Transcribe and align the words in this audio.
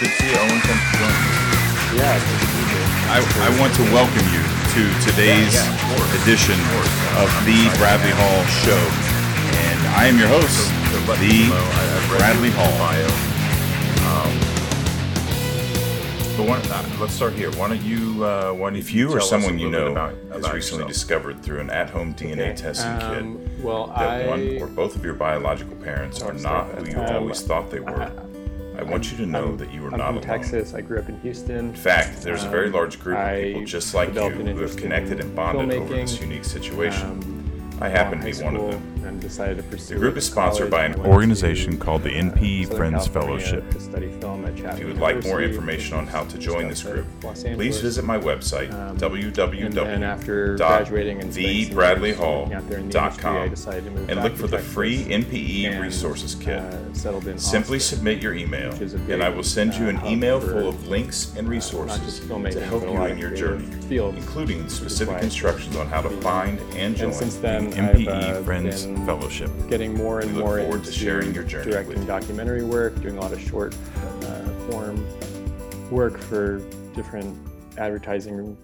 Good 0.00 0.10
to 0.10 0.16
see 0.18 0.26
you, 0.30 0.36
Owen. 0.38 0.60
Thanks 0.66 0.84
for 0.90 0.96
joining 0.98 1.22
me. 1.22 1.98
Yeah, 1.98 2.16
it's 2.18 2.26
just 2.26 2.44
easier. 2.58 2.84
I, 3.14 3.18
I 3.46 3.60
want 3.60 3.72
to 3.78 3.82
welcome 3.94 4.26
you 4.34 4.42
to 4.42 4.82
today's 5.06 5.54
Yeah, 5.54 5.70
yeah, 5.70 6.02
of 6.02 6.22
edition 6.22 6.58
of 6.58 6.66
course. 6.74 6.92
of 7.22 7.28
the 7.46 7.60
Bradley 7.78 8.10
Hall 8.18 8.42
Show. 8.66 8.82
And 9.62 9.78
I 9.94 10.06
am 10.06 10.18
your 10.18 10.26
host, 10.28 10.68
To 10.68 10.98
let 11.06 11.18
the 11.20 11.26
people 11.30 11.54
know, 11.54 11.62
I- 11.62 11.94
I've 11.94 12.10
read 12.10 12.18
Bradley 12.18 12.50
Hall. 12.50 12.72
bio. 12.78 13.06
Um, 14.10 14.32
but 16.36 16.46
one, 16.48 16.60
uh, 16.72 16.82
let's 17.00 17.14
start 17.14 17.34
here. 17.34 17.50
Why 17.52 17.68
don't 17.68 17.82
you? 17.82 18.24
Uh, 18.24 18.52
why 18.52 18.70
don't 18.70 18.78
If 18.78 18.92
you 18.92 19.06
or 19.08 19.10
tell 19.10 19.18
us 19.18 19.24
a 19.26 19.28
someone 19.28 19.58
you 19.60 19.70
know 19.70 19.92
about, 19.92 20.12
is 20.14 20.18
about 20.38 20.52
recently 20.54 20.84
yourself? 20.84 20.88
discovered 20.88 21.42
through 21.44 21.60
an 21.60 21.70
at-home 21.70 22.14
DNA 22.14 22.32
Okay, 22.50 22.54
testing 22.56 22.90
um, 22.90 23.38
kit 23.38 23.64
Well, 23.64 23.86
that 23.96 24.22
I 24.22 24.26
one 24.26 24.58
or 24.60 24.66
both 24.66 24.96
of 24.96 25.04
your 25.04 25.14
biological 25.14 25.76
parents 25.76 26.20
are 26.22 26.32
not 26.32 26.66
who 26.72 26.90
you 26.90 26.98
um, 26.98 27.14
always 27.16 27.40
thought 27.42 27.70
they 27.70 27.78
were, 27.80 28.10
I 28.76 28.82
want 28.82 29.10
you 29.10 29.16
to 29.18 29.26
know 29.26 29.44
I'm- 29.44 29.56
that 29.58 29.72
you 29.72 29.84
are 29.86 29.90
I'm 29.92 29.98
not 29.98 30.06
from 30.08 30.16
alone. 30.16 30.22
Texas. 30.22 30.74
I 30.74 30.80
grew 30.80 30.98
up 30.98 31.08
in 31.08 31.18
Houston. 31.20 31.56
In 31.70 31.74
fact, 31.74 32.22
there's 32.22 32.44
a 32.44 32.48
very 32.48 32.66
Um, 32.66 32.72
large 32.72 32.98
group 33.00 33.16
of 33.18 33.34
people 33.42 33.60
I 33.60 33.64
just 33.64 33.94
like 33.94 34.14
you 34.14 34.20
who 34.20 34.60
have 34.62 34.76
connected 34.76 35.20
and 35.20 35.34
bonded 35.34 35.72
over 35.78 35.94
this 35.94 36.20
unique 36.20 36.44
situation. 36.44 37.06
Um, 37.08 37.44
I 37.80 37.88
happen 37.88 38.18
to 38.20 38.24
be 38.24 38.42
one 38.42 38.56
of 38.56 38.70
them. 38.72 38.93
And 39.04 39.20
decided 39.20 39.58
to 39.58 39.62
pursue 39.64 39.94
The 39.94 40.00
group 40.00 40.16
is 40.16 40.26
sponsored 40.26 40.70
by 40.70 40.84
an 40.86 40.98
organization 41.00 41.78
called 41.78 42.02
the 42.02 42.10
uh, 42.10 42.22
NPE 42.22 42.64
Southern 42.64 42.76
Friends 42.78 43.06
California 43.06 43.12
Fellowship. 43.12 43.70
To 43.70 43.80
study 43.80 44.10
film 44.20 44.44
at 44.46 44.56
Chapman 44.56 44.72
If 44.72 44.80
you 44.80 44.86
would 44.86 44.98
like 44.98 45.24
more 45.24 45.42
information 45.42 45.98
on 45.98 46.06
how 46.06 46.24
to 46.24 46.38
join 46.38 46.68
this 46.68 46.82
group, 46.82 47.06
please 47.20 47.80
visit 47.80 48.04
my 48.04 48.18
website, 48.18 48.72
Um, 48.72 48.96
And 49.02 49.74
then 49.74 50.02
after 50.02 50.56
dot 50.56 50.86
graduating 50.86 51.20
and 54.08 54.22
look 54.22 54.36
for 54.36 54.46
the 54.46 54.58
free 54.58 55.04
NPE 55.04 55.64
and, 55.66 55.80
resources 55.82 56.34
kit. 56.34 56.60
uh, 56.60 56.92
settled 56.94 57.26
in 57.26 57.38
Simply 57.38 57.78
submit 57.78 58.22
your 58.22 58.34
email, 58.34 58.72
a 58.72 59.12
and 59.12 59.22
I 59.22 59.28
will 59.28 59.42
send 59.42 59.74
you 59.74 59.86
uh, 59.86 59.90
an 59.90 59.96
hub 59.96 60.12
email 60.12 60.40
full 60.40 60.68
of 60.68 60.88
links 60.88 61.34
and 61.36 61.48
resources 61.48 61.98
just 62.00 62.22
filmmaking, 62.22 62.52
to 62.54 62.64
help 62.64 62.82
you 62.84 63.04
in 63.04 63.18
your 63.18 63.30
journey, 63.30 63.68
including 63.90 64.68
specific 64.68 65.22
instructions 65.22 65.76
on 65.76 65.88
how 65.88 66.00
to 66.00 66.10
find 66.20 66.58
and 66.74 66.96
join 66.96 67.12
And 67.12 67.30
then, 67.32 67.70
the 67.70 67.76
NPE 67.76 68.08
uh, 68.08 68.42
Friends 68.42 68.84
Fellowship. 69.06 69.50
getting 69.68 69.94
more 69.94 70.20
and 70.20 70.34
We 70.34 70.42
more 70.42 70.58
forward 70.58 70.76
into 70.76 70.90
to 70.90 70.98
sharing 70.98 71.34
your 71.34 71.44
journey 71.44 71.70
directing 71.70 72.04
documentary 72.06 72.64
work, 72.64 73.00
doing 73.00 73.16
a 73.16 73.20
lot 73.20 73.32
of 73.32 73.40
short 73.40 73.74
uh, 73.96 74.48
form 74.70 75.06
work 75.90 76.18
for 76.18 76.58
different 76.94 77.36
advertising 77.78 78.56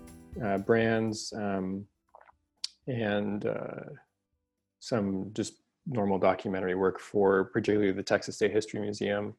uh, 0.44 0.58
brands, 0.58 1.32
um, 1.36 1.84
and 2.86 3.46
uh, 3.46 3.90
some 4.80 5.30
just 5.32 5.54
normal 5.86 6.18
documentary 6.18 6.74
work 6.74 6.98
for 7.00 7.44
particularly 7.44 7.92
the 7.92 8.02
Texas 8.02 8.36
State 8.36 8.52
History 8.52 8.80
Museum. 8.80 9.34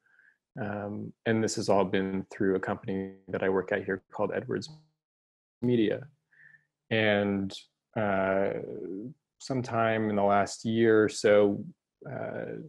Um, 0.61 1.13
and 1.25 1.43
this 1.43 1.55
has 1.55 1.69
all 1.69 1.85
been 1.85 2.25
through 2.29 2.55
a 2.55 2.59
company 2.59 3.13
that 3.29 3.43
I 3.43 3.49
work 3.49 3.71
at 3.71 3.85
here 3.85 4.03
called 4.11 4.31
Edwards 4.33 4.69
Media. 5.61 6.07
And 6.89 7.53
uh, 7.97 8.49
sometime 9.41 10.09
in 10.09 10.15
the 10.15 10.23
last 10.23 10.63
year 10.63 11.03
or 11.03 11.09
so, 11.09 11.63
uh, 12.09 12.61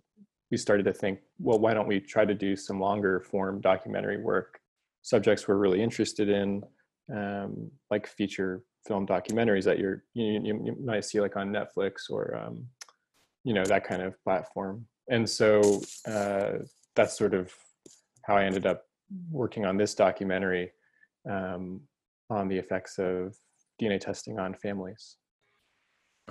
we 0.51 0.56
started 0.56 0.84
to 0.84 0.92
think, 0.92 1.20
well, 1.39 1.59
why 1.59 1.75
don't 1.75 1.87
we 1.87 2.01
try 2.01 2.25
to 2.25 2.34
do 2.34 2.56
some 2.56 2.81
longer 2.81 3.20
form 3.20 3.61
documentary 3.61 4.17
work? 4.17 4.59
Subjects 5.03 5.47
we're 5.47 5.56
really 5.56 5.83
interested 5.83 6.28
in, 6.28 6.62
um, 7.15 7.70
like 7.91 8.06
feature 8.06 8.62
film 8.87 9.06
documentaries 9.06 9.65
that 9.65 9.78
you, 9.78 10.00
you, 10.15 10.41
you 10.43 10.77
might 10.83 11.05
see 11.05 11.20
like 11.20 11.37
on 11.37 11.53
Netflix 11.53 12.11
or 12.11 12.37
um, 12.37 12.67
you 13.45 13.55
know 13.55 13.65
that 13.65 13.84
kind 13.84 14.03
of 14.03 14.15
platform. 14.25 14.87
And 15.11 15.28
so 15.28 15.83
uh, 16.09 16.65
that's 16.97 17.19
sort 17.19 17.34
of 17.34 17.53
how 18.25 18.37
I 18.37 18.45
ended 18.45 18.67
up 18.67 18.84
working 19.31 19.67
on 19.67 19.77
this 19.77 19.95
documentary 19.95 20.70
um, 21.28 21.83
on 22.31 22.48
the 22.48 22.56
effects 22.56 22.98
of 22.98 23.37
DNA 23.81 24.00
testing 24.00 24.39
on 24.39 24.55
families. 24.55 25.17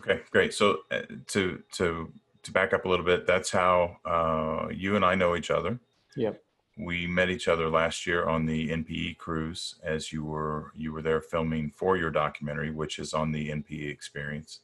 Okay, 0.02 0.22
great. 0.32 0.54
So 0.54 0.80
uh, 0.90 1.02
to 1.28 1.62
to 1.74 2.12
to 2.44 2.52
back 2.52 2.74
up 2.74 2.86
a 2.86 2.90
little 2.90 3.06
bit, 3.06 3.28
that's 3.28 3.52
how 3.52 3.98
uh, 4.04 4.70
you 4.74 4.96
and 4.96 5.06
I 5.06 5.16
know 5.16 5.36
each 5.36 5.52
other. 5.52 5.80
Yep. 6.16 6.42
We 6.78 7.06
met 7.06 7.30
each 7.30 7.48
other 7.48 7.70
last 7.70 8.08
year 8.08 8.28
on 8.28 8.46
the 8.48 8.70
NPE 8.70 9.18
cruise 9.18 9.76
as 9.84 10.12
you 10.12 10.24
were 10.24 10.72
you 10.76 10.92
were 10.92 11.02
there 11.04 11.22
filming 11.22 11.70
for 11.70 11.98
your 11.98 12.10
documentary, 12.10 12.72
which 12.72 12.98
is 12.98 13.14
on 13.14 13.32
the 13.32 13.50
NPE 13.50 13.92
experience. 13.92 14.60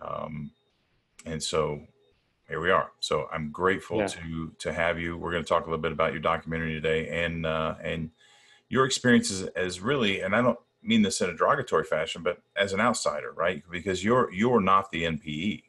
Um, 0.00 0.50
and 1.24 1.40
so 1.42 1.82
here 2.48 2.60
we 2.60 2.70
are. 2.70 2.90
So 2.98 3.28
I'm 3.32 3.50
grateful 3.52 3.98
Yeah. 3.98 4.06
to 4.08 4.52
to 4.58 4.72
have 4.72 4.98
you. 4.98 5.16
We're 5.16 5.30
going 5.30 5.44
to 5.44 5.48
talk 5.48 5.66
a 5.66 5.70
little 5.70 5.82
bit 5.82 5.92
about 5.92 6.12
your 6.12 6.20
documentary 6.20 6.72
today 6.74 7.24
and 7.24 7.46
uh, 7.46 7.76
and 7.80 8.10
your 8.68 8.86
experiences 8.86 9.42
as 9.54 9.80
really, 9.80 10.20
and 10.20 10.34
I 10.34 10.42
don't 10.42 10.58
mean 10.84 11.02
this 11.02 11.20
in 11.20 11.30
a 11.30 11.36
derogatory 11.36 11.84
fashion, 11.84 12.22
but 12.22 12.38
as 12.56 12.72
an 12.72 12.80
outsider, 12.80 13.32
right? 13.32 13.62
Because 13.70 14.04
you're 14.04 14.32
you're 14.32 14.60
not 14.60 14.90
the 14.90 15.04
NPE. 15.04 15.62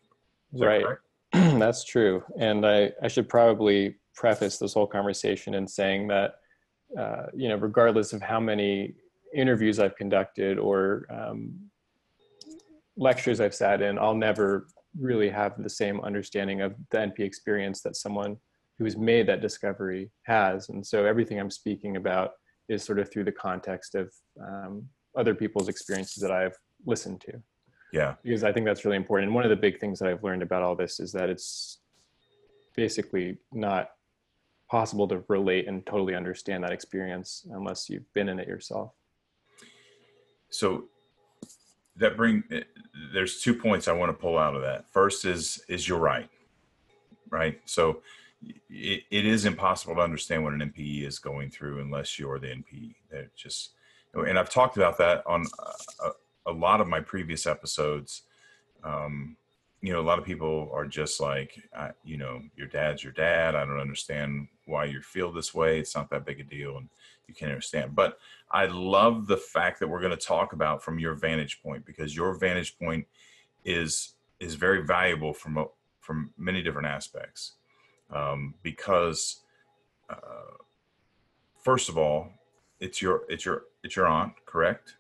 That 0.54 0.66
Right. 0.66 0.86
That's 1.60 1.84
true. 1.84 2.24
And 2.40 2.66
I, 2.66 2.92
I 3.02 3.08
should 3.08 3.28
probably 3.28 3.96
preface 4.14 4.58
this 4.58 4.74
whole 4.74 4.88
conversation 4.88 5.54
in 5.56 5.68
saying 5.68 6.08
that, 6.08 6.36
uh, 6.98 7.26
you 7.34 7.50
know, 7.50 7.56
regardless 7.56 8.14
of 8.14 8.22
how 8.22 8.40
many 8.40 8.94
interviews 9.34 9.80
I've 9.80 9.98
conducted 9.98 10.58
or 10.58 11.06
um, 11.10 11.60
lectures 12.96 13.42
I've 13.42 13.56
sat 13.56 13.82
in, 13.82 14.00
I'll 14.00 14.16
never 14.16 14.68
really 14.98 15.30
have 15.30 15.62
the 15.62 15.70
same 15.70 16.00
understanding 16.02 16.62
of 16.62 16.74
the 16.92 17.00
NPE 17.00 17.20
experience 17.20 17.82
that 17.82 17.98
someone 17.98 18.38
who's 18.80 18.96
made 18.96 19.28
that 19.28 19.42
discovery 19.42 20.10
has. 20.24 20.70
And 20.70 20.86
so 20.86 21.06
everything 21.06 21.40
I'm 21.40 21.52
speaking 21.52 21.98
about 21.98 22.32
is 22.70 22.84
sort 22.84 23.00
of 23.00 23.12
through 23.12 23.26
the 23.26 23.32
context 23.32 23.96
of 23.96 24.12
um, 24.42 24.88
other 25.16 25.36
people's 25.36 25.70
experiences 25.70 26.22
that 26.22 26.32
I've 26.32 26.56
listened 26.86 27.22
to 27.22 27.42
Yeah. 27.92 28.16
because 28.24 28.44
I 28.44 28.52
think 28.52 28.66
that's 28.66 28.86
really 28.86 28.98
important. 28.98 29.28
And 29.28 29.36
one 29.36 29.44
of 29.44 29.50
the 29.50 29.56
big 29.56 29.80
things 29.80 30.00
that 30.00 30.10
I've 30.10 30.24
learned 30.24 30.44
about 30.44 30.62
all 30.62 30.76
this 30.76 31.00
is 31.00 31.12
that 31.14 31.30
it's 31.30 31.80
basically 32.76 33.38
not 33.52 33.92
possible 34.70 35.08
to 35.08 35.24
relate 35.28 35.68
and 35.68 35.86
totally 35.86 36.16
understand 36.16 36.64
that 36.64 36.72
experience 36.72 37.46
unless 37.52 37.90
you've 37.90 38.12
been 38.14 38.30
in 38.30 38.40
it 38.40 38.48
yourself. 38.48 38.92
So 40.50 40.86
that 41.98 42.18
bring 42.18 42.44
eh, 42.52 42.62
there's 43.14 43.42
two 43.42 43.54
points 43.54 43.88
I 43.88 43.94
want 43.94 44.10
to 44.10 44.14
pull 44.14 44.38
out 44.38 44.56
of 44.56 44.62
that. 44.64 44.90
First 44.92 45.26
is 45.26 45.64
is 45.68 45.88
you're 45.88 46.00
right, 46.00 46.30
right? 47.30 47.62
So 47.66 48.02
it, 48.70 49.04
it 49.10 49.26
is 49.26 49.46
impossible 49.46 49.96
to 49.96 50.02
understand 50.02 50.44
what 50.44 50.54
an 50.54 50.60
NPE 50.60 51.06
is 51.06 51.20
going 51.20 51.50
through 51.50 51.80
unless 51.82 52.20
you're 52.20 52.40
the 52.40 52.48
NPE. 52.48 52.96
They're 53.10 53.32
just 53.36 53.72
and 54.24 54.40
I've 54.40 54.50
talked 54.50 54.78
about 54.78 54.98
that 55.00 55.24
on 55.26 55.46
a, 56.04 56.52
a 56.52 56.52
lot 56.52 56.82
of 56.82 56.88
my 56.88 57.00
previous 57.00 57.46
episodes. 57.46 58.24
Um, 58.84 59.36
you 59.82 59.94
know, 59.94 60.00
a 60.00 60.02
lot 60.02 60.20
of 60.20 60.26
people 60.26 60.72
are 60.74 60.86
just 60.86 61.20
like, 61.20 61.62
I, 61.78 61.92
you 62.04 62.18
know, 62.18 62.42
your 62.56 62.68
dad's 62.68 63.04
your 63.04 63.14
dad. 63.14 63.56
I 63.56 63.66
don't 63.66 63.80
understand 63.80 64.48
why 64.66 64.86
you 64.86 65.02
feel 65.02 65.32
this 65.32 65.54
way. 65.54 65.80
It's 65.80 65.96
not 65.96 66.10
that 66.10 66.26
big 66.26 66.40
a 66.40 66.44
deal, 66.44 66.78
and 66.78 66.90
you 67.28 67.34
can't 67.34 67.52
understand. 67.52 67.96
But 67.96 68.18
I 68.50 68.66
love 68.66 69.28
the 69.28 69.38
fact 69.38 69.80
that 69.80 69.88
we're 69.88 70.00
going 70.00 70.18
to 70.18 70.26
talk 70.26 70.54
about 70.54 70.84
from 70.84 70.98
your 70.98 71.14
vantage 71.14 71.62
point 71.62 71.86
because 71.86 72.16
your 72.16 72.34
vantage 72.34 72.78
point 72.80 73.06
is 73.64 74.14
is 74.40 74.56
very 74.56 74.86
valuable 74.86 75.34
from 75.34 75.58
a, 75.58 75.66
from 76.00 76.32
many 76.38 76.62
different 76.62 76.88
aspects. 76.88 77.54
Um, 78.12 78.54
because 78.64 79.42
uh, 80.10 80.58
first 81.64 81.90
of 81.90 81.98
all, 81.98 82.30
it's 82.80 83.02
your 83.02 83.24
it's 83.30 83.46
your 83.46 83.64
it's 83.86 83.96
your 83.96 84.08
aunt, 84.08 84.34
correct? 84.46 84.96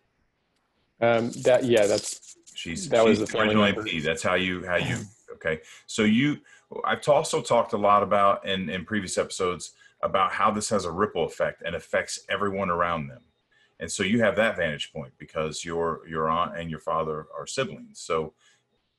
Um, 1.02 1.32
that 1.44 1.66
yeah, 1.66 1.86
that's 1.86 2.36
She's 2.56 2.90
That 2.90 3.06
was 3.06 3.20
the 3.20 3.28
family 3.28 3.56
original. 3.56 3.84
AP. 3.84 4.04
That's 4.04 4.24
how 4.24 4.36
you 4.36 4.66
how 4.66 4.78
you 4.78 4.98
okay. 5.34 5.60
So 5.86 6.04
you 6.04 6.40
I've 6.84 7.08
also 7.08 7.42
talked 7.42 7.74
a 7.74 7.78
lot 7.78 8.02
about 8.02 8.46
in 8.46 8.70
in 8.70 8.86
previous 8.86 9.18
episodes 9.18 9.74
about 10.02 10.32
how 10.32 10.52
this 10.52 10.70
has 10.70 10.86
a 10.86 10.92
ripple 10.92 11.26
effect 11.26 11.64
and 11.66 11.76
affects 11.76 12.20
everyone 12.30 12.70
around 12.70 13.08
them. 13.08 13.22
And 13.80 13.92
so 13.92 14.04
you 14.04 14.22
have 14.22 14.36
that 14.38 14.56
vantage 14.56 14.94
point 14.94 15.14
because 15.18 15.66
your 15.66 16.08
your 16.08 16.30
aunt 16.30 16.58
and 16.58 16.70
your 16.70 16.80
father 16.80 17.28
are 17.38 17.46
siblings. 17.46 18.00
So 18.00 18.34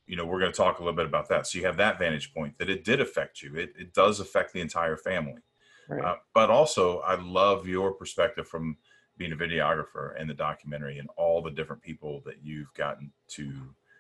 you 0.07 0.17
know 0.17 0.27
we're 0.27 0.41
going 0.41 0.53
to 0.53 0.57
talk 0.57 0.79
a 0.79 0.83
little 0.83 0.97
bit 0.97 1.07
about 1.07 1.29
that. 1.31 1.47
So 1.47 1.59
you 1.59 1.65
have 1.65 1.79
that 1.79 1.99
vantage 1.99 2.35
point 2.35 2.59
that 2.59 2.69
it 2.69 2.85
did 2.85 3.01
affect 3.01 3.43
you. 3.43 3.57
It 3.57 3.73
it 3.79 3.95
does 3.95 4.21
affect 4.21 4.53
the 4.53 4.61
entire 4.61 4.99
family. 4.99 5.41
right. 5.89 6.05
Uh, 6.05 6.17
but 6.35 6.51
also, 6.51 7.01
I 7.01 7.15
love 7.15 7.67
your 7.67 7.93
perspective 7.93 8.47
from 8.47 8.77
being 9.17 9.33
a 9.33 9.37
videographer 9.37 10.13
and 10.19 10.29
the 10.29 10.35
documentary 10.35 10.99
and 10.99 11.09
all 11.17 11.43
the 11.43 11.51
different 11.51 11.83
people 11.83 12.23
that 12.25 12.37
you've 12.43 12.73
gotten 12.75 13.11
to 13.29 13.51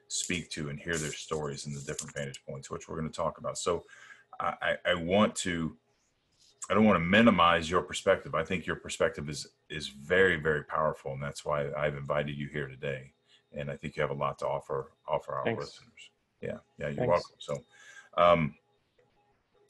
speak 0.08 0.50
to 0.50 0.68
and 0.68 0.78
hear 0.78 0.96
their 0.96 1.12
stories 1.12 1.66
and 1.66 1.74
the 1.74 1.80
different 1.80 2.14
vantage 2.14 2.44
points, 2.46 2.70
which 2.70 2.88
we're 2.88 2.96
going 2.96 3.08
to 3.08 3.16
talk 3.16 3.38
about. 3.38 3.58
So 3.58 3.84
I, 4.38 4.76
I 4.84 4.94
want 4.94 5.34
to, 5.36 5.76
I 6.68 6.74
don't 6.74 6.84
want 6.84 6.96
to 6.96 7.04
minimize 7.04 7.70
your 7.70 7.82
perspective. 7.82 8.34
I 8.34 8.44
think 8.44 8.66
your 8.66 8.76
perspective 8.76 9.28
is 9.28 9.46
is 9.70 9.88
very 9.88 10.36
very 10.36 10.64
powerful, 10.64 11.12
and 11.12 11.22
that's 11.22 11.44
why 11.44 11.70
I've 11.72 11.96
invited 11.96 12.36
you 12.36 12.48
here 12.48 12.66
today. 12.66 13.12
And 13.56 13.70
I 13.70 13.76
think 13.76 13.96
you 13.96 14.02
have 14.02 14.10
a 14.10 14.14
lot 14.14 14.38
to 14.40 14.46
offer 14.46 14.92
offer 15.08 15.34
our 15.34 15.44
Thanks. 15.44 15.64
listeners. 15.64 16.10
Yeah, 16.42 16.58
yeah, 16.78 16.88
you're 16.88 17.06
Thanks. 17.06 17.08
welcome. 17.08 17.36
So, 17.38 17.62
um, 18.18 18.54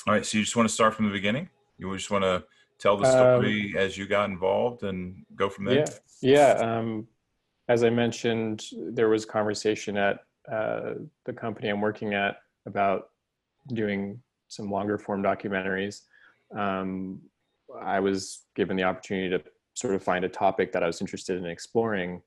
all 0.06 0.14
right. 0.14 0.26
So 0.26 0.38
you 0.38 0.44
just 0.44 0.56
want 0.56 0.69
to 0.69 0.75
start 0.75 0.94
from 0.94 1.06
the 1.06 1.12
beginning? 1.12 1.49
You 1.78 1.94
just 1.94 2.10
want 2.10 2.25
to 2.25 2.44
tell 2.78 2.96
the 2.96 3.06
Um, 3.06 3.12
story 3.12 3.75
as 3.76 3.96
you 3.96 4.06
got 4.06 4.28
involved 4.31 4.82
and 4.82 5.25
go 5.34 5.49
from 5.49 5.64
there? 5.67 5.87
Yeah, 6.20 6.56
yeah. 6.56 6.78
Um, 6.78 7.08
as 7.69 7.82
I 7.82 7.90
mentioned, 7.90 8.64
there 8.73 9.08
was 9.08 9.25
conversation 9.25 9.96
at 9.96 10.20
uh, 10.50 10.94
the 11.25 11.32
company 11.32 11.69
I'm 11.69 11.81
working 11.81 12.14
at 12.14 12.37
about 12.67 13.11
doing 13.73 14.23
some 14.49 14.70
longer 14.70 14.99
form 14.99 15.23
documentaries. 15.23 16.02
Um, 16.56 17.20
I 17.81 17.99
was 17.99 18.44
given 18.55 18.76
the 18.76 18.84
opportunity 18.84 19.31
to 19.31 19.43
sort 19.75 19.94
of 19.94 20.02
find 20.02 20.25
a 20.25 20.28
topic 20.28 20.73
that 20.73 20.82
I 20.84 20.87
was 20.87 21.00
interested 21.00 21.37
in 21.37 21.46
exploring, 21.46 22.23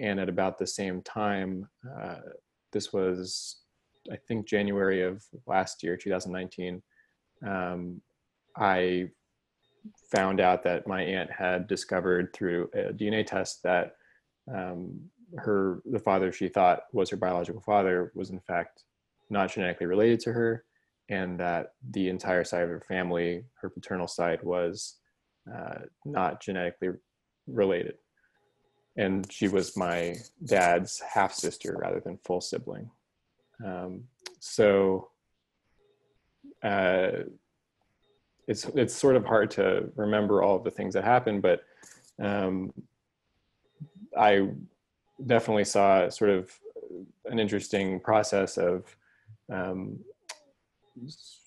and 0.00 0.20
at 0.20 0.28
about 0.28 0.58
the 0.58 0.66
same 0.66 1.02
time, 1.02 1.68
uh, 2.00 2.20
this 2.72 2.92
was, 2.92 3.56
I 4.10 4.16
think, 4.16 4.46
January 4.46 5.02
of 5.02 5.24
last 5.46 5.82
year, 5.82 5.96
2019. 5.96 6.82
Um, 7.44 8.00
I 8.56 9.10
found 10.14 10.40
out 10.40 10.62
that 10.62 10.86
my 10.86 11.02
aunt 11.02 11.30
had 11.30 11.66
discovered 11.66 12.32
through 12.32 12.70
a 12.74 12.92
DNA 12.92 13.26
test 13.26 13.62
that 13.62 13.96
um, 14.52 15.00
her 15.36 15.82
the 15.90 15.98
father 15.98 16.30
she 16.30 16.48
thought 16.48 16.82
was 16.92 17.10
her 17.10 17.16
biological 17.16 17.60
father 17.60 18.12
was 18.14 18.30
in 18.30 18.40
fact 18.40 18.84
not 19.30 19.52
genetically 19.52 19.86
related 19.86 20.20
to 20.20 20.32
her, 20.32 20.64
and 21.08 21.40
that 21.40 21.72
the 21.90 22.08
entire 22.08 22.44
side 22.44 22.62
of 22.62 22.68
her 22.68 22.84
family, 22.86 23.44
her 23.60 23.68
paternal 23.68 24.06
side, 24.06 24.42
was 24.42 24.96
uh, 25.52 25.80
not 26.04 26.42
genetically 26.42 26.90
related, 27.46 27.96
and 28.96 29.30
she 29.32 29.48
was 29.48 29.76
my 29.76 30.14
dad's 30.44 31.00
half 31.00 31.32
sister 31.32 31.76
rather 31.80 32.00
than 32.00 32.18
full 32.24 32.40
sibling. 32.40 32.90
Um, 33.64 34.04
so. 34.40 35.08
Uh, 36.62 37.24
it's 38.46 38.64
it's 38.74 38.94
sort 38.94 39.16
of 39.16 39.24
hard 39.24 39.50
to 39.52 39.90
remember 39.96 40.42
all 40.42 40.56
of 40.56 40.64
the 40.64 40.70
things 40.70 40.94
that 40.94 41.04
happened, 41.04 41.42
but 41.42 41.64
um, 42.22 42.72
I 44.16 44.48
definitely 45.26 45.64
saw 45.64 46.08
sort 46.08 46.30
of 46.30 46.50
an 47.26 47.38
interesting 47.38 48.00
process 48.00 48.58
of 48.58 48.96
um, 49.52 49.98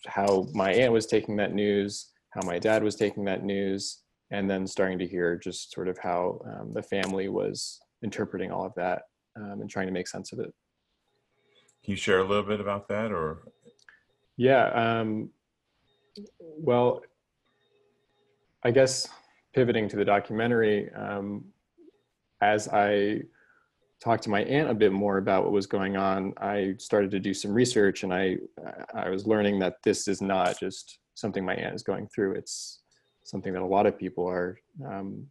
how 0.07 0.47
my 0.53 0.73
aunt 0.73 0.93
was 0.93 1.05
taking 1.05 1.35
that 1.37 1.53
news, 1.53 2.11
how 2.31 2.45
my 2.45 2.59
dad 2.59 2.83
was 2.83 2.95
taking 2.95 3.25
that 3.25 3.43
news, 3.43 3.99
and 4.31 4.49
then 4.49 4.67
starting 4.67 4.99
to 4.99 5.07
hear 5.07 5.37
just 5.37 5.71
sort 5.71 5.87
of 5.87 5.97
how 5.97 6.41
um, 6.45 6.73
the 6.73 6.81
family 6.81 7.29
was 7.29 7.79
interpreting 8.03 8.51
all 8.51 8.65
of 8.65 8.73
that 8.75 9.03
um, 9.35 9.61
and 9.61 9.69
trying 9.69 9.87
to 9.87 9.93
make 9.93 10.07
sense 10.07 10.33
of 10.33 10.39
it. 10.39 10.53
Can 11.83 11.91
you 11.91 11.95
share 11.95 12.19
a 12.19 12.23
little 12.23 12.43
bit 12.43 12.59
about 12.59 12.87
that, 12.89 13.11
or 13.11 13.43
Yeah. 14.35 14.99
Well, 16.39 17.01
I 18.63 18.71
guess 18.71 19.07
pivoting 19.53 19.87
to 19.89 19.95
the 19.95 20.05
documentary, 20.05 20.91
um, 20.93 21.45
as 22.41 22.67
I 22.67 23.21
talked 24.03 24.23
to 24.23 24.29
my 24.29 24.43
aunt 24.43 24.69
a 24.69 24.73
bit 24.73 24.91
more 24.91 25.17
about 25.17 25.43
what 25.43 25.51
was 25.51 25.65
going 25.65 25.97
on, 25.97 26.33
I 26.37 26.75
started 26.77 27.11
to 27.11 27.19
do 27.19 27.33
some 27.33 27.53
research, 27.53 28.03
and 28.03 28.13
I 28.13 28.37
I 28.93 29.09
was 29.09 29.25
learning 29.25 29.59
that 29.59 29.77
this 29.83 30.07
is 30.07 30.21
not 30.21 30.59
just 30.59 30.99
something 31.15 31.43
my 31.43 31.55
aunt 31.55 31.75
is 31.75 31.83
going 31.83 32.07
through. 32.07 32.33
It's 32.33 32.81
something 33.23 33.53
that 33.53 33.61
a 33.61 33.65
lot 33.65 33.85
of 33.85 33.97
people 33.97 34.27
are 34.27 34.59
um, 34.85 35.25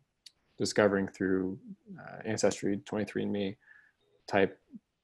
discovering 0.58 1.08
through 1.08 1.58
uh, 1.98 2.18
Ancestry, 2.24 2.78
23andMe 2.78 3.56
type 4.26 4.58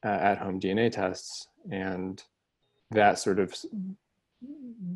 uh, 0.05 0.09
at-home 0.09 0.61
DNA 0.61 0.91
tests, 0.91 1.49
and 1.71 2.23
that 2.91 3.19
sort 3.19 3.39
of 3.39 3.55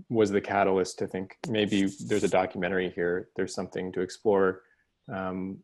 was 0.08 0.31
the 0.31 0.40
catalyst 0.40 0.98
to 0.98 1.06
think 1.06 1.37
maybe 1.48 1.87
there's 2.06 2.25
a 2.25 2.28
documentary 2.28 2.90
here. 2.90 3.28
There's 3.37 3.54
something 3.54 3.93
to 3.93 4.00
explore. 4.00 4.62
Um, 5.12 5.58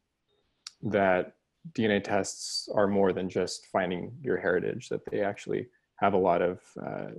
that 0.83 1.35
DNA 1.73 2.03
tests 2.03 2.69
are 2.75 2.89
more 2.89 3.13
than 3.13 3.29
just 3.29 3.67
finding 3.67 4.13
your 4.23 4.37
heritage. 4.37 4.89
That 4.89 5.05
they 5.11 5.23
actually 5.23 5.69
have 5.97 6.15
a 6.15 6.19
lot 6.19 6.43
of 6.43 6.61
uh, 6.85 7.11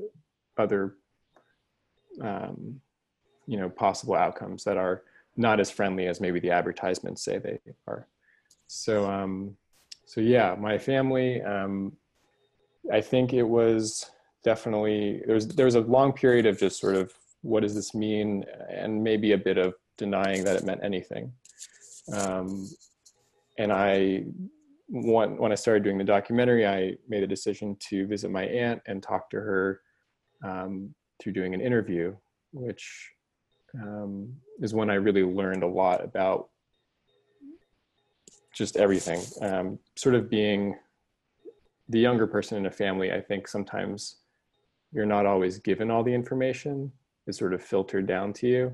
other, 0.58 0.96
um, 2.22 2.82
you 3.48 3.58
know, 3.58 3.70
possible 3.70 4.16
outcomes 4.16 4.64
that 4.66 4.78
are 4.78 5.04
not 5.38 5.60
as 5.60 5.72
friendly 5.72 6.08
as 6.08 6.20
maybe 6.20 6.40
the 6.40 6.52
advertisements 6.52 7.24
say 7.24 7.38
they 7.38 7.60
are. 7.88 8.08
So, 8.68 9.10
um, 9.10 9.56
so 10.06 10.22
yeah, 10.22 10.56
my 10.60 10.78
family. 10.78 11.42
Um, 11.42 11.94
I 12.92 13.00
think 13.00 13.34
it 13.34 13.44
was 13.44 14.12
definitely 14.44 15.22
there's 15.26 15.48
there's 15.48 15.76
a 15.76 15.82
long 15.82 16.14
period 16.14 16.46
of 16.46 16.60
just 16.60 16.80
sort 16.80 16.96
of 16.96 17.14
what 17.42 17.62
does 17.62 17.76
this 17.76 17.94
mean? 17.94 18.46
And 18.70 19.04
maybe 19.04 19.34
a 19.34 19.38
bit 19.38 19.58
of 19.58 19.74
denying 19.98 20.44
that 20.46 20.56
it 20.56 20.64
meant 20.64 20.82
anything. 20.84 21.34
Um, 22.14 22.68
and 23.58 23.72
i 23.72 24.24
when, 24.90 25.38
when 25.38 25.52
i 25.52 25.56
started 25.56 25.84
doing 25.84 25.98
the 25.98 26.04
documentary 26.04 26.68
i 26.68 26.94
made 27.08 27.24
a 27.24 27.28
decision 27.28 27.76
to 27.80 28.08
visit 28.08 28.32
my 28.32 28.44
aunt 28.46 28.82
and 28.88 29.02
talk 29.02 29.30
to 29.30 29.38
her 29.38 29.82
um, 30.44 30.94
through 31.20 31.34
doing 31.34 31.54
an 31.54 31.62
interview 31.62 32.16
which 32.52 33.12
um, 33.82 34.34
is 34.62 34.74
when 34.74 34.90
i 34.90 34.96
really 34.96 35.24
learned 35.24 35.64
a 35.64 35.68
lot 35.68 36.04
about 36.04 36.50
just 38.54 38.78
everything. 38.78 39.20
Um, 39.42 39.80
sort 39.96 40.14
of 40.14 40.30
being 40.30 40.78
the 41.90 42.00
younger 42.00 42.28
person 42.28 42.58
in 42.58 42.66
a 42.66 42.72
family 42.72 43.12
i 43.12 43.20
think 43.20 43.48
sometimes 43.48 44.18
you're 44.94 45.06
not 45.06 45.26
always 45.26 45.60
given 45.60 45.90
all 45.90 46.04
the 46.04 46.14
information. 46.14 46.92
It's 47.28 47.38
sort 47.38 47.54
of 47.54 47.64
filtered 47.64 48.08
down 48.08 48.34
to 48.34 48.48
you. 48.48 48.74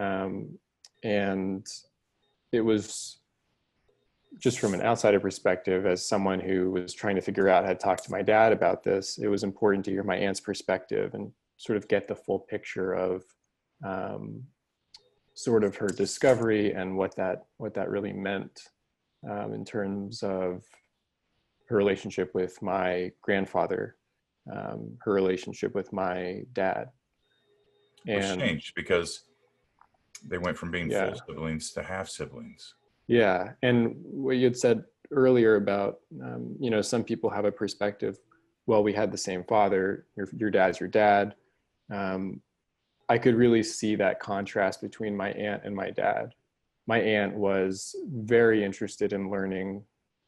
Um, 0.00 0.58
and 1.02 1.66
it 2.52 2.60
was 2.60 3.18
just 4.38 4.58
from 4.58 4.74
an 4.74 4.82
outsider 4.82 5.18
perspective 5.18 5.86
as 5.86 6.06
someone 6.06 6.40
who 6.40 6.70
was 6.70 6.92
trying 6.92 7.16
to 7.16 7.22
figure 7.22 7.48
out 7.48 7.64
how 7.64 7.72
to 7.72 7.78
talk 7.78 8.02
to 8.02 8.10
my 8.10 8.22
dad 8.22 8.52
about 8.52 8.82
this 8.82 9.18
it 9.18 9.26
was 9.26 9.42
important 9.42 9.84
to 9.84 9.90
hear 9.90 10.02
my 10.02 10.16
aunt's 10.16 10.40
perspective 10.40 11.14
and 11.14 11.32
sort 11.56 11.76
of 11.78 11.88
get 11.88 12.06
the 12.06 12.14
full 12.14 12.38
picture 12.38 12.92
of 12.92 13.24
um, 13.84 14.42
sort 15.34 15.64
of 15.64 15.76
her 15.76 15.88
discovery 15.88 16.72
and 16.72 16.96
what 16.96 17.16
that 17.16 17.46
what 17.56 17.74
that 17.74 17.90
really 17.90 18.12
meant 18.12 18.60
um, 19.28 19.54
in 19.54 19.64
terms 19.64 20.22
of 20.22 20.62
her 21.68 21.76
relationship 21.76 22.34
with 22.34 22.60
my 22.62 23.10
grandfather 23.22 23.96
um, 24.52 24.96
her 25.02 25.12
relationship 25.12 25.74
with 25.74 25.92
my 25.92 26.42
dad. 26.52 26.90
Which 28.04 28.24
And 28.24 28.40
changed 28.40 28.74
because 28.74 29.24
they 30.26 30.38
went 30.38 30.56
from 30.56 30.70
being 30.70 30.90
Yeah. 30.90 31.10
full 31.12 31.20
siblings 31.28 31.72
to 31.72 31.82
half 31.82 32.08
siblings. 32.08 32.74
yeah, 33.06 33.52
and 33.62 33.96
what 34.02 34.36
you 34.36 34.44
had 34.44 34.56
said 34.56 34.84
earlier 35.10 35.56
about, 35.56 36.00
um, 36.22 36.56
you 36.60 36.70
know, 36.70 36.82
some 36.82 37.02
people 37.04 37.30
have 37.30 37.44
a 37.44 37.52
perspective. 37.52 38.18
Well, 38.66 38.82
we 38.82 38.92
had 38.92 39.10
the 39.10 39.18
same 39.18 39.44
father. 39.44 40.06
Your 40.16 40.28
your 40.36 40.50
dad's 40.50 40.78
your 40.80 40.88
dad. 40.90 41.34
Um, 41.90 42.42
I 43.08 43.16
could 43.16 43.34
really 43.34 43.62
see 43.62 43.96
that 43.96 44.20
contrast 44.20 44.82
between 44.82 45.16
my 45.16 45.30
aunt 45.32 45.62
and 45.64 45.74
my 45.74 45.90
dad. 45.90 46.34
My 46.86 47.00
aunt 47.00 47.34
was 47.34 47.94
very 48.06 48.62
interested 48.64 49.12
in 49.14 49.30
learning 49.30 49.84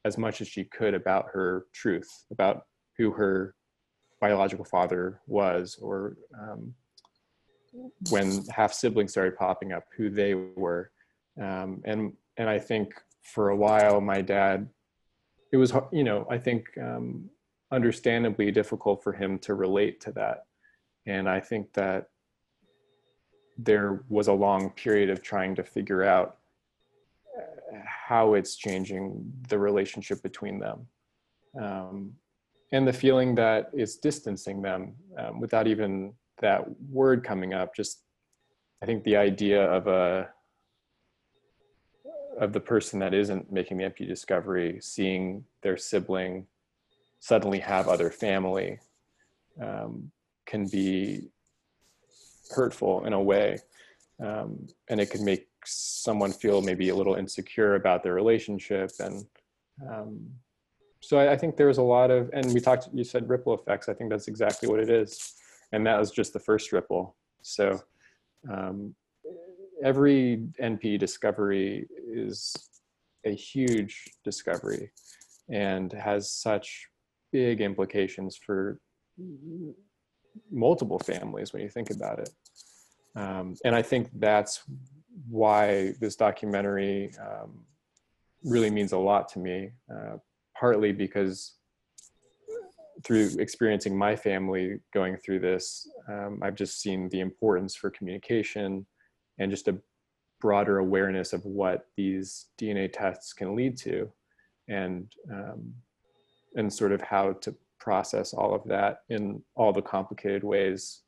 as 0.07 0.17
much 0.17 0.41
as 0.41 0.49
she 0.49 0.65
could 0.65 0.95
about 0.95 1.27
her 1.35 1.67
truth, 1.75 2.25
about 2.31 2.67
who 2.97 3.11
her 3.13 3.55
biological 4.21 4.65
father 4.65 5.21
was, 5.27 5.79
or 5.81 6.17
um, 6.39 6.75
when 8.11 8.45
half 8.47 8.73
siblings 8.73 9.13
started 9.13 9.37
popping 9.37 9.73
up, 9.73 9.85
who 9.97 10.11
they 10.11 10.35
were. 10.35 10.91
Um, 11.41 11.83
and 11.85 12.13
and 12.37 12.49
I 12.49 12.59
think 12.59 12.95
for 13.23 13.51
a 13.51 13.57
while, 13.57 14.01
my 14.01 14.21
dad, 14.21 14.69
it 15.53 15.57
was 15.57 15.73
you 15.93 16.05
know 16.05 16.27
I 16.31 16.39
think 16.39 16.67
um, 16.79 17.31
understandably 17.73 18.51
difficult 18.51 19.03
for 19.03 19.13
him 19.13 19.39
to 19.41 19.55
relate 19.55 20.01
to 20.03 20.13
that, 20.13 20.47
and 21.07 21.29
I 21.29 21.41
think 21.41 21.73
that 21.75 22.09
there 23.57 24.05
was 24.09 24.29
a 24.29 24.33
long 24.33 24.71
period 24.71 25.11
of 25.11 25.23
trying 25.23 25.55
to 25.55 25.63
figure 25.63 26.03
out 26.03 26.39
uh, 27.37 27.77
how 27.85 28.35
it's 28.35 28.57
changing 28.57 29.31
the 29.49 29.59
relationship 29.59 30.23
between 30.23 30.59
them 30.59 30.87
um, 31.61 32.13
and 32.73 32.87
the 32.87 32.93
feeling 32.93 33.35
that 33.35 33.71
it's 33.73 33.97
distancing 33.97 34.63
them 34.63 34.95
um, 35.19 35.41
without 35.41 35.67
even 35.67 36.13
that 36.41 36.65
word 36.89 37.25
coming 37.25 37.53
up 37.53 37.75
just 37.75 38.03
i 38.83 38.87
think 38.87 39.03
the 39.05 39.17
idea 39.17 39.63
of 39.71 39.87
a 39.87 40.29
of 42.39 42.53
the 42.53 42.61
person 42.61 42.99
that 42.99 43.13
isn't 43.13 43.53
making 43.53 43.77
the 43.77 43.85
MP 43.85 44.07
discovery 44.07 44.79
seeing 44.81 45.45
their 45.63 45.77
sibling 45.77 46.47
suddenly 47.19 47.59
have 47.59 47.87
other 47.87 48.11
family 48.11 48.79
um, 49.63 50.11
can 50.47 50.67
be 50.67 51.29
hurtful 52.51 53.05
in 53.05 53.13
a 53.13 53.21
way 53.21 53.59
um, 54.25 54.67
and 54.89 55.01
it 55.01 55.11
can 55.11 55.25
make 55.25 55.49
someone 55.65 56.33
feel 56.33 56.63
maybe 56.63 56.89
a 56.89 56.95
little 56.95 57.15
insecure 57.15 57.75
about 57.75 58.03
their 58.03 58.15
relationship 58.15 58.91
and 59.01 59.27
um, 59.89 60.27
so 61.01 61.19
I, 61.19 61.33
I 61.33 61.37
think 61.37 61.57
there's 61.57 61.79
a 61.79 61.83
lot 61.83 62.11
of 62.11 62.31
and 62.33 62.53
we 62.53 62.61
talked 62.61 62.89
you 62.93 63.05
said 63.05 63.29
ripple 63.29 63.55
effects. 63.55 63.89
I 63.89 63.95
think 63.95 64.11
that's 64.11 64.29
exactly 64.29 64.69
what 64.69 64.81
it 64.81 64.91
is. 64.91 65.35
And 65.73 65.87
that 65.87 65.99
was 65.99 66.11
just 66.11 66.33
the 66.33 66.41
first 66.41 66.73
ripple. 66.73 67.17
So 67.43 67.81
um, 68.51 68.95
every 69.83 70.47
NP 70.61 70.99
discovery 70.99 71.87
is 72.07 72.55
a 73.25 73.35
huge 73.35 74.05
discovery 74.25 74.91
and 75.49 75.93
has 75.93 76.31
such 76.31 76.89
big 77.33 77.61
implications 77.61 78.37
for 78.37 78.81
multiple 80.51 80.99
families 80.99 81.53
when 81.53 81.63
you 81.63 81.69
think 81.69 81.91
about 81.91 82.19
it. 82.19 82.31
Um, 83.17 83.57
and 83.65 83.75
I 83.75 83.83
think 83.83 84.09
that's 84.15 84.63
why 85.29 85.95
this 86.01 86.17
documentary 86.17 87.13
um, 87.21 87.65
really 88.45 88.71
means 88.71 88.93
a 88.93 88.99
lot 88.99 89.29
to 89.31 89.39
me, 89.39 89.71
uh, 89.93 90.17
partly 90.61 90.93
because 90.93 91.55
through 93.03 93.31
experiencing 93.39 93.97
my 93.97 94.15
family 94.15 94.79
going 94.93 95.17
through 95.17 95.41
this, 95.41 95.89
um, 96.07 96.39
I've 96.43 96.55
just 96.55 96.83
seen 96.83 97.09
the 97.09 97.21
importance 97.21 97.75
for 97.75 97.89
communication 97.91 98.87
and 99.39 99.51
just 99.51 99.69
a 99.69 99.79
broader 100.39 100.79
awareness 100.79 101.33
of 101.33 101.43
what 101.47 101.87
these 101.97 102.47
DNA 102.61 102.93
tests 102.93 103.33
can 103.33 103.57
lead 103.57 103.79
to, 103.79 104.13
and 104.69 105.11
um, 105.33 105.75
and 106.57 106.71
sort 106.71 106.93
of 106.93 107.01
how 107.01 107.33
to 107.33 107.55
process 107.79 108.35
all 108.35 108.55
of 108.55 108.63
that 108.65 108.99
in 109.09 109.43
all 109.55 109.73
the 109.73 109.81
complicated 109.81 110.45
ways 110.45 111.01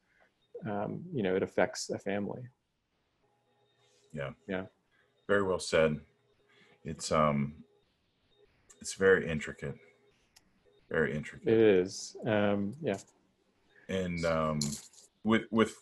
um, 0.69 1.03
you 1.13 1.23
know 1.23 1.35
it 1.35 1.43
affects 1.43 1.91
a 1.91 1.99
family. 1.99 2.43
Yeah. 4.13 4.31
Yeah. 4.47 4.65
Very 5.29 5.43
well 5.43 5.59
said. 5.59 6.01
It's 6.85 7.13
um, 7.13 7.55
it's 8.83 8.95
very 8.95 9.31
intricate. 9.31 9.77
Very 10.91 11.15
intricate. 11.15 11.47
It 11.47 11.59
is. 11.59 12.17
Um, 12.27 12.75
yeah. 12.83 12.99
and 13.89 14.25
um, 14.25 14.59
with 15.23 15.45
with 15.53 15.77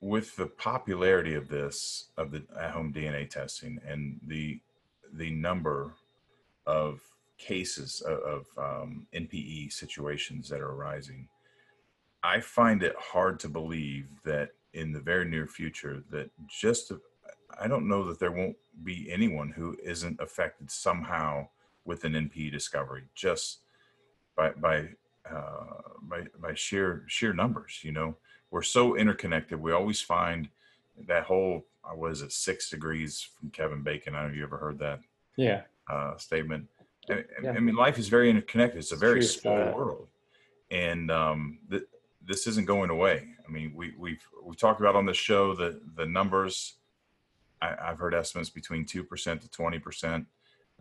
with 0.00 0.36
the 0.36 0.46
popularity 0.46 1.34
of 1.34 1.48
this 1.48 2.10
of 2.16 2.30
the 2.30 2.44
at-home 2.60 2.92
DNA 2.92 3.28
testing 3.28 3.80
and 3.84 4.20
the 4.24 4.60
the 5.14 5.30
number 5.30 5.94
of 6.64 7.00
cases 7.38 8.02
of, 8.02 8.18
of 8.34 8.46
um, 8.56 9.08
NPE 9.12 9.72
situations 9.72 10.48
that 10.50 10.60
are 10.60 10.70
arising, 10.70 11.26
I 12.22 12.38
find 12.38 12.84
it 12.84 12.94
hard 12.96 13.40
to 13.40 13.48
believe 13.48 14.06
that 14.24 14.50
in 14.74 14.92
the 14.92 15.00
very 15.00 15.24
near 15.24 15.48
future 15.48 16.04
that 16.10 16.30
just 16.46 16.92
I 17.60 17.66
don't 17.68 17.88
know 17.88 18.04
that 18.04 18.18
there 18.18 18.32
won't 18.32 18.56
be 18.84 19.10
anyone 19.10 19.50
who 19.50 19.76
isn't 19.82 20.20
affected 20.20 20.70
somehow 20.70 21.48
with 21.84 22.04
an 22.04 22.12
NPE 22.12 22.52
discovery 22.52 23.04
just 23.14 23.58
by 24.36 24.50
by 24.50 24.88
uh, 25.30 25.82
by 26.02 26.24
by 26.40 26.54
sheer 26.54 27.04
sheer 27.06 27.32
numbers. 27.32 27.80
You 27.82 27.92
know, 27.92 28.16
we're 28.50 28.62
so 28.62 28.96
interconnected. 28.96 29.60
We 29.60 29.72
always 29.72 30.00
find 30.00 30.48
that 31.06 31.24
whole 31.24 31.64
uh, 31.84 31.94
what 31.94 32.12
is 32.12 32.22
it 32.22 32.32
six 32.32 32.70
degrees 32.70 33.22
from 33.38 33.50
Kevin 33.50 33.82
Bacon. 33.82 34.14
I 34.14 34.18
don't 34.22 34.28
know 34.28 34.32
if 34.32 34.36
you 34.38 34.44
ever 34.44 34.58
heard 34.58 34.78
that 34.80 35.00
Yeah. 35.36 35.62
uh, 35.88 36.16
statement. 36.16 36.68
I, 37.10 37.24
Yeah. 37.42 37.52
I 37.52 37.60
mean, 37.60 37.74
life 37.76 37.98
is 37.98 38.08
very 38.08 38.28
interconnected. 38.28 38.78
It's 38.78 38.92
a 38.92 38.96
very 38.96 39.20
true. 39.20 39.28
small 39.28 39.58
Uh, 39.68 39.72
world, 39.72 40.08
and 40.70 41.10
um, 41.10 41.58
th- 41.70 41.84
this 42.26 42.46
isn't 42.46 42.66
going 42.66 42.90
away. 42.90 43.34
I 43.46 43.50
mean, 43.50 43.72
we 43.74 43.94
we've 43.96 44.22
we 44.42 44.54
talked 44.54 44.80
about 44.80 44.94
on 44.94 45.06
the 45.06 45.14
show 45.14 45.54
the 45.54 45.80
the 45.96 46.04
numbers. 46.04 46.74
I, 47.60 47.74
I've 47.80 47.98
heard 47.98 48.14
estimates 48.14 48.50
between 48.50 48.84
two 48.84 49.04
percent 49.04 49.42
to 49.42 49.50
twenty 49.50 49.78
percent. 49.78 50.26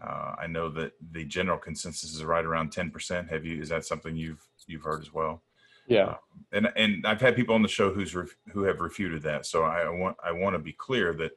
Uh, 0.02 0.36
I 0.40 0.48
know 0.48 0.70
that 0.70 0.94
the 1.12 1.26
general 1.26 1.58
consensus 1.58 2.14
is 2.14 2.24
right 2.24 2.46
around 2.46 2.72
ten 2.72 2.92
percent. 2.92 3.30
Have 3.30 3.46
you? 3.46 3.62
Is 3.62 3.70
that 3.70 3.86
something 3.86 4.16
you've 4.16 4.46
you've 4.68 4.84
heard 4.84 5.02
as 5.02 5.14
well? 5.14 5.42
Yeah. 5.88 6.16
and 6.52 6.70
and 6.76 7.08
I've 7.08 7.22
had 7.22 7.36
people 7.36 7.56
on 7.56 7.62
the 7.62 7.68
show 7.68 7.94
who's 7.94 8.14
ref, 8.14 8.36
who 8.52 8.64
have 8.64 8.82
refuted 8.82 9.24
that. 9.24 9.46
So 9.46 9.64
I 9.64 9.90
want 9.90 10.18
I 10.24 10.32
want 10.32 10.54
to 10.54 10.60
be 10.60 10.74
clear 10.74 11.14
that 11.14 11.32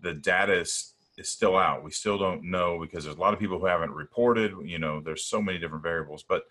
the 0.00 0.14
data 0.14 0.52
is 0.60 0.92
is 1.16 1.28
still 1.28 1.56
out. 1.56 1.82
We 1.82 1.90
still 1.90 2.18
don't 2.18 2.44
know 2.44 2.78
because 2.78 3.04
there's 3.04 3.16
a 3.16 3.20
lot 3.20 3.32
of 3.32 3.40
people 3.40 3.58
who 3.58 3.66
haven't 3.66 3.92
reported. 3.92 4.52
You 4.62 4.78
know, 4.78 5.00
there's 5.00 5.24
so 5.24 5.42
many 5.42 5.58
different 5.58 5.82
variables. 5.82 6.22
But 6.22 6.44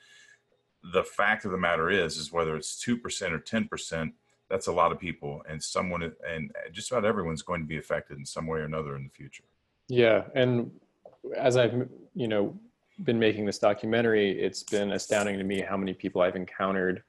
the 0.91 1.03
fact 1.03 1.45
of 1.45 1.51
the 1.51 1.57
matter 1.57 1.89
is, 1.89 2.17
is 2.17 2.31
whether 2.31 2.55
it's 2.55 2.79
two 2.79 2.97
percent 2.97 3.33
or 3.33 3.39
ten 3.39 3.67
percent, 3.67 4.13
that's 4.49 4.67
a 4.67 4.71
lot 4.71 4.91
of 4.91 4.99
people, 4.99 5.43
and 5.49 5.61
someone 5.61 6.03
and 6.29 6.51
just 6.71 6.91
about 6.91 7.05
everyone's 7.05 7.41
going 7.41 7.61
to 7.61 7.67
be 7.67 7.77
affected 7.77 8.17
in 8.17 8.25
some 8.25 8.47
way 8.47 8.59
or 8.59 8.63
another 8.63 8.95
in 8.95 9.03
the 9.03 9.09
future. 9.09 9.43
Yeah, 9.87 10.23
and 10.35 10.71
as 11.35 11.57
I've 11.57 11.87
you 12.13 12.27
know 12.27 12.57
been 13.03 13.19
making 13.19 13.45
this 13.45 13.59
documentary, 13.59 14.39
it's 14.39 14.63
been 14.63 14.91
astounding 14.91 15.37
to 15.37 15.43
me 15.43 15.61
how 15.61 15.77
many 15.77 15.93
people 15.93 16.21
I've 16.21 16.35
encountered 16.35 17.03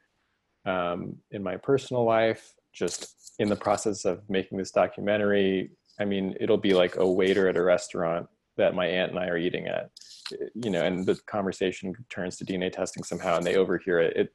um, 0.67 1.17
in 1.31 1.43
my 1.43 1.57
personal 1.57 2.05
life, 2.05 2.55
just 2.73 3.35
in 3.39 3.49
the 3.49 3.57
process 3.57 4.05
of 4.05 4.29
making 4.29 4.59
this 4.59 4.71
documentary. 4.71 5.71
I 5.99 6.05
mean, 6.05 6.37
it'll 6.41 6.59
be 6.59 6.75
like 6.75 6.97
a 6.97 7.07
waiter 7.07 7.49
at 7.49 7.57
a 7.57 7.63
restaurant 7.63 8.29
that 8.57 8.75
my 8.75 8.87
aunt 8.87 9.13
and 9.13 9.19
I 9.19 9.29
are 9.29 9.39
eating 9.39 9.67
at, 9.67 9.91
you 10.55 10.71
know, 10.71 10.85
and 10.85 11.07
the 11.07 11.15
conversation 11.27 11.95
turns 12.11 12.37
to 12.37 12.45
DNA 12.45 12.71
testing 12.71 13.03
somehow, 13.03 13.37
and 13.37 13.47
they 13.47 13.57
overhear 13.57 14.01
it. 14.01 14.17
It 14.17 14.35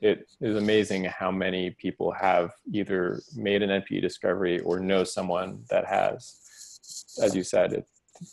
it 0.00 0.28
is 0.40 0.56
amazing 0.56 1.04
how 1.04 1.30
many 1.30 1.70
people 1.70 2.12
have 2.12 2.52
either 2.72 3.20
made 3.36 3.62
an 3.62 3.82
NPE 3.82 4.00
discovery 4.00 4.60
or 4.60 4.80
know 4.80 5.04
someone 5.04 5.62
that 5.70 5.86
has. 5.86 6.36
As 7.22 7.34
you 7.34 7.42
said, 7.42 7.72
it, 7.72 7.86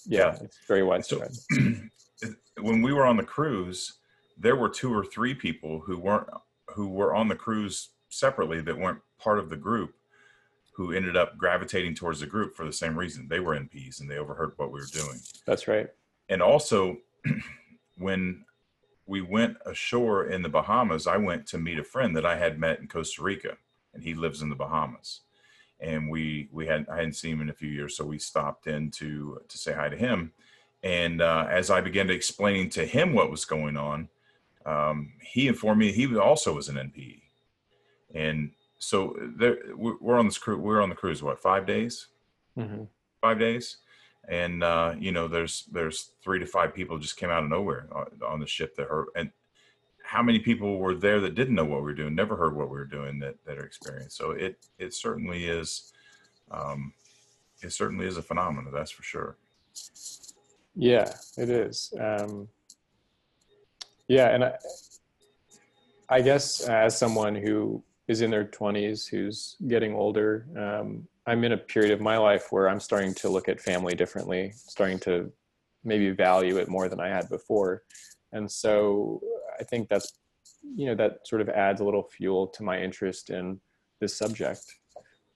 yeah, 0.05 0.37
it's 0.41 0.59
very 0.67 0.83
widespread. 0.83 1.31
when 2.61 2.81
we 2.81 2.93
were 2.93 3.05
on 3.05 3.17
the 3.17 3.23
cruise, 3.23 3.99
there 4.37 4.55
were 4.55 4.69
two 4.69 4.93
or 4.93 5.03
three 5.03 5.33
people 5.33 5.79
who 5.79 5.97
weren't 5.97 6.27
who 6.69 6.89
were 6.89 7.15
on 7.15 7.27
the 7.27 7.35
cruise 7.35 7.89
separately 8.09 8.61
that 8.61 8.77
weren't 8.77 8.99
part 9.19 9.39
of 9.39 9.49
the 9.49 9.57
group 9.57 9.93
who 10.75 10.91
ended 10.91 11.15
up 11.15 11.37
gravitating 11.37 11.95
towards 11.95 12.19
the 12.19 12.27
group 12.27 12.55
for 12.55 12.65
the 12.65 12.73
same 12.73 12.97
reason. 12.97 13.27
They 13.29 13.39
were 13.39 13.55
NPs 13.55 14.01
and 14.01 14.11
they 14.11 14.17
overheard 14.17 14.53
what 14.57 14.71
we 14.71 14.79
were 14.79 14.87
doing. 14.91 15.19
That's 15.45 15.67
right. 15.69 15.87
And 16.27 16.41
also 16.41 16.97
when 17.97 18.43
we 19.05 19.21
went 19.21 19.57
ashore 19.65 20.25
in 20.25 20.41
the 20.41 20.49
Bahamas, 20.49 21.07
I 21.07 21.17
went 21.17 21.45
to 21.47 21.57
meet 21.57 21.79
a 21.79 21.83
friend 21.83 22.15
that 22.15 22.25
I 22.25 22.37
had 22.37 22.59
met 22.59 22.79
in 22.79 22.87
Costa 22.87 23.23
Rica 23.23 23.57
and 23.93 24.03
he 24.03 24.13
lives 24.13 24.41
in 24.41 24.49
the 24.49 24.55
Bahamas. 24.55 25.21
And 25.79 26.09
we 26.09 26.49
we 26.51 26.67
had 26.67 26.87
I 26.89 26.97
hadn't 26.97 27.13
seen 27.13 27.33
him 27.33 27.41
in 27.41 27.49
a 27.49 27.53
few 27.53 27.69
years, 27.69 27.97
so 27.97 28.05
we 28.05 28.17
stopped 28.17 28.67
in 28.67 28.91
to 28.91 29.41
to 29.47 29.57
say 29.57 29.73
hi 29.73 29.89
to 29.89 29.97
him. 29.97 30.31
And 30.83 31.21
uh, 31.21 31.47
as 31.49 31.69
I 31.69 31.81
began 31.81 32.07
to 32.07 32.13
explain 32.13 32.69
to 32.71 32.85
him 32.85 33.13
what 33.13 33.31
was 33.31 33.43
going 33.43 33.75
on, 33.75 34.07
um, 34.65 35.13
he 35.21 35.47
informed 35.47 35.79
me 35.79 35.91
he 35.91 36.15
also 36.17 36.53
was 36.53 36.69
an 36.69 36.75
NPE. 36.75 37.21
And 38.13 38.51
so 38.79 39.17
there, 39.37 39.57
we're 39.75 39.97
we're 39.99 40.17
on 40.17 40.25
this 40.25 40.37
cruise. 40.37 40.59
We're 40.59 40.81
on 40.81 40.89
the 40.89 40.95
cruise. 40.95 41.21
What 41.21 41.39
five 41.39 41.65
days? 41.65 42.07
hmm 42.55 42.83
Five 43.19 43.39
days. 43.39 43.77
And 44.27 44.63
uh, 44.63 44.95
you 44.97 45.11
know, 45.11 45.27
there's 45.27 45.65
there's 45.71 46.11
three 46.23 46.39
to 46.39 46.45
five 46.45 46.73
people 46.73 46.97
just 46.97 47.17
came 47.17 47.29
out 47.29 47.43
of 47.43 47.49
nowhere 47.49 47.87
on, 47.91 48.05
on 48.25 48.39
the 48.39 48.47
ship 48.47 48.75
that 48.75 48.87
heard. 48.87 49.07
And 49.15 49.31
how 50.03 50.21
many 50.21 50.39
people 50.39 50.77
were 50.77 50.95
there 50.95 51.19
that 51.21 51.35
didn't 51.35 51.55
know 51.55 51.65
what 51.65 51.79
we 51.79 51.85
were 51.85 51.93
doing, 51.93 52.15
never 52.15 52.35
heard 52.35 52.55
what 52.55 52.69
we 52.69 52.77
were 52.77 52.85
doing, 52.85 53.19
that 53.19 53.35
that 53.45 53.57
are 53.57 53.65
experienced. 53.65 54.17
So 54.17 54.31
it 54.31 54.57
it 54.77 54.93
certainly 54.93 55.45
is. 55.45 55.91
Um, 56.51 56.93
it 57.61 57.71
certainly 57.71 58.05
is 58.05 58.17
a 58.17 58.21
phenomenon. 58.21 58.71
That's 58.71 58.91
for 58.91 59.03
sure. 59.03 59.37
Yeah, 60.75 61.13
it 61.37 61.49
is. 61.49 61.93
Um, 61.99 62.47
yeah, 64.07 64.29
and 64.29 64.43
I, 64.43 64.57
I 66.09 66.21
guess 66.21 66.67
as 66.67 66.97
someone 66.97 67.33
who 67.35 67.81
is 68.07 68.21
in 68.21 68.29
their 68.29 68.45
20s, 68.45 69.07
who's 69.09 69.55
getting 69.67 69.95
older, 69.95 70.45
um, 70.55 71.07
I'm 71.27 71.43
in 71.43 71.53
a 71.53 71.57
period 71.57 71.91
of 71.91 72.01
my 72.01 72.17
life 72.17 72.51
where 72.51 72.69
I'm 72.69 72.79
starting 72.79 73.13
to 73.15 73.29
look 73.29 73.49
at 73.49 73.59
family 73.59 73.95
differently, 73.95 74.53
starting 74.55 74.99
to 74.99 75.31
maybe 75.83 76.11
value 76.11 76.57
it 76.57 76.67
more 76.67 76.87
than 76.87 76.99
I 76.99 77.09
had 77.09 77.29
before. 77.29 77.83
And 78.31 78.51
so 78.51 79.21
I 79.59 79.63
think 79.63 79.89
that's, 79.89 80.13
you 80.75 80.87
know, 80.87 80.95
that 80.95 81.27
sort 81.27 81.41
of 81.41 81.49
adds 81.49 81.81
a 81.81 81.83
little 81.83 82.03
fuel 82.03 82.47
to 82.47 82.63
my 82.63 82.79
interest 82.79 83.29
in 83.29 83.59
this 83.99 84.15
subject. 84.15 84.65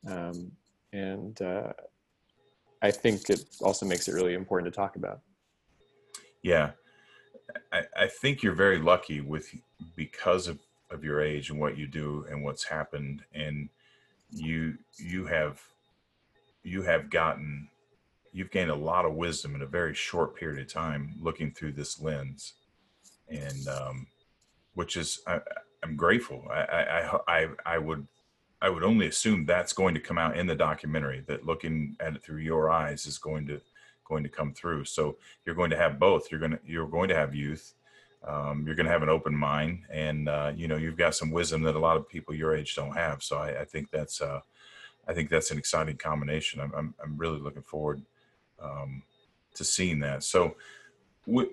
Um, 0.08 0.51
and 0.93 1.41
uh, 1.41 1.74
I 2.81 2.91
think 2.91 3.29
it 3.29 3.46
also 3.62 3.86
makes 3.86 4.08
it 4.08 4.13
really 4.13 4.34
important 4.34 4.72
to 4.72 4.75
talk 4.75 4.96
about. 4.96 5.22
Yeah, 6.41 6.72
I, 7.72 7.84
I 7.98 8.08
think 8.08 8.43
you're 8.43 8.53
very 8.53 8.79
lucky 8.79 9.22
with 9.22 9.53
because 9.96 10.48
of, 10.48 10.60
of 10.89 11.03
your 11.03 11.22
age 11.22 11.50
and 11.50 11.60
what 11.60 11.77
you 11.77 11.88
do 11.88 12.25
and 12.29 12.43
what's 12.43 12.63
happened, 12.63 13.24
and 13.34 13.69
you 14.31 14.77
you 14.98 15.25
have 15.25 15.62
you 16.69 16.83
have 16.83 17.09
gotten 17.09 17.67
you've 18.31 18.51
gained 18.51 18.69
a 18.69 18.75
lot 18.75 19.05
of 19.05 19.15
wisdom 19.15 19.55
in 19.55 19.61
a 19.61 19.65
very 19.65 19.93
short 19.93 20.35
period 20.35 20.61
of 20.61 20.71
time 20.71 21.15
looking 21.19 21.51
through 21.51 21.73
this 21.73 21.99
lens, 21.99 22.53
and 23.27 23.67
um, 23.67 24.07
which 24.75 24.95
is 24.95 25.21
I, 25.27 25.39
I'm 25.83 25.95
grateful. 25.95 26.45
I, 26.51 26.61
I 26.61 27.19
I 27.27 27.47
I 27.65 27.77
would 27.77 28.07
I 28.61 28.69
would 28.69 28.83
only 28.83 29.07
assume 29.07 29.45
that's 29.45 29.73
going 29.73 29.95
to 29.95 29.99
come 29.99 30.17
out 30.17 30.38
in 30.38 30.47
the 30.47 30.55
documentary. 30.55 31.23
That 31.27 31.45
looking 31.45 31.95
at 31.99 32.15
it 32.15 32.23
through 32.23 32.41
your 32.41 32.69
eyes 32.69 33.05
is 33.05 33.17
going 33.17 33.47
to 33.47 33.59
going 34.07 34.23
to 34.23 34.29
come 34.29 34.53
through. 34.53 34.85
So 34.85 35.17
you're 35.45 35.55
going 35.55 35.69
to 35.71 35.77
have 35.77 35.99
both. 35.99 36.31
You're 36.31 36.39
going 36.39 36.53
to 36.53 36.59
you're 36.65 36.88
going 36.88 37.09
to 37.09 37.15
have 37.15 37.33
youth. 37.33 37.73
Um, 38.27 38.65
you're 38.65 38.75
going 38.75 38.85
to 38.85 38.91
have 38.91 39.03
an 39.03 39.09
open 39.09 39.33
mind, 39.33 39.85
and 39.89 40.27
uh, 40.27 40.51
you 40.55 40.67
know 40.67 40.75
you've 40.75 40.97
got 40.97 41.15
some 41.15 41.31
wisdom 41.31 41.61
that 41.63 41.75
a 41.75 41.79
lot 41.79 41.97
of 41.97 42.09
people 42.09 42.35
your 42.35 42.55
age 42.55 42.75
don't 42.75 42.95
have. 42.95 43.23
So 43.23 43.38
I, 43.38 43.61
I 43.61 43.65
think 43.65 43.89
that's 43.91 44.21
uh, 44.21 44.41
I 45.09 45.13
think 45.13 45.29
that's 45.29 45.49
an 45.49 45.57
exciting 45.57 45.97
combination. 45.97 46.61
I'm 46.61 46.71
I'm, 46.75 46.93
I'm 47.03 47.17
really 47.17 47.39
looking 47.39 47.63
forward 47.63 48.03
um, 48.61 49.01
to 49.55 49.63
seeing 49.63 49.99
that. 49.99 50.23
So, 50.23 50.55
we, 51.25 51.45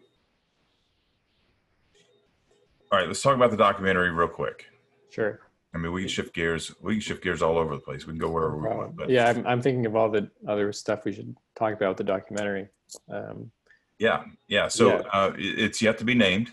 all 2.92 2.98
right, 2.98 3.06
let's 3.06 3.22
talk 3.22 3.34
about 3.34 3.50
the 3.50 3.56
documentary 3.56 4.10
real 4.10 4.28
quick. 4.28 4.66
Sure. 5.10 5.40
I 5.75 5.78
mean, 5.78 5.92
we 5.92 6.02
can 6.02 6.08
shift 6.08 6.34
gears. 6.34 6.75
We 6.80 6.94
can 6.94 7.00
shift 7.00 7.22
gears 7.22 7.42
all 7.42 7.58
over 7.58 7.75
the 7.75 7.80
place. 7.80 8.06
We 8.06 8.12
can 8.12 8.18
go 8.18 8.30
wherever 8.30 8.56
we 8.56 8.68
want. 8.68 8.96
But 8.96 9.10
yeah, 9.10 9.28
I'm, 9.28 9.46
I'm 9.46 9.62
thinking 9.62 9.86
of 9.86 9.96
all 9.96 10.10
the 10.10 10.30
other 10.46 10.72
stuff 10.72 11.04
we 11.04 11.12
should 11.12 11.34
talk 11.54 11.75
about 11.75 11.88
with 11.88 11.98
the 11.98 12.04
documentary. 12.04 12.68
Um, 13.10 13.50
yeah, 13.98 14.25
yeah. 14.48 14.68
So 14.68 14.88
Yeah. 14.88 15.02
Uh, 15.12 15.32
it's 15.36 15.80
yet 15.80 15.98
to 15.98 16.04
be 16.04 16.14
named, 16.14 16.50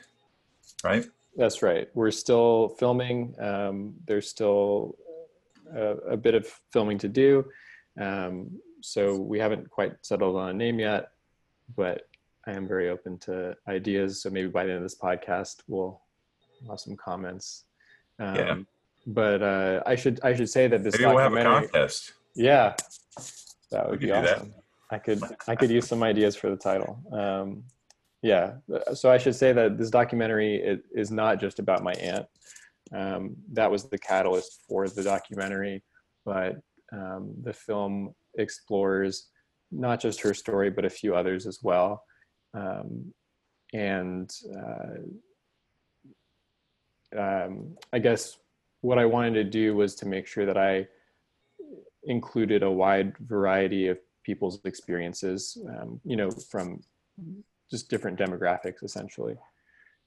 right? 0.84 1.06
That's 1.36 1.62
right. 1.62 1.90
We're 1.94 2.12
still 2.12 2.70
filming. 2.80 3.36
Um, 3.40 3.96
there's 4.06 4.30
still 4.30 4.98
a, 5.76 5.96
a 6.12 6.18
bit 6.18 6.36
of 6.36 6.48
filming 6.72 6.98
to 7.00 7.08
do. 7.08 7.46
Um, 8.00 8.60
so 8.82 9.16
we 9.18 9.40
haven't 9.40 9.70
quite 9.70 9.94
settled 10.02 10.36
on 10.36 10.50
a 10.50 10.54
name 10.54 10.80
yet, 10.80 11.12
but 11.76 12.08
I 12.46 12.52
am 12.52 12.68
very 12.68 12.90
open 12.90 13.18
to 13.20 13.56
ideas. 13.68 14.22
So 14.22 14.30
maybe 14.30 14.48
by 14.50 14.66
the 14.66 14.72
end 14.72 14.78
of 14.78 14.84
this 14.84 14.98
podcast, 14.98 15.62
we'll 15.68 16.02
have 16.70 16.80
some 16.80 16.96
comments. 16.98 17.66
Um, 18.20 18.36
Yeah. 18.36 18.56
But 19.06 19.42
uh, 19.42 19.84
I 19.86 19.96
should 19.96 20.22
I 20.24 20.34
should 20.34 20.50
say 20.50 20.68
that 20.70 20.82
this 20.82 20.94
Maybe 20.94 21.06
we'll 21.06 21.18
have 21.18 21.34
a 21.34 21.36
documentary, 21.36 21.68
contest. 21.68 22.14
yeah, 22.36 22.74
that 23.70 23.90
would 23.90 24.00
be 24.00 24.12
awesome. 24.12 24.54
I 24.92 24.98
could 24.98 25.22
I 25.46 25.56
could 25.58 25.70
use 25.70 25.88
some 25.88 26.04
ideas 26.04 26.38
for 26.38 26.50
the 26.50 26.56
title. 26.56 26.98
Um, 27.12 27.64
yeah, 28.22 28.54
so 28.94 29.12
I 29.12 29.18
should 29.18 29.36
say 29.36 29.52
that 29.52 29.78
this 29.78 29.90
documentary 29.90 30.56
it, 30.56 30.86
is 30.96 31.12
not 31.12 31.42
just 31.42 31.60
about 31.60 31.84
my 31.84 31.92
aunt. 31.96 32.26
Um, 32.96 33.36
that 33.54 33.72
was 33.72 33.90
the 33.90 33.98
catalyst 33.98 34.64
for 34.68 34.88
the 34.88 35.04
documentary, 35.04 35.84
but 36.26 36.56
um, 36.92 37.34
the 37.44 37.54
film 37.54 38.14
explores 38.38 39.30
not 39.72 40.00
just 40.00 40.22
her 40.22 40.34
story 40.34 40.70
but 40.70 40.86
a 40.86 40.90
few 40.90 41.16
others 41.16 41.48
as 41.48 41.60
well. 41.64 42.04
Um, 42.54 43.14
and 43.74 44.30
uh, 44.56 44.98
um, 47.20 47.76
I 47.92 48.00
guess 48.00 48.38
what 48.82 49.00
I 49.00 49.06
wanted 49.06 49.34
to 49.36 49.44
do 49.44 49.76
was 49.76 49.96
to 49.96 50.06
make 50.06 50.28
sure 50.28 50.46
that 50.46 50.58
I 50.58 50.88
included 52.04 52.64
a 52.64 52.70
wide 52.70 53.18
variety 53.20 53.88
of 53.88 53.98
people's 54.24 54.60
experiences, 54.66 55.58
um, 55.70 56.00
you 56.04 56.16
know, 56.16 56.30
from 56.30 56.82
just 57.72 57.90
different 57.90 58.20
demographics, 58.20 58.84
essentially, 58.84 59.36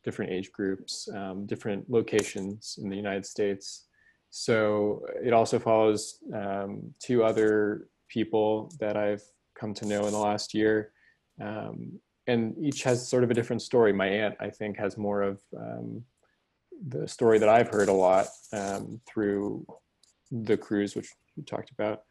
different 0.06 0.30
age 0.30 0.52
groups, 0.52 1.08
um, 1.14 1.44
different 1.46 1.90
locations 1.90 2.78
in 2.80 2.88
the 2.88 2.96
United 2.96 3.26
States. 3.26 3.86
So 4.30 5.04
it 5.22 5.32
also 5.32 5.58
follows 5.58 6.18
um, 6.32 6.94
two 7.00 7.24
other 7.24 7.88
people 8.08 8.72
that 8.78 8.96
I've 8.96 9.24
come 9.58 9.74
to 9.74 9.86
know 9.86 10.06
in 10.06 10.12
the 10.12 10.18
last 10.18 10.54
year. 10.54 10.92
Um, 11.40 11.98
and 12.28 12.54
each 12.58 12.84
has 12.84 13.06
sort 13.08 13.24
of 13.24 13.30
a 13.30 13.34
different 13.34 13.62
story. 13.62 13.92
My 13.92 14.06
aunt, 14.06 14.36
I 14.38 14.50
think, 14.50 14.78
has 14.78 14.96
more 14.96 15.22
of 15.22 15.40
um, 15.56 16.04
the 16.88 17.08
story 17.08 17.38
that 17.40 17.48
I've 17.48 17.68
heard 17.68 17.88
a 17.88 17.92
lot 17.92 18.26
um, 18.52 19.00
through 19.08 19.66
the 20.30 20.56
cruise, 20.56 20.94
which 20.94 21.10
we 21.36 21.42
talked 21.42 21.72
about, 21.72 22.02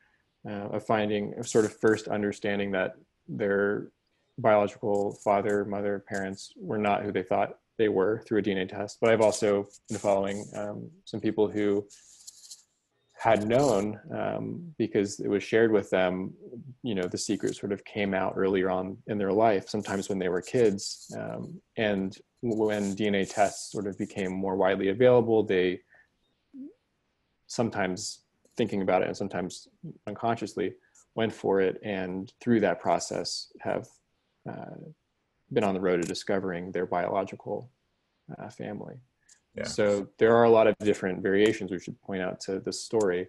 uh, 0.50 0.68
of 0.75 0.86
finding, 0.86 1.34
of 1.40 1.48
sort 1.48 1.66
of 1.66 1.80
first 1.80 2.08
understanding 2.08 2.72
that 2.72 2.96
their 3.28 3.90
biological 4.38 5.18
father, 5.24 5.64
mother, 5.64 6.04
parents 6.08 6.52
were 6.58 6.78
not 6.78 7.04
who 7.04 7.12
they 7.12 7.24
thought 7.24 7.58
they 7.77 7.89
were 7.89 8.24
through 8.25 8.39
a 8.39 8.41
DNA 8.41 8.67
test. 8.67 9.00
But 9.01 9.10
I've 9.10 9.22
also 9.22 9.67
been 9.89 9.98
following 9.98 10.46
um, 10.55 10.89
some 11.05 11.20
people 11.20 11.50
who 11.50 11.86
had 13.25 13.48
known 13.48 14.00
um, 14.13 14.74
because 14.77 15.20
it 15.20 15.27
was 15.27 15.41
shared 15.41 15.72
with 15.72 15.89
them 15.89 16.32
you 16.84 16.94
know 16.94 17.08
the 17.08 17.17
secret 17.17 17.55
sort 17.55 17.72
of 17.72 17.84
came 17.84 18.13
out 18.13 18.34
earlier 18.36 18.70
on 18.70 18.96
in 19.08 19.17
their 19.17 19.32
life 19.32 19.67
sometimes 19.67 20.10
when 20.10 20.20
they 20.20 20.29
were 20.29 20.41
kids 20.41 21.12
um, 21.17 21.60
and 21.77 22.18
when 22.42 22.96
dna 22.96 23.27
tests 23.27 23.72
sort 23.72 23.88
of 23.88 23.98
became 23.98 24.31
more 24.31 24.55
widely 24.55 24.90
available 24.90 25.42
they 25.42 25.79
sometimes 27.48 28.25
thinking 28.57 28.83
about 28.83 29.01
it 29.01 29.07
and 29.07 29.18
sometimes 29.18 29.70
unconsciously 30.05 30.74
went 31.16 31.33
for 31.33 31.61
it 31.61 31.79
and 31.83 32.31
through 32.42 32.59
that 32.59 32.79
process 32.79 33.48
have 33.59 33.88
uh, 34.48 34.75
been 35.51 35.64
on 35.64 35.74
the 35.74 35.79
road 35.79 36.01
to 36.01 36.08
discovering 36.08 36.72
their 36.72 36.86
biological 36.86 37.70
uh, 38.38 38.50
family 38.50 38.96
Yeah. 39.55 39.64
so 39.66 40.08
there 40.18 40.36
are 40.36 40.44
a 40.44 40.50
lot 40.50 40.68
of 40.68 40.75
different 40.79 41.22
variations 41.22 41.72
we 41.72 41.79
should 41.79 42.00
point 42.01 42.22
out 42.22 42.40
to 42.42 42.60
this 42.60 42.81
story 42.81 43.27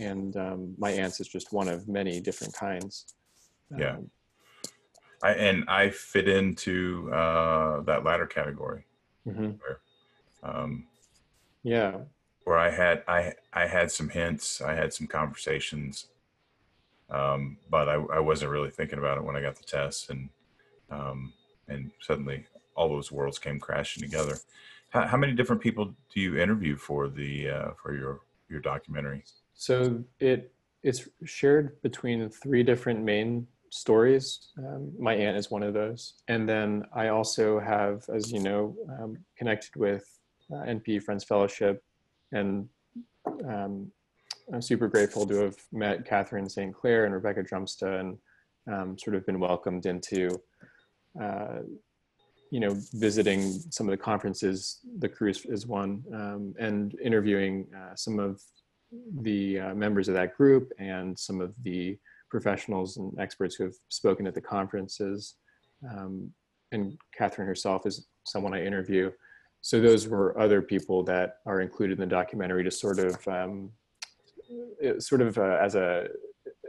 and 0.00 0.36
um, 0.36 0.74
my 0.78 0.90
aunt's 0.90 1.20
is 1.20 1.28
just 1.28 1.52
one 1.52 1.68
of 1.68 1.88
many 1.88 2.20
different 2.20 2.54
kinds 2.54 3.14
Yeah. 3.76 3.96
Um, 3.96 4.10
I, 5.22 5.30
and 5.32 5.64
I 5.66 5.88
fit 5.90 6.28
into 6.28 7.10
uh, 7.10 7.80
that 7.82 8.04
latter 8.04 8.26
category 8.26 8.84
mhm. 9.26 9.58
um, 10.42 10.86
yeah 11.62 11.98
where 12.46 12.58
I 12.58 12.70
had 12.70 13.02
I 13.08 13.34
I 13.52 13.66
had 13.66 13.90
some 13.90 14.08
hints, 14.08 14.60
I 14.60 14.72
had 14.72 14.94
some 14.94 15.08
conversations, 15.08 16.06
um, 17.10 17.58
but 17.68 17.88
I, 17.88 17.94
I 17.94 18.20
wasn't 18.20 18.52
really 18.52 18.70
thinking 18.70 19.00
about 19.00 19.18
it 19.18 19.24
when 19.24 19.34
I 19.34 19.42
got 19.42 19.56
the 19.56 19.64
test, 19.64 20.10
and 20.10 20.28
um, 20.88 21.32
and 21.68 21.90
suddenly 22.00 22.46
all 22.74 22.88
those 22.88 23.10
worlds 23.10 23.38
came 23.38 23.58
crashing 23.58 24.02
together. 24.02 24.36
How, 24.90 25.06
how 25.06 25.16
many 25.16 25.32
different 25.32 25.62
people 25.62 25.94
do 26.14 26.20
you 26.20 26.38
interview 26.38 26.76
for 26.76 27.08
the 27.08 27.50
uh, 27.50 27.68
for 27.82 27.94
your 27.94 28.20
your 28.48 28.60
documentary? 28.60 29.24
So 29.54 30.04
it 30.20 30.52
it's 30.82 31.08
shared 31.24 31.80
between 31.82 32.28
three 32.30 32.62
different 32.62 33.02
main 33.02 33.46
stories. 33.70 34.48
Um, 34.58 34.92
my 34.98 35.14
aunt 35.14 35.36
is 35.36 35.50
one 35.50 35.62
of 35.62 35.74
those, 35.74 36.14
and 36.28 36.48
then 36.48 36.84
I 36.94 37.08
also 37.08 37.58
have, 37.58 38.04
as 38.14 38.30
you 38.30 38.40
know, 38.40 38.76
um, 38.98 39.18
connected 39.36 39.74
with 39.76 40.04
uh, 40.52 40.58
NPE 40.58 41.02
Friends 41.02 41.24
Fellowship, 41.24 41.82
and 42.32 42.68
um, 43.48 43.90
I'm 44.52 44.62
super 44.62 44.86
grateful 44.86 45.26
to 45.26 45.36
have 45.36 45.56
met 45.72 46.06
Catherine 46.06 46.48
St. 46.48 46.72
Clair 46.72 47.04
and 47.04 47.14
Rebecca 47.14 47.42
Drumsta, 47.42 47.98
and 48.00 48.18
um, 48.72 48.98
sort 48.98 49.16
of 49.16 49.26
been 49.26 49.40
welcomed 49.40 49.86
into. 49.86 50.40
Uh, 51.20 51.60
you 52.50 52.60
know, 52.60 52.76
visiting 52.92 53.52
some 53.70 53.88
of 53.88 53.90
the 53.90 53.96
conferences, 53.96 54.78
the 54.98 55.08
cruise 55.08 55.44
is 55.46 55.66
one, 55.66 56.04
um, 56.14 56.54
and 56.58 56.96
interviewing 57.02 57.66
uh, 57.76 57.94
some 57.94 58.18
of 58.18 58.40
the 59.20 59.58
uh, 59.58 59.74
members 59.74 60.08
of 60.08 60.14
that 60.14 60.36
group 60.36 60.72
and 60.78 61.18
some 61.18 61.40
of 61.40 61.54
the 61.64 61.98
professionals 62.30 62.98
and 62.98 63.18
experts 63.18 63.54
who 63.56 63.64
have 63.64 63.74
spoken 63.88 64.26
at 64.26 64.34
the 64.34 64.40
conferences. 64.40 65.34
Um, 65.90 66.32
and 66.72 66.96
Catherine 67.16 67.48
herself 67.48 67.86
is 67.86 68.06
someone 68.24 68.54
I 68.54 68.64
interview. 68.64 69.10
So 69.60 69.80
those 69.80 70.06
were 70.06 70.38
other 70.38 70.62
people 70.62 71.02
that 71.04 71.38
are 71.46 71.60
included 71.60 71.94
in 71.94 72.08
the 72.08 72.14
documentary 72.14 72.62
to 72.64 72.70
sort 72.70 72.98
of, 72.98 73.26
um, 73.26 73.70
sort 74.98 75.20
of 75.20 75.36
uh, 75.38 75.58
as 75.60 75.74
a 75.74 76.08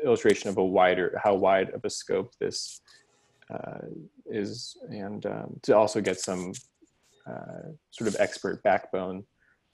illustration 0.04 0.50
of 0.50 0.58
a 0.58 0.64
wider, 0.64 1.20
how 1.24 1.36
wide 1.36 1.70
of 1.72 1.84
a 1.84 1.90
scope 1.90 2.34
this 2.40 2.82
uh, 2.82 3.07
is, 4.26 4.78
and 4.90 5.26
um, 5.26 5.60
to 5.64 5.76
also 5.76 6.02
get 6.02 6.20
some 6.20 6.54
uh, 7.28 7.72
sort 7.92 8.08
of 8.08 8.16
expert 8.20 8.62
backbone 8.64 9.24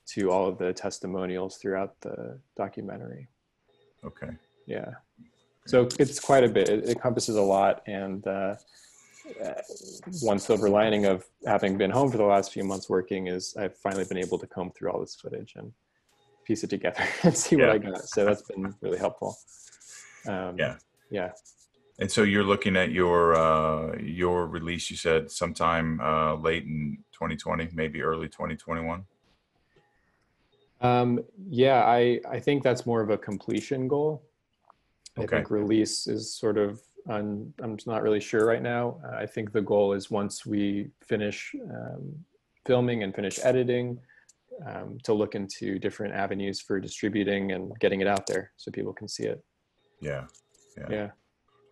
to 0.05 0.31
all 0.31 0.47
of 0.47 0.57
the 0.57 0.73
testimonials 0.73 1.57
throughout 1.57 1.95
the 2.01 2.39
documentary. 2.57 3.27
Okay, 4.03 4.31
Yeah. 4.67 4.91
So 5.65 5.87
it's 5.97 6.19
quite 6.19 6.43
a 6.43 6.49
bit. 6.49 6.67
It 6.69 6.89
encompasses 6.89 7.35
a 7.35 7.41
lot. 7.41 7.83
And 7.87 8.25
uh, 8.27 8.55
uh, 9.43 9.53
one 10.21 10.39
silver 10.39 10.69
lining 10.69 11.05
of 11.05 11.23
having 11.45 11.77
been 11.77 11.89
home 11.89 12.11
for 12.11 12.17
the 12.17 12.25
last 12.25 12.51
few 12.51 12.63
months 12.63 12.89
working 12.89 13.27
is 13.27 13.55
I've 13.57 13.77
finally 13.77 14.03
been 14.03 14.17
able 14.17 14.37
to 14.39 14.47
comb 14.47 14.71
through 14.71 14.91
all 14.91 14.99
this 14.99 15.15
footage 15.15 15.53
and 15.55 15.71
piece 16.45 16.63
it 16.63 16.69
together 16.69 17.03
and 17.23 17.35
see 17.35 17.55
what 17.55 17.69
I 17.69 17.77
got. 17.77 18.03
So 18.09 18.25
that's 18.25 18.41
been 18.41 18.73
really 18.81 18.97
helpful. 18.97 19.37
Um, 20.27 20.57
Yeah. 20.57 20.75
Yeah. 21.09 21.31
And 21.99 22.11
so 22.11 22.23
you're 22.23 22.43
looking 22.43 22.75
at 22.75 22.91
your 22.91 23.35
uh, 23.35 23.97
your 23.97 24.47
release. 24.47 24.89
You 24.89 24.97
said 24.97 25.31
sometime 25.31 25.99
uh, 26.01 26.35
late 26.35 26.63
in 26.63 26.97
2020, 27.13 27.69
maybe 27.73 28.01
early 28.01 28.27
2021. 28.27 29.05
Um, 30.81 31.23
yeah, 31.49 31.85
I, 31.85 32.19
I 32.29 32.39
think 32.39 32.61
that's 32.61 32.85
more 32.85 33.01
of 33.01 33.09
a 33.09 33.17
completion 33.17 33.87
goal. 33.87 34.21
Okay. 35.17 35.23
I 35.23 35.39
think 35.39 35.49
release 35.49 36.07
is 36.07 36.35
sort 36.35 36.57
of, 36.57 36.81
un, 37.09 37.53
I'm 37.61 37.77
not 37.85 38.03
really 38.03 38.19
sure 38.19 38.45
right 38.45 38.61
now. 38.61 38.99
Uh, 39.05 39.15
I 39.15 39.25
think 39.25 39.53
the 39.53 39.61
goal 39.61 39.93
is 39.93 40.11
once 40.11 40.45
we 40.45 40.89
finish 41.01 41.55
um, 41.69 42.13
filming 42.65 43.03
and 43.03 43.15
finish 43.15 43.39
editing, 43.43 43.99
um, 44.67 44.97
to 45.03 45.13
look 45.13 45.35
into 45.35 45.79
different 45.79 46.13
avenues 46.13 46.59
for 46.59 46.79
distributing 46.79 47.53
and 47.53 47.71
getting 47.79 48.01
it 48.01 48.07
out 48.07 48.27
there 48.27 48.51
so 48.57 48.71
people 48.71 48.93
can 48.93 49.07
see 49.07 49.23
it. 49.23 49.43
Yeah. 50.01 50.25
Yeah. 50.77 50.87
Yeah. 50.89 51.09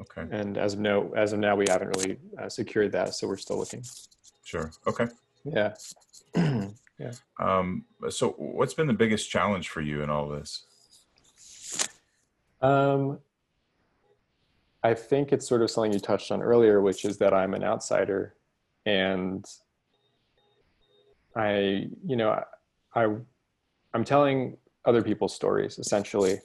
Okay. 0.02 0.24
And 0.32 0.58
as 0.58 0.74
of 0.74 0.80
no, 0.80 1.14
as 1.16 1.34
of 1.34 1.40
now, 1.40 1.56
we 1.56 1.66
haven't 1.70 1.96
really 1.98 2.18
uh, 2.40 2.50
secured 2.50 2.92
that, 2.94 3.14
so 3.14 3.28
we're 3.28 3.38
still 3.38 3.58
looking. 3.58 3.84
Sure. 4.44 4.72
Okay. 4.88 5.08
Yeah. 7.02 7.14
Um, 7.40 7.86
so 8.10 8.36
what's 8.38 8.76
been 8.76 8.86
the 8.86 8.94
biggest 8.94 9.32
challenge 9.32 9.70
for 9.70 9.82
you 9.82 10.04
in 10.04 10.12
all 10.12 10.30
this? 10.30 10.66
Um, 12.62 13.18
I 14.84 14.94
think 14.94 15.32
it's 15.32 15.48
sort 15.48 15.64
of 15.64 15.72
something 15.72 15.94
you 15.94 16.00
touched 16.00 16.32
on 16.32 16.44
earlier, 16.44 16.80
which 16.80 17.04
is 17.04 17.18
that 17.18 17.34
I'm 17.34 17.56
an 17.56 17.64
outsider, 17.64 18.36
and 18.86 19.44
I, 21.36 21.88
you 22.06 22.16
know, 22.16 22.44
I, 22.94 23.08
I'm 23.94 24.04
telling 24.04 24.58
other 24.86 25.02
people's 25.02 25.36
stories 25.36 25.80
essentially, 25.80 26.40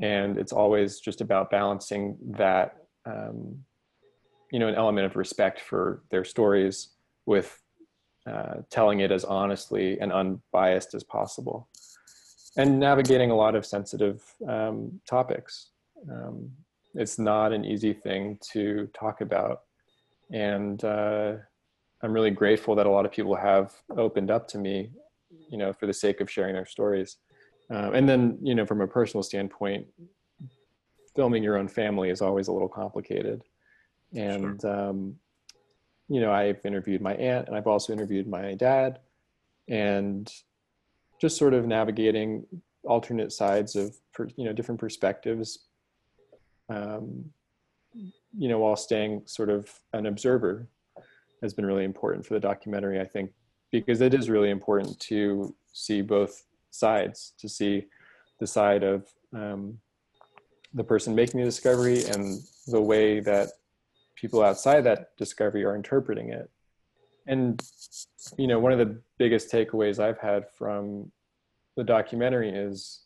and 0.00 0.38
it's 0.38 0.52
always 0.52 0.98
just 0.98 1.20
about 1.20 1.50
balancing 1.50 2.16
that, 2.38 2.86
um, 3.06 3.64
you 4.50 4.58
know, 4.58 4.68
an 4.68 4.74
element 4.74 5.06
of 5.06 5.16
respect 5.16 5.60
for 5.60 6.02
their 6.10 6.24
stories 6.24 6.90
with 7.26 7.60
uh, 8.28 8.56
telling 8.70 9.00
it 9.00 9.10
as 9.10 9.24
honestly 9.24 9.98
and 10.00 10.12
unbiased 10.12 10.94
as 10.94 11.04
possible, 11.04 11.68
and 12.56 12.78
navigating 12.78 13.30
a 13.30 13.36
lot 13.36 13.54
of 13.54 13.64
sensitive 13.64 14.22
um, 14.48 15.00
topics. 15.08 15.70
Um, 16.10 16.50
it's 16.94 17.18
not 17.18 17.52
an 17.52 17.64
easy 17.64 17.92
thing 17.92 18.38
to 18.52 18.88
talk 18.98 19.20
about, 19.20 19.60
and 20.32 20.82
uh, 20.84 21.34
I'm 22.02 22.12
really 22.12 22.30
grateful 22.30 22.74
that 22.76 22.86
a 22.86 22.90
lot 22.90 23.04
of 23.04 23.12
people 23.12 23.36
have 23.36 23.72
opened 23.96 24.30
up 24.30 24.48
to 24.48 24.58
me, 24.58 24.90
you 25.50 25.58
know, 25.58 25.72
for 25.72 25.86
the 25.86 25.92
sake 25.92 26.20
of 26.20 26.30
sharing 26.30 26.54
their 26.54 26.66
stories. 26.66 27.16
Uh, 27.72 27.92
and 27.92 28.08
then, 28.08 28.38
you 28.42 28.54
know, 28.54 28.66
from 28.66 28.80
a 28.80 28.86
personal 28.86 29.22
standpoint, 29.22 29.86
filming 31.14 31.42
your 31.42 31.56
own 31.56 31.68
family 31.68 32.10
is 32.10 32.22
always 32.22 32.48
a 32.48 32.52
little 32.52 32.68
complicated. 32.68 33.42
And, 34.14 34.60
sure. 34.60 34.88
um, 34.88 35.16
you 36.08 36.20
know, 36.20 36.32
I've 36.32 36.64
interviewed 36.66 37.00
my 37.00 37.14
aunt 37.14 37.46
and 37.46 37.56
I've 37.56 37.68
also 37.68 37.92
interviewed 37.92 38.26
my 38.26 38.54
dad 38.54 38.98
and 39.68 40.32
just 41.20 41.36
sort 41.36 41.54
of 41.54 41.66
navigating 41.66 42.46
alternate 42.84 43.32
sides 43.32 43.76
of, 43.76 43.94
you 44.36 44.44
know, 44.44 44.52
different 44.52 44.80
perspectives, 44.80 45.66
um, 46.68 47.24
you 47.94 48.48
know, 48.48 48.58
while 48.58 48.76
staying 48.76 49.22
sort 49.26 49.50
of 49.50 49.72
an 49.92 50.06
observer 50.06 50.66
has 51.42 51.54
been 51.54 51.66
really 51.66 51.84
important 51.84 52.26
for 52.26 52.34
the 52.34 52.40
documentary, 52.40 53.00
I 53.00 53.04
think, 53.04 53.32
because 53.70 54.00
it 54.00 54.14
is 54.14 54.28
really 54.28 54.50
important 54.50 54.98
to 55.00 55.54
see 55.72 56.02
both 56.02 56.44
sides, 56.70 57.34
to 57.38 57.48
see 57.48 57.86
the 58.40 58.46
side 58.46 58.82
of 58.82 59.06
um, 59.32 59.78
the 60.74 60.84
person 60.84 61.14
making 61.14 61.40
the 61.40 61.46
discovery 61.46 62.04
and 62.04 62.40
the 62.66 62.80
way 62.80 63.20
that 63.20 63.48
people 64.14 64.42
outside 64.42 64.82
that 64.82 65.16
discovery 65.16 65.64
are 65.64 65.74
interpreting 65.74 66.30
it. 66.30 66.50
And, 67.26 67.62
you 68.36 68.46
know, 68.46 68.58
one 68.58 68.72
of 68.72 68.78
the 68.78 69.00
biggest 69.18 69.50
takeaways 69.50 69.98
I've 69.98 70.18
had 70.18 70.44
from 70.56 71.10
the 71.76 71.84
documentary 71.84 72.50
is, 72.50 73.04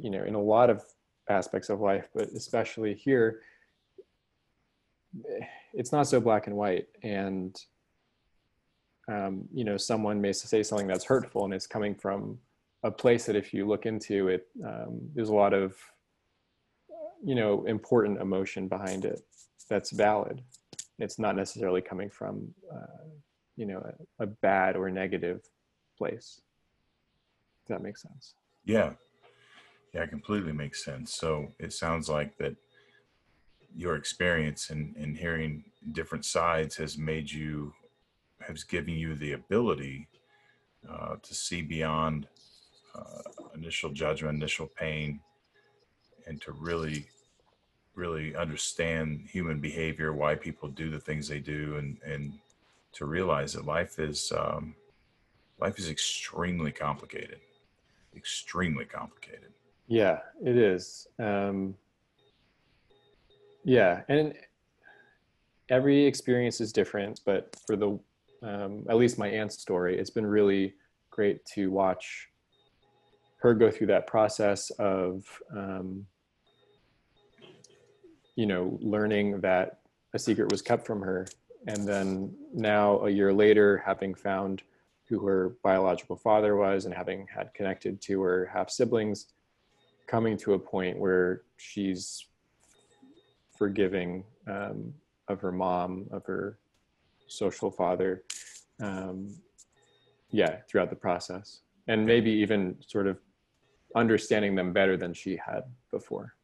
you 0.00 0.10
know, 0.10 0.22
in 0.24 0.34
a 0.34 0.40
lot 0.40 0.70
of 0.70 0.82
aspects 1.28 1.68
of 1.68 1.80
life, 1.80 2.08
but 2.14 2.28
especially 2.28 2.94
here, 2.94 3.40
it's 5.72 5.92
not 5.92 6.06
so 6.06 6.20
black 6.20 6.46
and 6.46 6.56
white 6.56 6.86
and 7.02 7.60
um, 9.08 9.44
you 9.52 9.64
know 9.64 9.76
someone 9.76 10.20
may 10.20 10.32
say 10.32 10.62
something 10.62 10.86
that's 10.86 11.04
hurtful 11.04 11.44
and 11.44 11.54
it's 11.54 11.66
coming 11.66 11.94
from 11.94 12.38
a 12.82 12.90
place 12.90 13.26
that 13.26 13.36
if 13.36 13.52
you 13.52 13.66
look 13.66 13.86
into 13.86 14.28
it 14.28 14.46
um, 14.64 15.00
there's 15.14 15.28
a 15.28 15.34
lot 15.34 15.52
of 15.52 15.76
you 17.24 17.34
know 17.34 17.64
important 17.64 18.20
emotion 18.20 18.68
behind 18.68 19.04
it 19.04 19.20
that's 19.68 19.90
valid. 19.90 20.42
It's 20.98 21.18
not 21.18 21.36
necessarily 21.36 21.80
coming 21.80 22.08
from 22.10 22.48
uh, 22.72 23.08
you 23.56 23.66
know 23.66 23.82
a, 24.18 24.24
a 24.24 24.26
bad 24.26 24.76
or 24.76 24.90
negative 24.90 25.40
place 25.98 26.40
Does 27.66 27.76
that 27.76 27.82
makes 27.82 28.02
sense. 28.02 28.34
Yeah. 28.64 28.92
Yeah 29.92 30.02
it 30.02 30.10
completely 30.10 30.52
makes 30.52 30.84
sense. 30.84 31.14
So 31.14 31.52
it 31.58 31.72
sounds 31.72 32.08
like 32.08 32.36
that 32.38 32.54
your 33.74 33.96
experience 33.96 34.70
and, 34.70 34.94
and 34.96 35.16
hearing 35.16 35.64
different 35.92 36.24
sides 36.24 36.76
has 36.76 36.96
made 36.96 37.30
you 37.30 37.74
has 38.40 38.64
given 38.64 38.94
you 38.94 39.14
the 39.14 39.32
ability 39.32 40.08
uh, 40.88 41.16
to 41.22 41.34
see 41.34 41.62
beyond 41.62 42.28
uh, 42.96 43.22
initial 43.54 43.90
judgment 43.90 44.36
initial 44.36 44.66
pain 44.66 45.20
and 46.26 46.40
to 46.40 46.52
really 46.52 47.06
really 47.94 48.36
understand 48.36 49.26
human 49.30 49.58
behavior 49.58 50.12
why 50.12 50.34
people 50.34 50.68
do 50.68 50.90
the 50.90 51.00
things 51.00 51.28
they 51.28 51.40
do 51.40 51.76
and 51.76 51.98
and 52.04 52.32
to 52.92 53.04
realize 53.04 53.52
that 53.52 53.66
life 53.66 53.98
is 53.98 54.32
um, 54.36 54.74
life 55.60 55.78
is 55.78 55.90
extremely 55.90 56.72
complicated 56.72 57.40
extremely 58.16 58.84
complicated. 58.84 59.52
Yeah 59.86 60.20
it 60.42 60.56
is. 60.56 61.06
Um, 61.18 61.74
yeah, 63.64 64.02
and 64.08 64.32
every 65.68 66.04
experience 66.06 66.60
is 66.60 66.72
different, 66.72 67.20
but 67.26 67.54
for 67.66 67.76
the 67.76 67.98
um, 68.42 68.84
at 68.88 68.96
least 68.96 69.18
my 69.18 69.28
aunt's 69.28 69.58
story, 69.58 69.98
it's 69.98 70.10
been 70.10 70.26
really 70.26 70.74
great 71.10 71.44
to 71.54 71.70
watch 71.70 72.28
her 73.46 73.54
go 73.54 73.70
through 73.70 73.86
that 73.86 74.06
process 74.06 74.70
of 74.70 75.24
um, 75.56 76.04
you 78.34 78.46
know 78.46 78.78
learning 78.82 79.40
that 79.40 79.78
a 80.14 80.18
secret 80.18 80.50
was 80.50 80.62
kept 80.62 80.86
from 80.86 81.00
her. 81.00 81.26
And 81.68 81.86
then 81.86 82.34
now 82.52 83.00
a 83.06 83.10
year 83.10 83.32
later 83.32 83.82
having 83.84 84.14
found 84.14 84.62
who 85.08 85.24
her 85.26 85.56
biological 85.62 86.16
father 86.16 86.56
was 86.56 86.84
and 86.84 86.94
having 86.94 87.26
had 87.32 87.54
connected 87.54 88.00
to 88.02 88.22
her 88.22 88.50
half 88.52 88.70
siblings 88.70 89.26
coming 90.06 90.36
to 90.38 90.54
a 90.54 90.58
point 90.58 90.98
where 90.98 91.42
she's 91.56 92.26
forgiving 93.56 94.24
um, 94.48 94.92
of 95.28 95.40
her 95.40 95.52
mom, 95.52 96.06
of 96.12 96.24
her 96.26 96.58
social 97.26 97.70
father, 97.70 98.22
um, 98.80 99.34
yeah, 100.30 100.58
throughout 100.68 100.90
the 100.90 100.96
process, 100.96 101.60
and 101.88 102.06
maybe 102.06 102.30
even 102.30 102.76
sort 102.86 103.06
of 103.06 103.18
understanding 103.96 104.54
them 104.54 104.72
better 104.72 104.96
than 104.96 105.12
she 105.12 105.36
had 105.36 105.62
before. 105.90 106.34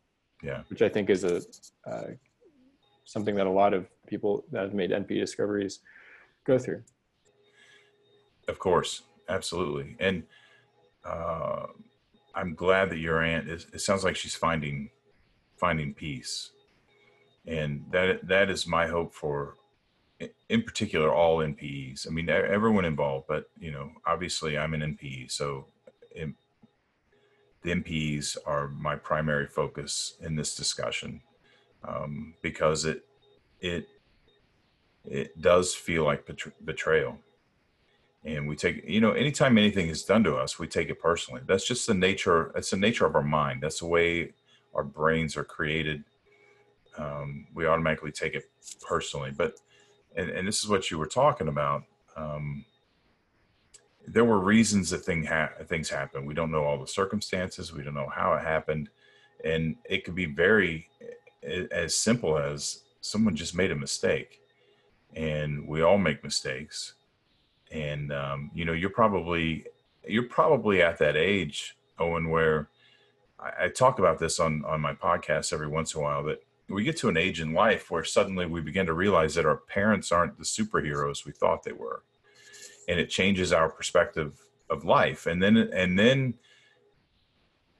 Yeah, 0.42 0.62
which 0.68 0.82
I 0.82 0.88
think 0.88 1.10
is 1.10 1.22
a 1.22 1.42
uh, 1.86 2.08
something 3.04 3.36
that 3.36 3.46
a 3.46 3.50
lot 3.50 3.74
of 3.74 3.86
people 4.08 4.44
that 4.50 4.62
have 4.62 4.74
made 4.74 4.90
NP 4.90 5.20
discoveries 5.20 5.80
go 6.44 6.58
through. 6.58 6.82
Of 8.48 8.58
course, 8.58 9.02
absolutely, 9.28 9.94
and 10.00 10.24
uh, 11.04 11.66
I'm 12.34 12.54
glad 12.56 12.90
that 12.90 12.98
your 12.98 13.22
aunt 13.22 13.48
is. 13.48 13.68
It 13.72 13.80
sounds 13.80 14.02
like 14.02 14.16
she's 14.16 14.34
finding 14.34 14.90
finding 15.56 15.94
peace 15.94 16.50
and 17.46 17.84
that 17.90 18.26
that 18.26 18.50
is 18.50 18.66
my 18.66 18.86
hope 18.86 19.14
for 19.14 19.56
in 20.48 20.62
particular 20.62 21.12
all 21.12 21.38
npes 21.38 22.06
i 22.06 22.10
mean 22.10 22.28
everyone 22.28 22.84
involved 22.84 23.26
but 23.28 23.50
you 23.58 23.72
know 23.72 23.90
obviously 24.06 24.56
i'm 24.56 24.74
an 24.74 24.80
npe 24.96 25.30
so 25.30 25.66
in, 26.14 26.34
the 27.62 27.70
npes 27.70 28.36
are 28.46 28.68
my 28.68 28.96
primary 28.96 29.46
focus 29.46 30.16
in 30.20 30.36
this 30.36 30.54
discussion 30.54 31.20
um, 31.84 32.34
because 32.42 32.84
it 32.84 33.04
it 33.60 33.88
it 35.04 35.40
does 35.40 35.74
feel 35.74 36.04
like 36.04 36.28
betrayal 36.64 37.18
and 38.24 38.46
we 38.46 38.54
take 38.54 38.84
you 38.86 39.00
know 39.00 39.12
anytime 39.12 39.58
anything 39.58 39.88
is 39.88 40.04
done 40.04 40.22
to 40.22 40.36
us 40.36 40.58
we 40.58 40.66
take 40.66 40.88
it 40.88 41.00
personally 41.00 41.40
that's 41.46 41.66
just 41.66 41.86
the 41.86 41.94
nature 41.94 42.52
that's 42.54 42.70
the 42.70 42.76
nature 42.76 43.06
of 43.06 43.16
our 43.16 43.22
mind 43.22 43.60
that's 43.60 43.80
the 43.80 43.86
way 43.86 44.32
our 44.74 44.84
brains 44.84 45.36
are 45.36 45.44
created 45.44 46.04
um, 46.98 47.46
we 47.54 47.66
automatically 47.66 48.12
take 48.12 48.34
it 48.34 48.50
personally. 48.80 49.30
But 49.30 49.54
and, 50.14 50.28
and 50.30 50.46
this 50.46 50.62
is 50.62 50.68
what 50.68 50.90
you 50.90 50.98
were 50.98 51.06
talking 51.06 51.48
about. 51.48 51.84
Um, 52.16 52.64
there 54.06 54.24
were 54.24 54.38
reasons 54.38 54.90
that 54.90 55.04
thing 55.04 55.24
ha- 55.24 55.52
things 55.66 55.88
happen. 55.88 56.26
We 56.26 56.34
don't 56.34 56.50
know 56.50 56.64
all 56.64 56.80
the 56.80 56.86
circumstances. 56.86 57.72
We 57.72 57.82
don't 57.82 57.94
know 57.94 58.10
how 58.12 58.34
it 58.34 58.42
happened, 58.42 58.88
and 59.44 59.76
it 59.84 60.04
could 60.04 60.14
be 60.14 60.26
very 60.26 60.88
as 61.70 61.94
simple 61.96 62.38
as 62.38 62.82
someone 63.00 63.36
just 63.36 63.54
made 63.54 63.70
a 63.70 63.76
mistake, 63.76 64.40
and 65.14 65.66
we 65.66 65.82
all 65.82 65.98
make 65.98 66.24
mistakes. 66.24 66.94
And 67.70 68.12
um, 68.12 68.50
you 68.54 68.64
know, 68.64 68.72
you're 68.72 68.90
probably 68.90 69.66
you're 70.06 70.28
probably 70.28 70.82
at 70.82 70.98
that 70.98 71.16
age, 71.16 71.76
Owen, 71.98 72.28
where 72.28 72.68
I, 73.38 73.64
I 73.64 73.68
talk 73.68 73.98
about 73.98 74.18
this 74.18 74.40
on 74.40 74.64
on 74.64 74.80
my 74.80 74.94
podcast 74.94 75.52
every 75.52 75.68
once 75.68 75.94
in 75.94 76.00
a 76.00 76.04
while 76.04 76.24
that 76.24 76.44
we 76.68 76.84
get 76.84 76.96
to 76.98 77.08
an 77.08 77.16
age 77.16 77.40
in 77.40 77.52
life 77.52 77.90
where 77.90 78.04
suddenly 78.04 78.46
we 78.46 78.60
begin 78.60 78.86
to 78.86 78.94
realize 78.94 79.34
that 79.34 79.46
our 79.46 79.56
parents 79.56 80.10
aren't 80.10 80.38
the 80.38 80.44
superheroes 80.44 81.26
we 81.26 81.32
thought 81.32 81.64
they 81.64 81.72
were 81.72 82.02
and 82.88 82.98
it 82.98 83.10
changes 83.10 83.52
our 83.52 83.68
perspective 83.68 84.40
of 84.70 84.84
life. 84.84 85.26
And 85.26 85.42
then 85.42 85.56
and 85.56 85.98
then 85.98 86.34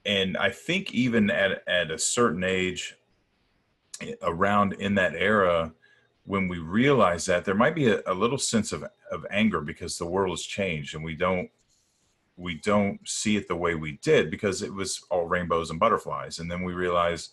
and 0.05 0.37
i 0.37 0.49
think 0.49 0.93
even 0.93 1.29
at 1.29 1.63
at 1.67 1.91
a 1.91 1.97
certain 1.97 2.43
age 2.43 2.95
around 4.21 4.73
in 4.73 4.95
that 4.95 5.15
era 5.15 5.71
when 6.25 6.47
we 6.47 6.57
realize 6.57 7.25
that 7.25 7.45
there 7.45 7.55
might 7.55 7.75
be 7.75 7.87
a, 7.89 8.01
a 8.07 8.13
little 8.13 8.37
sense 8.37 8.71
of 8.71 8.83
of 9.11 9.25
anger 9.29 9.61
because 9.61 9.97
the 9.97 10.05
world 10.05 10.31
has 10.31 10.41
changed 10.41 10.95
and 10.95 11.03
we 11.03 11.15
don't 11.15 11.49
we 12.35 12.55
don't 12.55 12.99
see 13.07 13.37
it 13.37 13.47
the 13.47 13.55
way 13.55 13.75
we 13.75 13.93
did 14.01 14.31
because 14.31 14.61
it 14.63 14.73
was 14.73 15.03
all 15.11 15.27
rainbows 15.27 15.69
and 15.69 15.79
butterflies. 15.79 16.39
And 16.39 16.49
then 16.49 16.63
we 16.63 16.73
realize 16.73 17.29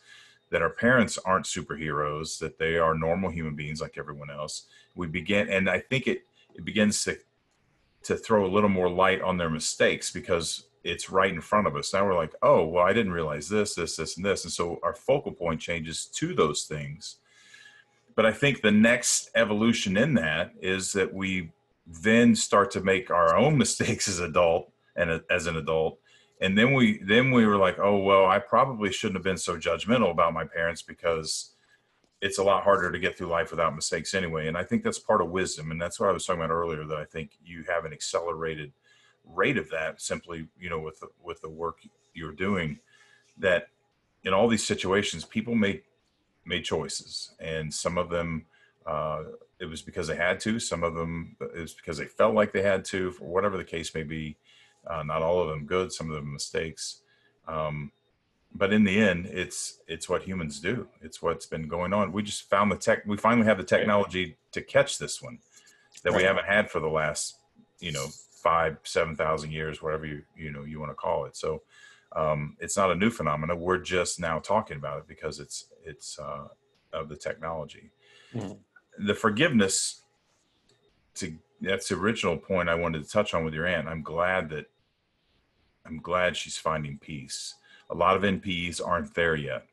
that 0.50 0.60
our 0.60 0.68
parents 0.68 1.16
aren't 1.24 1.46
superheroes 1.46 2.38
that 2.38 2.58
they 2.58 2.76
are 2.76 2.94
normal 2.94 3.30
human 3.30 3.54
beings 3.54 3.80
like 3.80 3.96
everyone 3.96 4.28
else. 4.30 4.66
We 4.94 5.06
begin 5.06 5.48
and 5.48 5.70
i 5.70 5.78
think 5.78 6.06
it 6.06 6.24
it 6.54 6.64
begins 6.64 7.02
to 7.04 7.16
to 8.02 8.16
throw 8.16 8.46
a 8.46 8.50
little 8.50 8.68
more 8.68 8.90
light 8.90 9.20
on 9.20 9.36
their 9.36 9.50
mistakes 9.50 10.10
because 10.10 10.64
it's 10.82 11.10
right 11.10 11.32
in 11.32 11.40
front 11.40 11.66
of 11.66 11.76
us. 11.76 11.92
Now 11.92 12.06
we're 12.06 12.14
like 12.14 12.34
oh 12.42 12.64
well 12.66 12.84
i 12.84 12.92
didn't 12.92 13.12
realize 13.12 13.48
this 13.48 13.74
this 13.74 13.96
this 13.96 14.16
and 14.16 14.24
this. 14.24 14.44
And 14.44 14.52
so 14.52 14.80
our 14.82 14.94
focal 14.94 15.32
point 15.32 15.60
changes 15.60 16.06
to 16.14 16.34
those 16.34 16.64
things. 16.64 17.16
But 18.14 18.26
i 18.26 18.32
think 18.32 18.62
the 18.62 18.70
next 18.70 19.30
evolution 19.34 19.96
in 19.96 20.14
that 20.14 20.52
is 20.60 20.92
that 20.92 21.12
we 21.12 21.50
then 21.86 22.34
start 22.34 22.70
to 22.72 22.80
make 22.80 23.10
our 23.10 23.36
own 23.36 23.58
mistakes 23.64 24.08
as 24.08 24.20
adult 24.20 24.70
and 24.96 25.22
as 25.30 25.46
an 25.46 25.56
adult. 25.56 25.98
And 26.40 26.56
then 26.56 26.72
we 26.72 26.98
then 27.02 27.30
we 27.30 27.44
were 27.44 27.58
like 27.58 27.78
oh 27.78 27.98
well 27.98 28.26
i 28.26 28.38
probably 28.38 28.90
shouldn't 28.92 29.16
have 29.16 29.24
been 29.24 29.36
so 29.36 29.58
judgmental 29.58 30.10
about 30.10 30.32
my 30.32 30.44
parents 30.44 30.80
because 30.80 31.50
it's 32.20 32.38
a 32.38 32.42
lot 32.42 32.62
harder 32.62 32.92
to 32.92 32.98
get 32.98 33.16
through 33.16 33.26
life 33.26 33.50
without 33.50 33.74
mistakes 33.74 34.14
anyway 34.14 34.46
and 34.46 34.56
i 34.56 34.62
think 34.62 34.82
that's 34.82 34.98
part 34.98 35.20
of 35.20 35.30
wisdom 35.30 35.70
and 35.70 35.80
that's 35.80 35.98
what 35.98 36.08
i 36.08 36.12
was 36.12 36.24
talking 36.24 36.42
about 36.42 36.52
earlier 36.52 36.84
that 36.84 36.98
i 36.98 37.04
think 37.04 37.32
you 37.44 37.64
have 37.68 37.84
an 37.84 37.92
accelerated 37.92 38.72
rate 39.24 39.56
of 39.56 39.68
that 39.70 40.00
simply 40.00 40.46
you 40.58 40.68
know 40.68 40.80
with 40.80 41.00
the, 41.00 41.08
with 41.22 41.40
the 41.40 41.48
work 41.48 41.78
you're 42.14 42.32
doing 42.32 42.78
that 43.38 43.68
in 44.24 44.32
all 44.32 44.48
these 44.48 44.66
situations 44.66 45.24
people 45.24 45.54
made 45.54 45.82
made 46.44 46.64
choices 46.64 47.34
and 47.40 47.72
some 47.72 47.98
of 47.98 48.08
them 48.10 48.44
uh, 48.86 49.22
it 49.58 49.66
was 49.66 49.82
because 49.82 50.06
they 50.08 50.16
had 50.16 50.40
to 50.40 50.58
some 50.58 50.82
of 50.82 50.94
them 50.94 51.36
it 51.40 51.60
was 51.60 51.74
because 51.74 51.98
they 51.98 52.06
felt 52.06 52.34
like 52.34 52.52
they 52.52 52.62
had 52.62 52.84
to 52.84 53.12
for 53.12 53.24
whatever 53.24 53.56
the 53.56 53.64
case 53.64 53.94
may 53.94 54.02
be 54.02 54.36
uh, 54.86 55.02
not 55.02 55.22
all 55.22 55.40
of 55.40 55.48
them 55.48 55.66
good, 55.66 55.92
some 55.92 56.08
of 56.08 56.14
them 56.14 56.32
mistakes. 56.32 57.02
Um, 57.46 57.92
but 58.54 58.72
in 58.72 58.84
the 58.84 58.98
end, 58.98 59.26
it's 59.26 59.80
it's 59.86 60.08
what 60.08 60.22
humans 60.22 60.60
do. 60.60 60.88
It's 61.00 61.22
what's 61.22 61.46
been 61.46 61.68
going 61.68 61.92
on. 61.92 62.12
We 62.12 62.22
just 62.22 62.48
found 62.50 62.70
the 62.72 62.76
tech. 62.76 63.04
We 63.06 63.16
finally 63.16 63.46
have 63.46 63.58
the 63.58 63.64
technology 63.64 64.36
to 64.52 64.60
catch 64.60 64.98
this 64.98 65.22
one 65.22 65.38
that 66.02 66.12
we 66.12 66.22
haven't 66.22 66.46
had 66.46 66.70
for 66.70 66.80
the 66.80 66.88
last, 66.88 67.38
you 67.78 67.92
know, 67.92 68.06
five, 68.42 68.78
seven 68.84 69.14
thousand 69.14 69.52
years, 69.52 69.82
whatever 69.82 70.06
you 70.06 70.22
you 70.36 70.50
know 70.50 70.64
you 70.64 70.80
want 70.80 70.90
to 70.90 70.96
call 70.96 71.26
it. 71.26 71.36
So 71.36 71.62
um, 72.16 72.56
it's 72.58 72.76
not 72.76 72.90
a 72.90 72.94
new 72.94 73.10
phenomenon. 73.10 73.60
We're 73.60 73.78
just 73.78 74.18
now 74.18 74.40
talking 74.40 74.76
about 74.76 74.98
it 74.98 75.06
because 75.06 75.38
it's 75.38 75.66
it's 75.84 76.18
uh, 76.18 76.48
of 76.92 77.08
the 77.08 77.16
technology. 77.16 77.90
Mm-hmm. 78.34 79.06
The 79.06 79.14
forgiveness 79.14 80.02
to 81.14 81.36
that's 81.60 81.88
the 81.88 81.96
original 81.96 82.36
point 82.36 82.68
I 82.68 82.74
wanted 82.74 83.04
to 83.04 83.10
touch 83.10 83.34
on 83.34 83.44
with 83.44 83.54
your 83.54 83.66
aunt. 83.66 83.88
I'm 83.88 84.02
glad 84.02 84.50
that 84.50 84.66
I'm 85.86 86.00
glad 86.00 86.36
she's 86.36 86.56
finding 86.56 86.98
peace. 86.98 87.54
A 87.90 87.94
lot 87.94 88.16
of 88.16 88.22
NPEs 88.22 88.80
aren't 88.84 89.14
there 89.14 89.36
yet. 89.36 89.66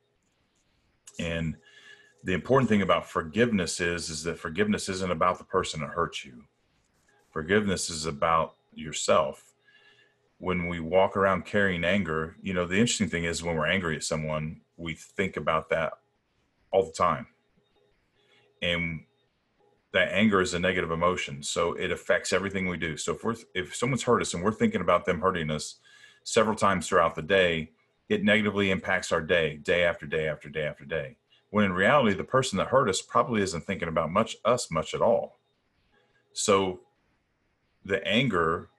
And 1.19 1.55
the 2.23 2.33
important 2.33 2.69
thing 2.69 2.81
about 2.81 3.09
forgiveness 3.09 3.79
is 3.79 4.09
is 4.09 4.23
that 4.23 4.39
forgiveness 4.39 4.89
isn't 4.89 5.11
about 5.11 5.37
the 5.37 5.43
person 5.43 5.81
that 5.81 5.91
hurt 5.91 6.23
you. 6.23 6.43
Forgiveness 7.31 7.89
is 7.89 8.05
about 8.05 8.55
yourself. 8.73 9.53
When 10.39 10.67
we 10.67 10.79
walk 10.79 11.15
around 11.17 11.45
carrying 11.45 11.83
anger, 11.83 12.35
you 12.41 12.53
know, 12.53 12.65
the 12.65 12.79
interesting 12.79 13.09
thing 13.09 13.23
is 13.23 13.43
when 13.43 13.55
we're 13.55 13.67
angry 13.67 13.95
at 13.95 14.03
someone, 14.03 14.61
we 14.75 14.93
think 14.93 15.37
about 15.37 15.69
that 15.69 15.93
all 16.71 16.83
the 16.83 16.91
time. 16.91 17.27
And 18.61 19.01
that 19.93 20.09
anger 20.11 20.41
is 20.41 20.53
a 20.53 20.59
negative 20.59 20.91
emotion 20.91 21.41
so 21.41 21.73
it 21.73 21.91
affects 21.91 22.33
everything 22.33 22.67
we 22.67 22.77
do 22.77 22.97
so 22.97 23.13
if 23.13 23.23
we're 23.23 23.35
if 23.55 23.75
someone's 23.75 24.03
hurt 24.03 24.21
us 24.21 24.33
and 24.33 24.43
we're 24.43 24.51
thinking 24.51 24.81
about 24.81 25.05
them 25.05 25.19
hurting 25.19 25.49
us 25.49 25.77
several 26.23 26.55
times 26.55 26.87
throughout 26.87 27.15
the 27.15 27.21
day 27.21 27.71
it 28.09 28.23
negatively 28.23 28.71
impacts 28.71 29.11
our 29.11 29.21
day 29.21 29.57
day 29.57 29.83
after 29.83 30.05
day 30.05 30.27
after 30.27 30.49
day 30.49 30.63
after 30.63 30.85
day. 30.85 31.17
When 31.49 31.65
in 31.65 31.73
reality 31.73 32.15
the 32.15 32.23
person 32.23 32.57
that 32.57 32.67
hurt 32.67 32.89
us 32.89 33.01
probably 33.01 33.41
isn't 33.41 33.65
thinking 33.65 33.87
about 33.87 34.11
much 34.11 34.37
us 34.45 34.71
much 34.71 34.93
at 34.93 35.01
all. 35.01 35.39
So 36.33 36.81
the 37.85 38.05
anger 38.05 38.69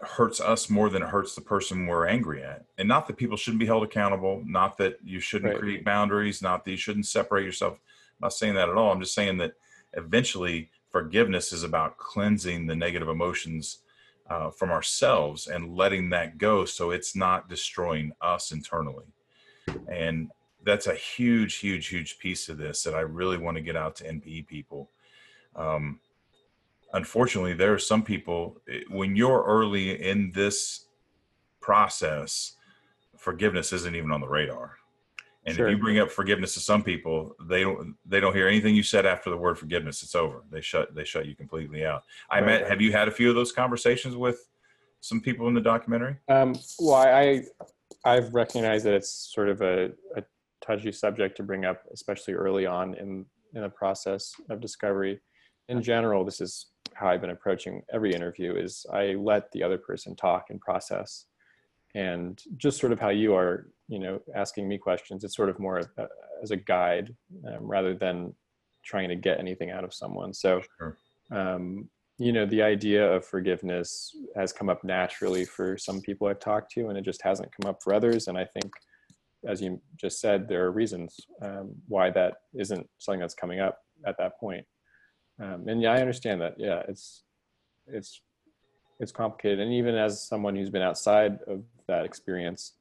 hurts 0.00 0.40
us 0.40 0.68
more 0.68 0.90
than 0.90 1.02
it 1.02 1.08
hurts 1.08 1.34
the 1.34 1.40
person 1.40 1.86
we're 1.86 2.06
angry 2.06 2.42
at. 2.42 2.66
And 2.76 2.86
not 2.86 3.06
that 3.06 3.16
people 3.16 3.36
shouldn't 3.36 3.60
be 3.60 3.66
held 3.66 3.82
accountable 3.82 4.42
not 4.46 4.76
that 4.78 4.98
you 5.02 5.20
shouldn't 5.20 5.52
right. 5.52 5.60
create 5.60 5.84
boundaries 5.84 6.42
not 6.42 6.64
that 6.64 6.70
you 6.70 6.76
shouldn't 6.76 7.06
separate 7.06 7.44
yourself. 7.44 7.74
I'm 7.74 8.26
not 8.26 8.32
saying 8.32 8.54
that 8.54 8.68
at 8.68 8.76
all. 8.76 8.92
I'm 8.92 9.00
just 9.00 9.14
saying 9.14 9.38
that 9.38 9.54
eventually 9.94 10.70
forgiveness 10.90 11.52
is 11.52 11.62
about 11.62 11.98
cleansing 11.98 12.66
the 12.66 12.76
negative 12.76 13.08
emotions 13.08 13.78
uh, 14.28 14.50
from 14.50 14.70
ourselves 14.70 15.46
and 15.46 15.76
letting 15.76 16.10
that 16.10 16.38
go 16.38 16.64
so 16.64 16.90
it's 16.90 17.14
not 17.14 17.48
destroying 17.48 18.12
us 18.20 18.52
internally. 18.52 19.06
And 19.88 20.30
that's 20.64 20.88
a 20.88 20.94
huge 20.94 21.56
huge 21.56 21.86
huge 21.86 22.18
piece 22.18 22.48
of 22.48 22.58
this 22.58 22.82
that 22.82 22.94
i 22.94 23.00
really 23.00 23.38
want 23.38 23.56
to 23.56 23.62
get 23.62 23.76
out 23.76 23.94
to 23.96 24.04
npe 24.04 24.46
people. 24.46 24.90
Um, 25.54 26.00
unfortunately 26.92 27.54
there 27.54 27.72
are 27.72 27.78
some 27.78 28.02
people 28.02 28.60
eh, 28.68 28.80
when 28.90 29.16
you're 29.16 29.44
early 29.44 30.02
in 30.02 30.32
this 30.32 30.86
process 31.60 32.56
forgiveness 33.16 33.72
isn't 33.72 33.96
even 33.96 34.10
on 34.10 34.20
the 34.20 34.28
radar 34.28 34.76
and 35.46 35.54
sure. 35.54 35.68
if 35.68 35.76
you 35.76 35.78
bring 35.78 35.98
up 35.98 36.10
forgiveness 36.10 36.54
to 36.54 36.60
some 36.60 36.82
people, 36.82 37.36
they 37.48 37.62
don't 37.62 37.94
they 38.04 38.18
don't 38.18 38.34
hear 38.34 38.48
anything 38.48 38.74
you 38.74 38.82
said 38.82 39.06
after 39.06 39.30
the 39.30 39.36
word 39.36 39.58
forgiveness. 39.58 40.02
It's 40.02 40.14
over. 40.14 40.42
They 40.50 40.60
shut 40.60 40.94
they 40.94 41.04
shut 41.04 41.26
you 41.26 41.36
completely 41.36 41.84
out. 41.86 42.04
I 42.28 42.40
right. 42.40 42.46
met. 42.46 42.68
Have 42.68 42.80
you 42.80 42.92
had 42.92 43.06
a 43.06 43.12
few 43.12 43.28
of 43.28 43.36
those 43.36 43.52
conversations 43.52 44.16
with 44.16 44.48
some 45.00 45.20
people 45.20 45.46
in 45.46 45.54
the 45.54 45.60
documentary? 45.60 46.16
Um, 46.28 46.56
well, 46.80 46.96
I 46.96 47.44
I've 48.04 48.34
recognized 48.34 48.84
that 48.86 48.94
it's 48.94 49.10
sort 49.10 49.48
of 49.48 49.62
a, 49.62 49.92
a 50.16 50.24
touchy 50.60 50.90
subject 50.90 51.36
to 51.36 51.44
bring 51.44 51.64
up, 51.64 51.82
especially 51.92 52.34
early 52.34 52.66
on 52.66 52.94
in 52.94 53.24
in 53.54 53.62
the 53.62 53.70
process 53.70 54.34
of 54.50 54.60
discovery. 54.60 55.20
In 55.68 55.80
general, 55.80 56.24
this 56.24 56.40
is 56.40 56.66
how 56.94 57.08
I've 57.08 57.20
been 57.20 57.30
approaching 57.30 57.82
every 57.92 58.12
interview: 58.12 58.56
is 58.56 58.84
I 58.92 59.14
let 59.14 59.52
the 59.52 59.62
other 59.62 59.78
person 59.78 60.16
talk 60.16 60.46
and 60.50 60.60
process 60.60 61.26
and 61.94 62.42
just 62.58 62.78
sort 62.78 62.92
of 62.92 63.00
how 63.00 63.08
you 63.08 63.34
are 63.34 63.68
you 63.88 63.98
know 63.98 64.20
asking 64.34 64.68
me 64.68 64.78
questions. 64.78 65.24
It's 65.24 65.36
sort 65.36 65.48
of 65.48 65.58
more 65.58 65.82
uh, 65.98 66.06
as 66.42 66.50
a 66.50 66.56
guide 66.56 67.14
um, 67.46 67.66
rather 67.66 67.94
than 67.94 68.34
trying 68.84 69.08
to 69.08 69.16
get 69.16 69.38
anything 69.38 69.70
out 69.70 69.84
of 69.84 69.94
someone. 69.94 70.32
So 70.32 70.62
sure. 70.78 70.96
um, 71.30 71.88
you 72.18 72.32
know 72.32 72.46
the 72.46 72.62
idea 72.62 73.06
of 73.12 73.24
forgiveness 73.24 74.16
has 74.34 74.52
come 74.52 74.68
up 74.68 74.82
naturally 74.84 75.44
for 75.44 75.76
some 75.76 76.00
people 76.00 76.26
i've 76.26 76.40
talked 76.40 76.72
to 76.72 76.88
and 76.88 76.96
it 76.96 77.04
just 77.04 77.20
hasn't 77.22 77.50
come 77.54 77.68
up 77.68 77.82
for 77.82 77.92
others. 77.92 78.28
And 78.28 78.38
i 78.38 78.44
think 78.44 78.72
as 79.46 79.60
you 79.60 79.80
just 79.96 80.20
said 80.20 80.48
there 80.48 80.64
are 80.64 80.72
reasons 80.72 81.14
um, 81.42 81.74
why 81.88 82.10
that 82.10 82.34
isn't 82.54 82.88
something 82.98 83.20
that's 83.20 83.34
coming 83.34 83.60
up 83.60 83.78
at 84.06 84.16
that 84.18 84.38
point. 84.40 84.64
Um, 85.40 85.68
and 85.68 85.82
yeah 85.82 85.92
i 85.92 86.00
understand 86.00 86.40
that. 86.40 86.54
Yeah 86.58 86.82
it's 86.88 87.22
it's 87.86 88.20
it's 88.98 89.12
complicated. 89.12 89.60
And 89.60 89.72
even 89.72 89.94
as 89.94 90.26
someone 90.26 90.56
who's 90.56 90.70
been 90.70 90.82
outside 90.82 91.38
of 91.46 91.62
that 91.86 92.04
experience 92.04 92.72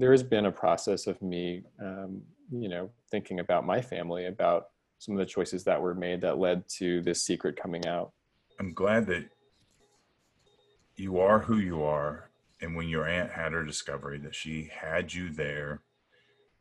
there 0.00 0.12
has 0.12 0.22
been 0.22 0.46
a 0.46 0.52
process 0.52 1.06
of 1.06 1.20
me 1.22 1.62
um, 1.80 2.22
you 2.50 2.68
know 2.68 2.90
thinking 3.10 3.40
about 3.40 3.66
my 3.66 3.80
family 3.80 4.26
about 4.26 4.68
some 4.98 5.14
of 5.14 5.18
the 5.18 5.26
choices 5.26 5.64
that 5.64 5.80
were 5.80 5.94
made 5.94 6.20
that 6.20 6.38
led 6.38 6.68
to 6.68 7.00
this 7.02 7.22
secret 7.22 7.56
coming 7.56 7.86
out. 7.86 8.12
I'm 8.58 8.74
glad 8.74 9.06
that 9.06 9.30
you 10.96 11.18
are 11.18 11.38
who 11.38 11.56
you 11.56 11.82
are 11.82 12.30
and 12.60 12.76
when 12.76 12.88
your 12.88 13.08
aunt 13.08 13.30
had 13.30 13.52
her 13.52 13.64
discovery 13.64 14.18
that 14.18 14.34
she 14.34 14.70
had 14.70 15.14
you 15.14 15.30
there 15.30 15.80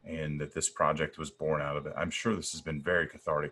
and 0.05 0.39
that 0.39 0.53
this 0.53 0.69
project 0.69 1.17
was 1.17 1.29
born 1.29 1.61
out 1.61 1.75
of 1.75 1.85
it 1.85 1.91
i'm 1.97 2.09
sure 2.09 2.33
this 2.33 2.53
has 2.53 2.61
been 2.61 2.81
very 2.81 3.05
cathartic 3.05 3.51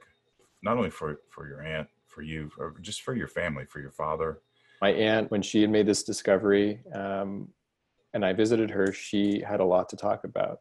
not 0.64 0.78
only 0.78 0.90
for 0.90 1.20
for 1.30 1.46
your 1.46 1.62
aunt 1.62 1.90
for 2.18 2.24
you 2.24 2.50
or 2.58 2.74
just 2.82 3.04
for 3.04 3.14
your 3.14 3.28
family 3.28 3.64
for 3.66 3.80
your 3.80 3.92
father. 3.92 4.40
My 4.82 4.90
aunt, 4.90 5.30
when 5.30 5.44
she 5.44 5.62
had 5.62 5.70
made 5.70 5.86
this 5.86 6.02
discovery, 6.02 6.80
um, 6.94 7.50
and 8.14 8.26
I 8.26 8.34
visited 8.34 8.70
her, 8.72 8.92
she 8.92 9.42
had 9.48 9.60
a 9.60 9.66
lot 9.66 9.90
to 9.90 9.96
talk 9.96 10.24
about. 10.24 10.60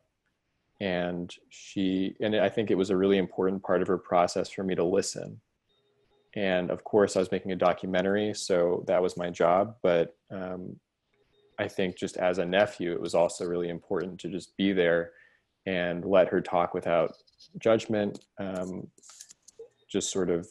And 0.81 1.35
she, 1.49 2.15
and 2.21 2.37
I 2.37 2.49
think 2.49 2.71
it 2.71 2.77
was 2.77 2.91
a 2.91 2.97
really 2.97 3.19
important 3.19 3.63
part 3.63 3.81
of 3.81 3.89
her 3.89 3.99
process 3.99 4.51
for 4.51 4.63
me 4.63 4.75
to 4.75 4.85
listen. 4.85 5.41
And 6.35 6.71
of 6.71 6.85
course, 6.85 7.17
I 7.17 7.21
was 7.21 7.33
making 7.33 7.53
a 7.53 7.57
documentary, 7.57 8.35
so 8.35 8.85
that 8.87 9.01
was 9.01 9.17
my 9.17 9.31
job. 9.31 9.77
But 9.83 10.15
um, 10.31 10.77
I 11.59 11.67
think 11.67 11.97
just 11.97 12.19
as 12.19 12.39
a 12.39 12.45
nephew, 12.45 12.93
it 12.93 13.01
was 13.01 13.15
also 13.15 13.47
really 13.47 13.71
important 13.71 14.21
to 14.21 14.29
just 14.29 14.55
be 14.59 14.73
there 14.73 15.13
and 15.65 16.05
let 16.05 16.29
her 16.29 16.43
talk 16.43 16.75
without 16.75 17.15
judgment, 17.59 18.19
um, 18.39 18.87
just 19.89 20.13
sort 20.13 20.29
of 20.29 20.47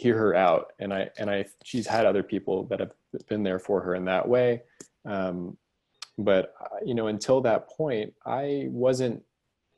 hear 0.00 0.16
her 0.16 0.34
out 0.34 0.72
and 0.78 0.94
i 0.94 1.08
and 1.18 1.30
i 1.30 1.44
she's 1.62 1.86
had 1.86 2.06
other 2.06 2.22
people 2.22 2.64
that 2.64 2.80
have 2.80 2.92
been 3.28 3.42
there 3.42 3.58
for 3.58 3.82
her 3.82 3.94
in 3.94 4.04
that 4.04 4.26
way 4.26 4.62
um, 5.04 5.56
but 6.24 6.54
uh, 6.60 6.76
you 6.84 6.94
know 6.94 7.08
until 7.08 7.40
that 7.40 7.68
point 7.68 8.12
i 8.26 8.66
wasn't 8.70 9.22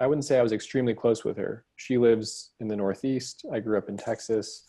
i 0.00 0.06
wouldn't 0.06 0.24
say 0.24 0.38
i 0.38 0.42
was 0.42 0.52
extremely 0.52 0.94
close 0.94 1.24
with 1.24 1.36
her. 1.36 1.64
She 1.76 1.98
lives 1.98 2.50
in 2.60 2.68
the 2.68 2.76
northeast. 2.76 3.44
I 3.52 3.60
grew 3.60 3.78
up 3.78 3.88
in 3.88 3.96
texas. 3.96 4.64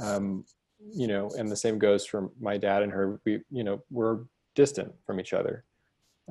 Um, 0.00 0.44
you 0.92 1.06
know 1.06 1.30
and 1.38 1.50
the 1.50 1.56
same 1.56 1.78
goes 1.78 2.04
for 2.04 2.30
my 2.40 2.58
dad 2.58 2.82
and 2.82 2.92
her. 2.92 3.20
We 3.24 3.40
you 3.50 3.64
know 3.64 3.82
we're 3.90 4.20
distant 4.54 4.92
from 5.06 5.20
each 5.20 5.32
other. 5.32 5.64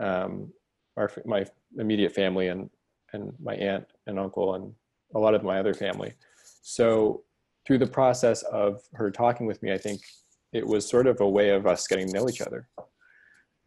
Um, 0.02 0.52
our 0.98 1.12
my 1.26 1.46
immediate 1.78 2.14
family 2.14 2.48
and 2.48 2.70
and 3.14 3.34
my 3.42 3.56
aunt 3.56 3.86
and 4.08 4.20
uncle 4.20 4.56
and 4.56 4.74
a 5.16 5.20
lot 5.20 5.36
of 5.36 5.44
my 5.44 5.60
other 5.60 5.74
family. 5.74 6.14
So 6.62 7.24
through 7.66 7.78
the 7.78 7.88
process 7.88 8.44
of 8.44 8.82
her 8.94 9.12
talking 9.12 9.46
with 9.46 9.62
me, 9.62 9.72
I 9.72 9.78
think 9.78 10.02
it 10.52 10.66
was 10.66 10.88
sort 10.88 11.08
of 11.08 11.22
a 11.22 11.30
way 11.30 11.50
of 11.50 11.66
us 11.66 11.88
getting 11.88 12.08
to 12.08 12.14
know 12.14 12.30
each 12.30 12.42
other, 12.42 12.68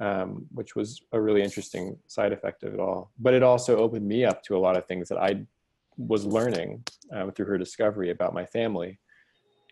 um, 0.00 0.46
which 0.52 0.76
was 0.76 1.02
a 1.12 1.20
really 1.20 1.42
interesting 1.42 1.96
side 2.06 2.32
effect 2.32 2.62
of 2.62 2.74
it 2.74 2.80
all. 2.80 3.10
But 3.18 3.34
it 3.34 3.42
also 3.42 3.78
opened 3.78 4.06
me 4.06 4.24
up 4.24 4.42
to 4.44 4.56
a 4.56 4.58
lot 4.58 4.76
of 4.76 4.86
things 4.86 5.08
that 5.08 5.18
I 5.18 5.46
was 5.96 6.26
learning 6.26 6.84
um, 7.12 7.32
through 7.32 7.46
her 7.46 7.58
discovery 7.58 8.10
about 8.10 8.34
my 8.34 8.44
family. 8.44 8.98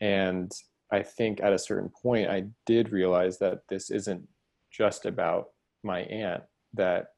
And 0.00 0.50
I 0.90 1.02
think 1.02 1.40
at 1.40 1.52
a 1.52 1.58
certain 1.58 1.90
point, 1.90 2.30
I 2.30 2.44
did 2.66 2.92
realize 2.92 3.38
that 3.38 3.62
this 3.68 3.90
isn't 3.90 4.26
just 4.70 5.06
about 5.06 5.50
my 5.82 6.00
aunt, 6.00 6.42
that 6.72 7.08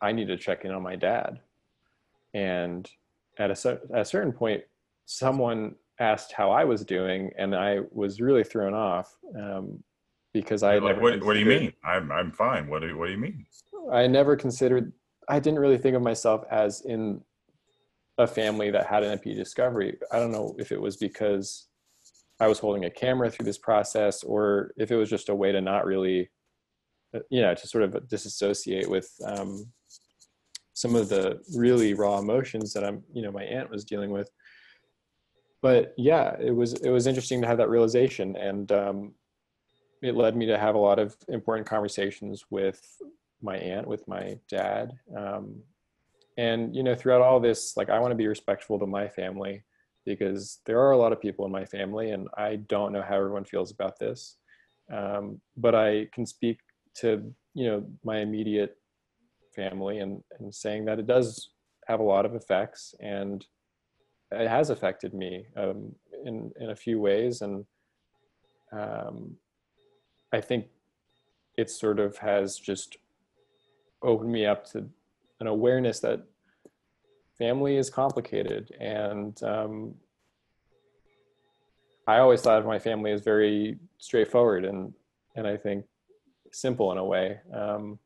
I 0.00 0.12
need 0.12 0.28
to 0.28 0.36
check 0.36 0.64
in 0.64 0.72
on 0.72 0.82
my 0.82 0.96
dad. 0.96 1.40
And 2.34 2.88
at 3.38 3.50
a, 3.50 3.80
at 3.94 4.00
a 4.00 4.04
certain 4.04 4.32
point, 4.32 4.62
someone 5.06 5.74
asked 5.98 6.32
how 6.32 6.50
I 6.50 6.64
was 6.64 6.84
doing, 6.84 7.30
and 7.38 7.54
I 7.54 7.80
was 7.90 8.20
really 8.20 8.44
thrown 8.44 8.74
off 8.74 9.16
um, 9.36 9.82
because 10.32 10.62
I 10.62 10.78
like, 10.78 11.00
what, 11.00 11.22
what 11.24 11.34
do 11.34 11.40
you 11.40 11.46
mean? 11.46 11.72
I'm 11.84 12.10
I'm 12.10 12.32
fine. 12.32 12.68
What 12.68 12.82
do 12.82 12.96
what 12.96 13.06
do 13.06 13.12
you 13.12 13.18
mean? 13.18 13.46
I 13.92 14.06
never 14.06 14.36
considered. 14.36 14.92
I 15.28 15.38
didn't 15.38 15.58
really 15.58 15.78
think 15.78 15.96
of 15.96 16.02
myself 16.02 16.44
as 16.50 16.82
in 16.82 17.20
a 18.18 18.26
family 18.26 18.70
that 18.70 18.86
had 18.86 19.02
an 19.02 19.18
NPE 19.18 19.36
discovery. 19.36 19.96
I 20.10 20.18
don't 20.18 20.32
know 20.32 20.54
if 20.58 20.72
it 20.72 20.80
was 20.80 20.96
because 20.96 21.68
I 22.40 22.48
was 22.48 22.58
holding 22.58 22.84
a 22.84 22.90
camera 22.90 23.30
through 23.30 23.46
this 23.46 23.58
process, 23.58 24.22
or 24.22 24.72
if 24.76 24.90
it 24.90 24.96
was 24.96 25.10
just 25.10 25.28
a 25.28 25.34
way 25.34 25.52
to 25.52 25.60
not 25.60 25.86
really, 25.86 26.30
uh, 27.14 27.20
you 27.30 27.40
know, 27.40 27.54
to 27.54 27.66
sort 27.66 27.84
of 27.84 28.08
disassociate 28.08 28.88
with 28.88 29.10
um, 29.24 29.66
some 30.72 30.96
of 30.96 31.08
the 31.08 31.40
really 31.56 31.94
raw 31.94 32.18
emotions 32.18 32.72
that 32.72 32.84
I'm, 32.84 33.02
you 33.12 33.22
know, 33.22 33.30
my 33.30 33.44
aunt 33.44 33.70
was 33.70 33.84
dealing 33.84 34.10
with. 34.10 34.30
But 35.60 35.94
yeah, 35.96 36.36
it 36.40 36.50
was 36.50 36.74
it 36.74 36.90
was 36.90 37.06
interesting 37.06 37.40
to 37.42 37.46
have 37.46 37.58
that 37.58 37.70
realization, 37.70 38.36
and 38.36 38.72
um, 38.72 39.14
it 40.02 40.16
led 40.16 40.36
me 40.36 40.46
to 40.46 40.58
have 40.58 40.74
a 40.74 40.78
lot 40.78 40.98
of 40.98 41.16
important 41.28 41.66
conversations 41.66 42.44
with 42.50 42.80
my 43.40 43.56
aunt, 43.56 43.86
with 43.86 44.06
my 44.08 44.38
dad, 44.48 44.92
um, 45.16 45.62
and 46.38 46.74
you 46.74 46.82
know, 46.82 46.94
throughout 46.94 47.22
all 47.22 47.40
this, 47.40 47.76
like 47.76 47.90
I 47.90 47.98
want 47.98 48.12
to 48.12 48.16
be 48.16 48.26
respectful 48.26 48.78
to 48.78 48.86
my 48.86 49.08
family 49.08 49.62
because 50.04 50.60
there 50.66 50.80
are 50.80 50.92
a 50.92 50.96
lot 50.96 51.12
of 51.12 51.20
people 51.20 51.44
in 51.44 51.52
my 51.52 51.64
family, 51.64 52.10
and 52.10 52.28
I 52.36 52.56
don't 52.56 52.92
know 52.92 53.02
how 53.02 53.16
everyone 53.16 53.44
feels 53.44 53.70
about 53.70 53.98
this, 53.98 54.36
um, 54.92 55.40
but 55.56 55.74
I 55.74 56.08
can 56.12 56.26
speak 56.26 56.60
to 56.96 57.32
you 57.54 57.66
know 57.66 57.86
my 58.04 58.18
immediate 58.18 58.76
family 59.54 59.98
and, 59.98 60.22
and 60.38 60.54
saying 60.54 60.84
that 60.86 60.98
it 60.98 61.06
does 61.06 61.50
have 61.86 62.00
a 62.00 62.04
lot 62.04 62.24
of 62.26 62.34
effects 62.34 62.94
and 63.00 63.44
it 64.30 64.48
has 64.48 64.70
affected 64.70 65.12
me 65.14 65.46
um, 65.56 65.94
in, 66.24 66.50
in 66.58 66.70
a 66.70 66.76
few 66.76 67.00
ways. 67.00 67.42
And 67.42 67.64
um, 68.72 69.36
I 70.32 70.40
think 70.40 70.66
it 71.56 71.70
sort 71.70 72.00
of 72.00 72.16
has 72.18 72.58
just 72.58 72.96
opened 74.02 74.32
me 74.32 74.46
up 74.46 74.66
to 74.72 74.88
an 75.40 75.46
awareness 75.46 76.00
that 76.00 76.24
family 77.36 77.76
is 77.76 77.90
complicated. 77.90 78.72
And 78.80 79.40
um, 79.42 79.94
I 82.06 82.18
always 82.18 82.40
thought 82.40 82.58
of 82.58 82.66
my 82.66 82.78
family 82.78 83.12
as 83.12 83.22
very 83.22 83.78
straightforward 83.98 84.64
and, 84.64 84.92
and 85.36 85.46
I 85.46 85.56
think 85.56 85.84
simple 86.52 86.92
in 86.92 86.98
a 86.98 87.04
way. 87.04 87.40
Um, 87.52 87.98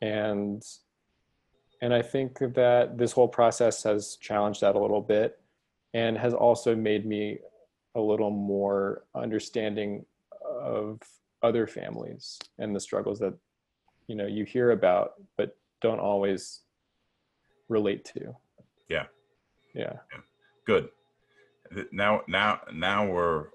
and 0.00 0.62
and 1.80 1.92
I 1.92 2.00
think 2.00 2.38
that 2.38 2.96
this 2.96 3.10
whole 3.10 3.26
process 3.26 3.82
has 3.82 4.16
challenged 4.20 4.60
that 4.60 4.76
a 4.76 4.78
little 4.78 5.00
bit 5.00 5.40
and 5.94 6.16
has 6.16 6.32
also 6.32 6.76
made 6.76 7.04
me 7.04 7.38
a 7.96 8.00
little 8.00 8.30
more 8.30 9.02
understanding 9.16 10.06
of 10.48 11.00
other 11.42 11.66
families 11.66 12.38
and 12.58 12.74
the 12.74 12.80
struggles 12.80 13.18
that 13.18 13.34
you 14.06 14.14
know 14.14 14.26
you 14.26 14.44
hear 14.44 14.70
about 14.70 15.14
but 15.36 15.56
don't 15.80 15.98
always 15.98 16.60
relate 17.68 18.04
to. 18.04 18.34
Yeah. 18.88 19.06
Yeah, 19.74 19.94
yeah. 20.12 20.20
good. 20.66 20.88
Now 21.92 22.22
now 22.28 22.60
now 22.72 23.06
we're 23.06 23.46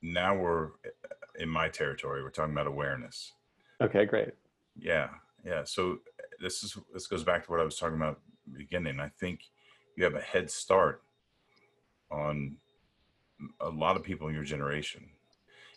now 0.00 0.34
we're 0.34 0.70
in 1.38 1.48
my 1.48 1.68
territory. 1.68 2.22
We're 2.22 2.30
talking 2.30 2.52
about 2.52 2.66
awareness. 2.66 3.32
Okay 3.80 4.04
great. 4.06 4.30
Yeah. 4.76 5.08
Yeah. 5.44 5.62
So 5.64 5.98
this 6.40 6.64
is 6.64 6.76
this 6.92 7.06
goes 7.06 7.24
back 7.24 7.44
to 7.44 7.50
what 7.50 7.60
i 7.60 7.64
was 7.64 7.78
talking 7.78 7.96
about 7.96 8.20
beginning. 8.52 8.98
I 8.98 9.10
think 9.20 9.40
you 9.96 10.04
have 10.04 10.14
a 10.14 10.20
head 10.20 10.50
start 10.50 11.02
on 12.10 12.56
a 13.60 13.68
lot 13.68 13.96
of 13.96 14.02
people 14.02 14.28
in 14.28 14.34
your 14.34 14.44
generation 14.44 15.08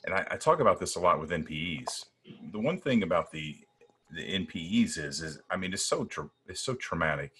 and 0.05 0.13
I, 0.13 0.25
I 0.31 0.37
talk 0.37 0.59
about 0.59 0.79
this 0.79 0.95
a 0.95 0.99
lot 0.99 1.19
with 1.19 1.31
npes 1.31 2.05
the 2.51 2.59
one 2.59 2.79
thing 2.79 3.03
about 3.03 3.31
the 3.31 3.57
the 4.11 4.21
npes 4.39 4.97
is 4.97 5.21
is 5.21 5.39
i 5.49 5.57
mean 5.57 5.73
it's 5.73 5.85
so 5.85 6.07
it's 6.47 6.61
so 6.61 6.73
traumatic 6.75 7.31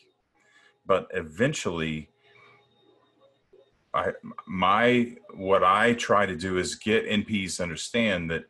but 0.86 1.08
eventually 1.14 2.10
I 3.96 4.12
my 4.46 5.16
what 5.34 5.64
I 5.64 5.94
try 5.94 6.26
to 6.26 6.36
do 6.36 6.58
is 6.58 6.76
get 6.76 7.08
NPEs 7.08 7.58
to 7.58 7.64
understand 7.64 8.30
that 8.30 8.44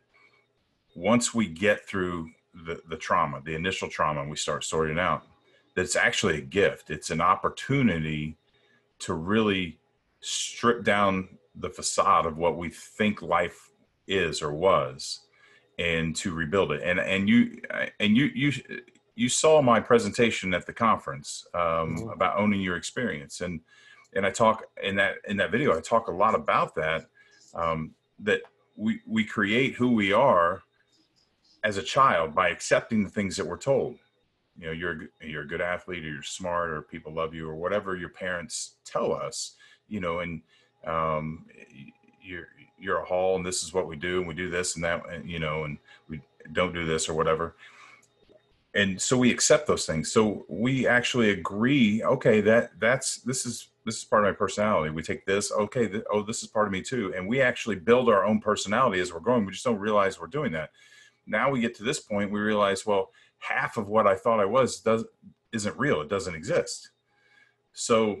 once 0.96 1.32
we 1.32 1.46
get 1.46 1.86
through 1.86 2.30
the, 2.66 2.80
the 2.88 2.96
trauma, 2.96 3.40
the 3.44 3.54
initial 3.54 3.88
trauma, 3.88 4.22
and 4.22 4.30
we 4.30 4.36
start 4.36 4.64
sorting 4.64 4.98
out, 4.98 5.22
that 5.74 5.82
it's 5.82 5.94
actually 5.94 6.38
a 6.38 6.42
gift. 6.42 6.90
It's 6.90 7.10
an 7.10 7.20
opportunity 7.20 8.36
to 9.00 9.14
really 9.14 9.78
strip 10.20 10.82
down 10.82 11.28
the 11.54 11.70
facade 11.70 12.26
of 12.26 12.38
what 12.38 12.56
we 12.56 12.68
think 12.70 13.22
life 13.22 13.70
is 14.06 14.42
or 14.42 14.52
was 14.52 15.20
and 15.78 16.16
to 16.16 16.32
rebuild 16.34 16.72
it. 16.72 16.82
And 16.82 16.98
and 16.98 17.28
you 17.28 17.60
and 18.00 18.16
you 18.16 18.30
you 18.34 18.52
you 19.14 19.28
saw 19.28 19.62
my 19.62 19.80
presentation 19.80 20.54
at 20.54 20.66
the 20.66 20.72
conference 20.72 21.46
um, 21.54 21.60
mm-hmm. 21.60 22.08
about 22.10 22.38
owning 22.38 22.60
your 22.60 22.76
experience 22.76 23.40
and 23.40 23.60
and 24.14 24.24
I 24.26 24.30
talk 24.30 24.64
in 24.82 24.96
that 24.96 25.16
in 25.28 25.36
that 25.38 25.50
video 25.50 25.76
I 25.76 25.80
talk 25.80 26.08
a 26.08 26.12
lot 26.12 26.34
about 26.34 26.74
that 26.76 27.06
um, 27.54 27.94
that 28.20 28.42
we 28.76 29.00
we 29.06 29.24
create 29.24 29.74
who 29.74 29.92
we 29.92 30.12
are 30.12 30.62
as 31.64 31.76
a 31.76 31.82
child 31.82 32.34
by 32.34 32.50
accepting 32.50 33.02
the 33.02 33.10
things 33.10 33.36
that 33.36 33.46
we're 33.46 33.56
told. 33.56 33.98
You 34.58 34.66
know, 34.66 34.72
you're 34.72 35.08
you're 35.20 35.42
a 35.42 35.48
good 35.48 35.60
athlete, 35.60 36.04
or 36.04 36.08
you're 36.08 36.22
smart, 36.22 36.70
or 36.70 36.82
people 36.82 37.12
love 37.12 37.34
you, 37.34 37.48
or 37.48 37.56
whatever 37.56 37.96
your 37.96 38.08
parents 38.08 38.76
tell 38.84 39.12
us. 39.12 39.56
You 39.88 40.00
know, 40.00 40.20
and 40.20 40.42
um, 40.86 41.46
you're 42.22 42.48
you're 42.78 42.98
a 42.98 43.04
hall, 43.04 43.36
and 43.36 43.44
this 43.44 43.62
is 43.62 43.72
what 43.72 43.88
we 43.88 43.96
do, 43.96 44.18
and 44.18 44.28
we 44.28 44.34
do 44.34 44.50
this 44.50 44.74
and 44.74 44.84
that, 44.84 45.02
and 45.10 45.28
you 45.28 45.38
know, 45.38 45.64
and 45.64 45.78
we 46.08 46.20
don't 46.52 46.72
do 46.72 46.86
this 46.86 47.08
or 47.08 47.14
whatever. 47.14 47.56
And 48.74 49.00
so 49.00 49.16
we 49.16 49.30
accept 49.30 49.66
those 49.66 49.86
things. 49.86 50.12
So 50.12 50.44
we 50.48 50.86
actually 50.86 51.30
agree. 51.30 52.02
Okay, 52.02 52.40
that 52.42 52.78
that's 52.78 53.18
this 53.18 53.46
is 53.46 53.68
this 53.84 53.98
is 53.98 54.04
part 54.04 54.24
of 54.24 54.28
my 54.28 54.36
personality. 54.36 54.90
We 54.90 55.02
take 55.02 55.24
this. 55.24 55.50
Okay, 55.50 55.88
th- 55.88 56.04
oh, 56.12 56.22
this 56.22 56.42
is 56.42 56.48
part 56.48 56.66
of 56.66 56.72
me 56.72 56.82
too. 56.82 57.14
And 57.16 57.26
we 57.26 57.40
actually 57.40 57.76
build 57.76 58.08
our 58.08 58.24
own 58.24 58.40
personality 58.40 59.00
as 59.00 59.12
we're 59.12 59.20
growing. 59.20 59.46
We 59.46 59.52
just 59.52 59.64
don't 59.64 59.78
realize 59.78 60.20
we're 60.20 60.26
doing 60.26 60.52
that 60.52 60.70
now 61.26 61.50
we 61.50 61.60
get 61.60 61.74
to 61.76 61.82
this 61.82 62.00
point 62.00 62.30
we 62.30 62.40
realize 62.40 62.86
well 62.86 63.10
half 63.38 63.76
of 63.76 63.88
what 63.88 64.06
i 64.06 64.14
thought 64.14 64.40
i 64.40 64.44
was 64.44 64.80
doesn't 64.80 65.10
isn't 65.52 65.76
real 65.78 66.00
it 66.00 66.08
doesn't 66.08 66.34
exist 66.34 66.90
so 67.72 68.20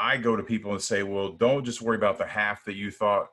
i 0.00 0.16
go 0.16 0.34
to 0.34 0.42
people 0.42 0.72
and 0.72 0.82
say 0.82 1.02
well 1.02 1.30
don't 1.30 1.64
just 1.64 1.82
worry 1.82 1.96
about 1.96 2.18
the 2.18 2.26
half 2.26 2.64
that 2.64 2.74
you 2.74 2.90
thought 2.90 3.28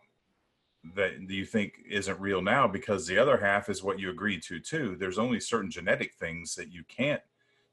that 0.96 1.20
you 1.30 1.44
think 1.44 1.80
isn't 1.90 2.20
real 2.20 2.42
now 2.42 2.68
because 2.68 3.06
the 3.08 3.18
other 3.18 3.38
half 3.38 3.68
is 3.70 3.84
what 3.84 4.00
you 4.00 4.10
agreed 4.10 4.42
to 4.44 4.60
too 4.60 4.96
there's 5.00 5.18
only 5.18 5.40
certain 5.40 5.72
genetic 5.72 6.13
things 6.13 6.54
that 6.56 6.72
you 6.72 6.84
can't 6.88 7.22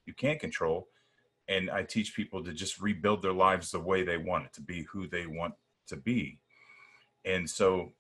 you 0.07 0.15
can't 0.15 0.41
control 0.41 0.89
and 1.49 1.71
i 1.71 1.83
teach 1.83 2.17
people 2.17 2.43
to 2.43 2.53
just 2.53 2.81
rebuild 2.81 3.21
their 3.21 3.33
lives 3.33 3.71
the 3.71 3.79
way 3.79 4.03
they 4.03 4.17
want 4.17 4.45
it 4.45 4.53
to 4.53 4.63
be 4.63 4.83
who 4.85 5.07
they 5.07 5.27
want 5.27 5.55
to 5.87 5.97
be 5.97 6.39
and 7.25 7.49
so 7.49 7.93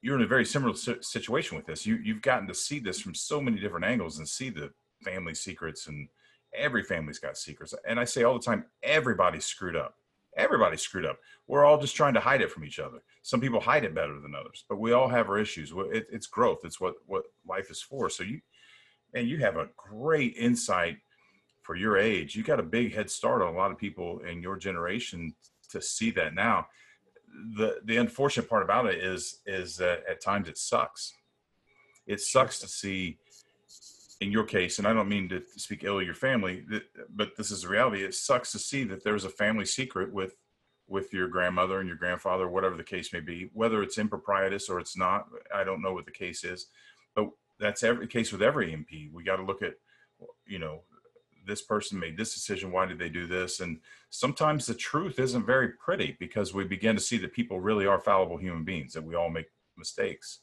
you're 0.00 0.16
in 0.16 0.22
a 0.22 0.26
very 0.26 0.44
similar 0.44 0.74
situation 0.74 1.56
with 1.56 1.66
this. 1.66 1.86
You 1.86 1.96
you've 1.96 2.22
gotten 2.22 2.48
to 2.48 2.54
see 2.54 2.78
this 2.78 3.00
from 3.00 3.14
so 3.14 3.40
many 3.40 3.60
different 3.60 3.84
angles 3.84 4.18
and 4.18 4.28
see 4.28 4.50
the 4.50 4.70
family 5.02 5.34
secrets 5.34 5.86
and 5.86 6.08
every 6.54 6.82
family's 6.82 7.18
got 7.18 7.36
secrets. 7.36 7.74
And 7.86 8.00
I 8.00 8.04
say 8.04 8.22
all 8.22 8.34
the 8.34 8.44
time, 8.44 8.64
everybody's 8.82 9.44
screwed 9.44 9.76
up. 9.76 9.94
Everybody's 10.36 10.82
screwed 10.82 11.06
up. 11.06 11.18
We're 11.46 11.64
all 11.64 11.80
just 11.80 11.96
trying 11.96 12.14
to 12.14 12.20
hide 12.20 12.42
it 12.42 12.50
from 12.50 12.64
each 12.64 12.78
other. 12.78 12.98
Some 13.22 13.40
people 13.40 13.60
hide 13.60 13.84
it 13.84 13.94
better 13.94 14.20
than 14.20 14.34
others, 14.34 14.64
but 14.68 14.78
we 14.78 14.92
all 14.92 15.08
have 15.08 15.28
our 15.28 15.38
issues. 15.38 15.72
It, 15.92 16.06
it's 16.10 16.26
growth. 16.26 16.60
It's 16.64 16.80
what 16.80 16.94
what 17.06 17.24
life 17.46 17.70
is 17.70 17.80
for. 17.80 18.10
So 18.10 18.24
you 18.24 18.40
and 19.14 19.28
you 19.28 19.38
have 19.38 19.56
a 19.56 19.68
great 19.76 20.34
insight 20.36 20.98
for 21.62 21.74
your 21.74 21.96
age. 21.96 22.36
You 22.36 22.42
got 22.42 22.60
a 22.60 22.64
big 22.64 22.94
head 22.94 23.10
start 23.10 23.42
on 23.42 23.54
a 23.54 23.56
lot 23.56 23.70
of 23.70 23.78
people 23.78 24.20
in 24.20 24.42
your 24.42 24.56
generation 24.56 25.34
to 25.70 25.80
see 25.80 26.10
that 26.12 26.34
now 26.34 26.66
the 27.56 27.80
the 27.84 27.96
unfortunate 27.96 28.48
part 28.48 28.62
about 28.62 28.86
it 28.86 29.02
is 29.02 29.40
is 29.46 29.76
that 29.76 30.02
at 30.08 30.22
times 30.22 30.48
it 30.48 30.58
sucks 30.58 31.12
it 32.06 32.20
sucks 32.20 32.58
to 32.60 32.68
see 32.68 33.18
in 34.20 34.32
your 34.32 34.44
case, 34.44 34.78
and 34.78 34.86
I 34.86 34.92
don't 34.92 35.08
mean 35.08 35.28
to 35.28 35.42
speak 35.56 35.84
ill 35.84 36.00
of 36.00 36.06
your 36.06 36.14
family, 36.14 36.64
but 37.14 37.36
this 37.36 37.50
is 37.50 37.62
the 37.62 37.68
reality. 37.68 38.02
It 38.02 38.14
sucks 38.14 38.52
to 38.52 38.58
see 38.58 38.84
that 38.84 39.04
there's 39.04 39.24
a 39.24 39.30
family 39.30 39.66
secret 39.66 40.12
with 40.12 40.36
with 40.88 41.12
your 41.12 41.28
grandmother 41.28 41.80
and 41.80 41.88
your 41.88 41.96
grandfather, 41.96 42.48
whatever 42.48 42.76
the 42.76 42.84
case 42.84 43.12
may 43.12 43.20
be, 43.20 43.50
whether 43.52 43.82
it's 43.82 43.98
improprietous 43.98 44.68
or 44.68 44.78
it's 44.78 44.96
not. 44.96 45.26
I 45.54 45.64
don't 45.64 45.82
know 45.82 45.92
what 45.92 46.04
the 46.04 46.12
case 46.12 46.44
is, 46.44 46.66
but 47.14 47.30
that's 47.58 47.82
every 47.82 48.06
case 48.06 48.32
with 48.32 48.42
every 48.42 48.72
NPE. 48.72 49.12
We 49.12 49.24
got 49.24 49.36
to 49.36 49.42
look 49.42 49.62
at, 49.62 49.74
you 50.46 50.58
know, 50.58 50.82
this 51.46 51.62
person 51.62 51.98
made 51.98 52.16
this 52.16 52.34
decision. 52.34 52.72
Why 52.72 52.86
did 52.86 52.98
they 52.98 53.08
do 53.08 53.26
this? 53.26 53.60
And 53.60 53.80
sometimes 54.10 54.66
the 54.66 54.74
truth 54.74 55.18
isn't 55.18 55.46
very 55.46 55.70
pretty 55.70 56.16
because 56.18 56.54
we 56.54 56.64
begin 56.64 56.96
to 56.96 57.02
see 57.02 57.18
that 57.18 57.32
people 57.32 57.60
really 57.60 57.86
are 57.86 58.00
fallible 58.00 58.36
human 58.36 58.64
beings, 58.64 58.92
that 58.92 59.04
we 59.04 59.14
all 59.14 59.30
make 59.30 59.46
mistakes. 59.76 60.40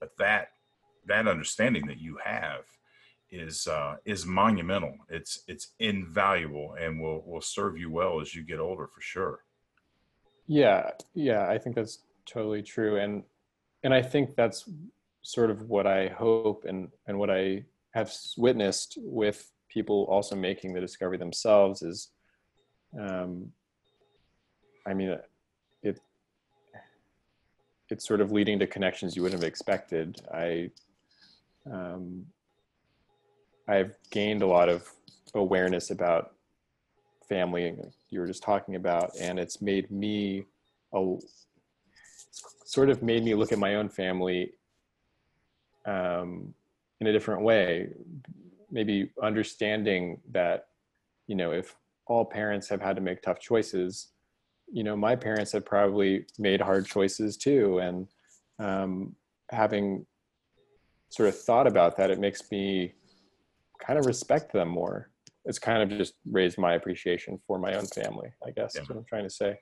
But 0.00 0.16
that 0.18 0.48
that 1.06 1.26
understanding 1.26 1.86
that 1.86 1.98
you 1.98 2.18
have 2.22 2.64
is 3.30 3.66
uh, 3.66 3.96
is 4.04 4.26
monumental. 4.26 4.94
It's 5.08 5.42
it's 5.48 5.68
invaluable 5.78 6.74
and 6.80 7.00
will 7.00 7.22
will 7.26 7.40
serve 7.40 7.78
you 7.78 7.90
well 7.90 8.20
as 8.20 8.34
you 8.34 8.42
get 8.42 8.60
older 8.60 8.86
for 8.86 9.00
sure. 9.00 9.40
Yeah, 10.46 10.90
yeah, 11.14 11.48
I 11.48 11.58
think 11.58 11.76
that's 11.76 12.02
totally 12.26 12.62
true, 12.62 12.96
and 12.96 13.22
and 13.82 13.92
I 13.92 14.02
think 14.02 14.34
that's 14.36 14.68
sort 15.22 15.50
of 15.50 15.68
what 15.68 15.86
I 15.86 16.08
hope 16.08 16.64
and 16.64 16.88
and 17.06 17.18
what 17.18 17.30
I 17.30 17.64
have 17.92 18.12
witnessed 18.36 18.98
with 19.00 19.50
people 19.68 20.06
also 20.08 20.34
making 20.34 20.72
the 20.72 20.80
discovery 20.80 21.18
themselves 21.18 21.82
is, 21.82 22.08
um, 22.98 23.52
I 24.86 24.94
mean, 24.94 25.10
it 25.10 26.00
it's 27.90 28.06
sort 28.06 28.20
of 28.20 28.32
leading 28.32 28.58
to 28.58 28.66
connections 28.66 29.16
you 29.16 29.22
wouldn't 29.22 29.40
have 29.42 29.48
expected. 29.48 30.20
I 30.32 30.70
um, 31.70 32.26
I've 33.68 33.94
gained 34.10 34.42
a 34.42 34.46
lot 34.46 34.68
of 34.68 34.90
awareness 35.34 35.90
about 35.90 36.32
family 37.28 37.76
you 38.10 38.20
were 38.20 38.26
just 38.26 38.42
talking 38.42 38.74
about, 38.74 39.10
and 39.20 39.38
it's 39.38 39.60
made 39.60 39.90
me 39.90 40.44
a 40.94 41.16
sort 42.64 42.88
of 42.88 43.02
made 43.02 43.24
me 43.24 43.34
look 43.34 43.52
at 43.52 43.58
my 43.58 43.74
own 43.74 43.88
family 43.88 44.52
um, 45.86 46.54
in 47.00 47.06
a 47.06 47.12
different 47.12 47.42
way. 47.42 47.90
Maybe 48.70 49.10
understanding 49.22 50.20
that, 50.32 50.68
you 51.26 51.34
know, 51.34 51.52
if 51.52 51.76
all 52.06 52.24
parents 52.24 52.68
have 52.68 52.80
had 52.80 52.96
to 52.96 53.02
make 53.02 53.22
tough 53.22 53.40
choices, 53.40 54.08
you 54.70 54.84
know, 54.84 54.96
my 54.96 55.14
parents 55.14 55.52
have 55.52 55.64
probably 55.64 56.26
made 56.38 56.60
hard 56.60 56.86
choices 56.86 57.36
too, 57.36 57.78
and 57.78 58.08
um, 58.58 59.14
having 59.50 60.06
sort 61.10 61.28
of 61.28 61.38
thought 61.38 61.66
about 61.66 61.96
that, 61.96 62.10
it 62.10 62.18
makes 62.18 62.50
me 62.50 62.94
kind 63.78 63.98
of 63.98 64.06
respect 64.06 64.52
them 64.52 64.68
more. 64.68 65.10
It's 65.44 65.58
kind 65.58 65.82
of 65.82 65.98
just 65.98 66.14
raised 66.30 66.58
my 66.58 66.74
appreciation 66.74 67.38
for 67.46 67.58
my 67.58 67.74
own 67.74 67.86
family, 67.86 68.30
I 68.46 68.50
guess. 68.50 68.74
Yeah. 68.74 68.82
what 68.82 68.98
I'm 68.98 69.04
trying 69.04 69.24
to 69.24 69.30
say. 69.30 69.58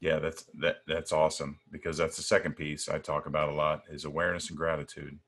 Yeah, 0.00 0.18
that's 0.18 0.44
that 0.60 0.76
that's 0.86 1.12
awesome 1.12 1.58
because 1.70 1.96
that's 1.96 2.16
the 2.16 2.22
second 2.22 2.56
piece 2.56 2.88
I 2.88 2.98
talk 2.98 3.26
about 3.26 3.48
a 3.48 3.54
lot 3.54 3.82
is 3.90 4.04
awareness 4.04 4.50
and 4.50 4.58
gratitude, 4.58 5.18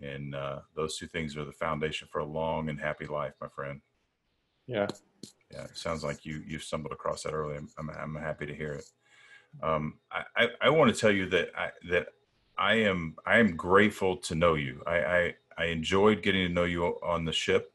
and 0.00 0.34
uh, 0.34 0.60
those 0.74 0.96
two 0.96 1.06
things 1.06 1.36
are 1.36 1.44
the 1.44 1.52
foundation 1.52 2.08
for 2.10 2.20
a 2.20 2.24
long 2.24 2.68
and 2.70 2.80
happy 2.80 3.06
life, 3.06 3.34
my 3.40 3.48
friend. 3.48 3.80
Yeah. 4.66 4.86
Yeah, 5.52 5.64
it 5.64 5.76
sounds 5.76 6.04
like 6.04 6.24
you 6.24 6.42
you 6.46 6.58
stumbled 6.58 6.92
across 6.92 7.22
that 7.22 7.32
early. 7.32 7.56
I'm 7.56 7.68
I'm, 7.78 7.90
I'm 7.90 8.14
happy 8.14 8.46
to 8.46 8.54
hear 8.54 8.72
it. 8.72 8.84
Um, 9.62 9.98
I, 10.12 10.22
I, 10.36 10.48
I 10.62 10.70
want 10.70 10.94
to 10.94 10.98
tell 10.98 11.10
you 11.10 11.28
that 11.30 11.50
I 11.56 11.70
that 11.90 12.08
I 12.56 12.74
am 12.74 13.16
I 13.26 13.38
am 13.38 13.56
grateful 13.56 14.16
to 14.16 14.34
know 14.34 14.54
you. 14.54 14.82
I, 14.86 14.96
I 14.98 15.34
I 15.58 15.66
enjoyed 15.66 16.22
getting 16.22 16.46
to 16.46 16.52
know 16.52 16.64
you 16.64 16.84
on 17.02 17.24
the 17.24 17.32
ship, 17.32 17.72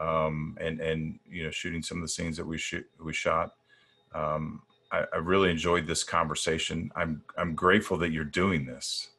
um, 0.00 0.56
and 0.60 0.80
and 0.80 1.18
you 1.28 1.44
know 1.44 1.50
shooting 1.50 1.82
some 1.82 1.98
of 1.98 2.02
the 2.02 2.08
scenes 2.08 2.36
that 2.38 2.46
we 2.46 2.58
shoot 2.58 2.86
we 3.02 3.12
shot. 3.12 3.52
Um, 4.14 4.62
I, 4.90 5.04
I, 5.12 5.16
really 5.16 5.50
enjoyed 5.50 5.86
this 5.86 6.02
conversation. 6.02 6.90
I'm 6.96 7.22
I'm 7.36 7.54
grateful 7.54 7.98
that 7.98 8.10
you're 8.10 8.24
doing 8.24 8.64
this. 8.64 9.10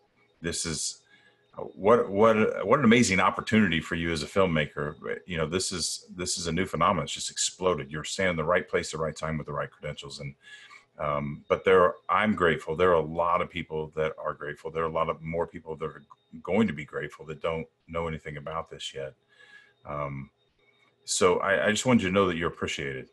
This 0.41 0.65
is 0.65 1.01
what 1.75 2.09
what 2.09 2.65
what 2.65 2.79
an 2.79 2.85
amazing 2.85 3.19
opportunity 3.19 3.79
for 3.79 3.95
you 3.95 4.11
as 4.11 4.23
a 4.23 4.27
filmmaker. 4.27 4.95
You 5.27 5.37
know 5.37 5.47
this 5.47 5.71
is 5.71 6.07
this 6.15 6.37
is 6.39 6.47
a 6.47 6.51
new 6.51 6.65
phenomenon. 6.65 7.03
It's 7.03 7.13
just 7.13 7.29
exploded. 7.29 7.91
You're 7.91 8.03
standing 8.03 8.31
in 8.31 8.37
the 8.37 8.43
right 8.45 8.67
place, 8.67 8.91
the 8.91 8.97
right 8.97 9.15
time, 9.15 9.37
with 9.37 9.47
the 9.47 9.53
right 9.53 9.69
credentials, 9.69 10.19
and 10.21 10.33
um, 10.97 11.43
but 11.49 11.65
there, 11.65 11.81
are, 11.81 11.95
I'm 12.09 12.35
grateful. 12.35 12.75
There 12.75 12.91
are 12.91 12.93
a 12.93 13.01
lot 13.01 13.41
of 13.41 13.49
people 13.49 13.91
that 13.95 14.13
are 14.17 14.33
grateful. 14.33 14.71
There 14.71 14.83
are 14.83 14.87
a 14.87 14.91
lot 14.91 15.09
of 15.09 15.21
more 15.21 15.45
people 15.45 15.75
that 15.75 15.85
are 15.85 16.03
going 16.41 16.67
to 16.67 16.73
be 16.73 16.85
grateful 16.85 17.25
that 17.25 17.41
don't 17.41 17.67
know 17.87 18.07
anything 18.07 18.37
about 18.37 18.69
this 18.69 18.93
yet. 18.93 19.13
Um, 19.85 20.29
so 21.03 21.39
I, 21.39 21.67
I, 21.67 21.71
just 21.71 21.85
wanted 21.85 22.01
you 22.01 22.09
to 22.09 22.13
know 22.13 22.27
that 22.27 22.37
you're 22.37 22.49
appreciated. 22.49 23.09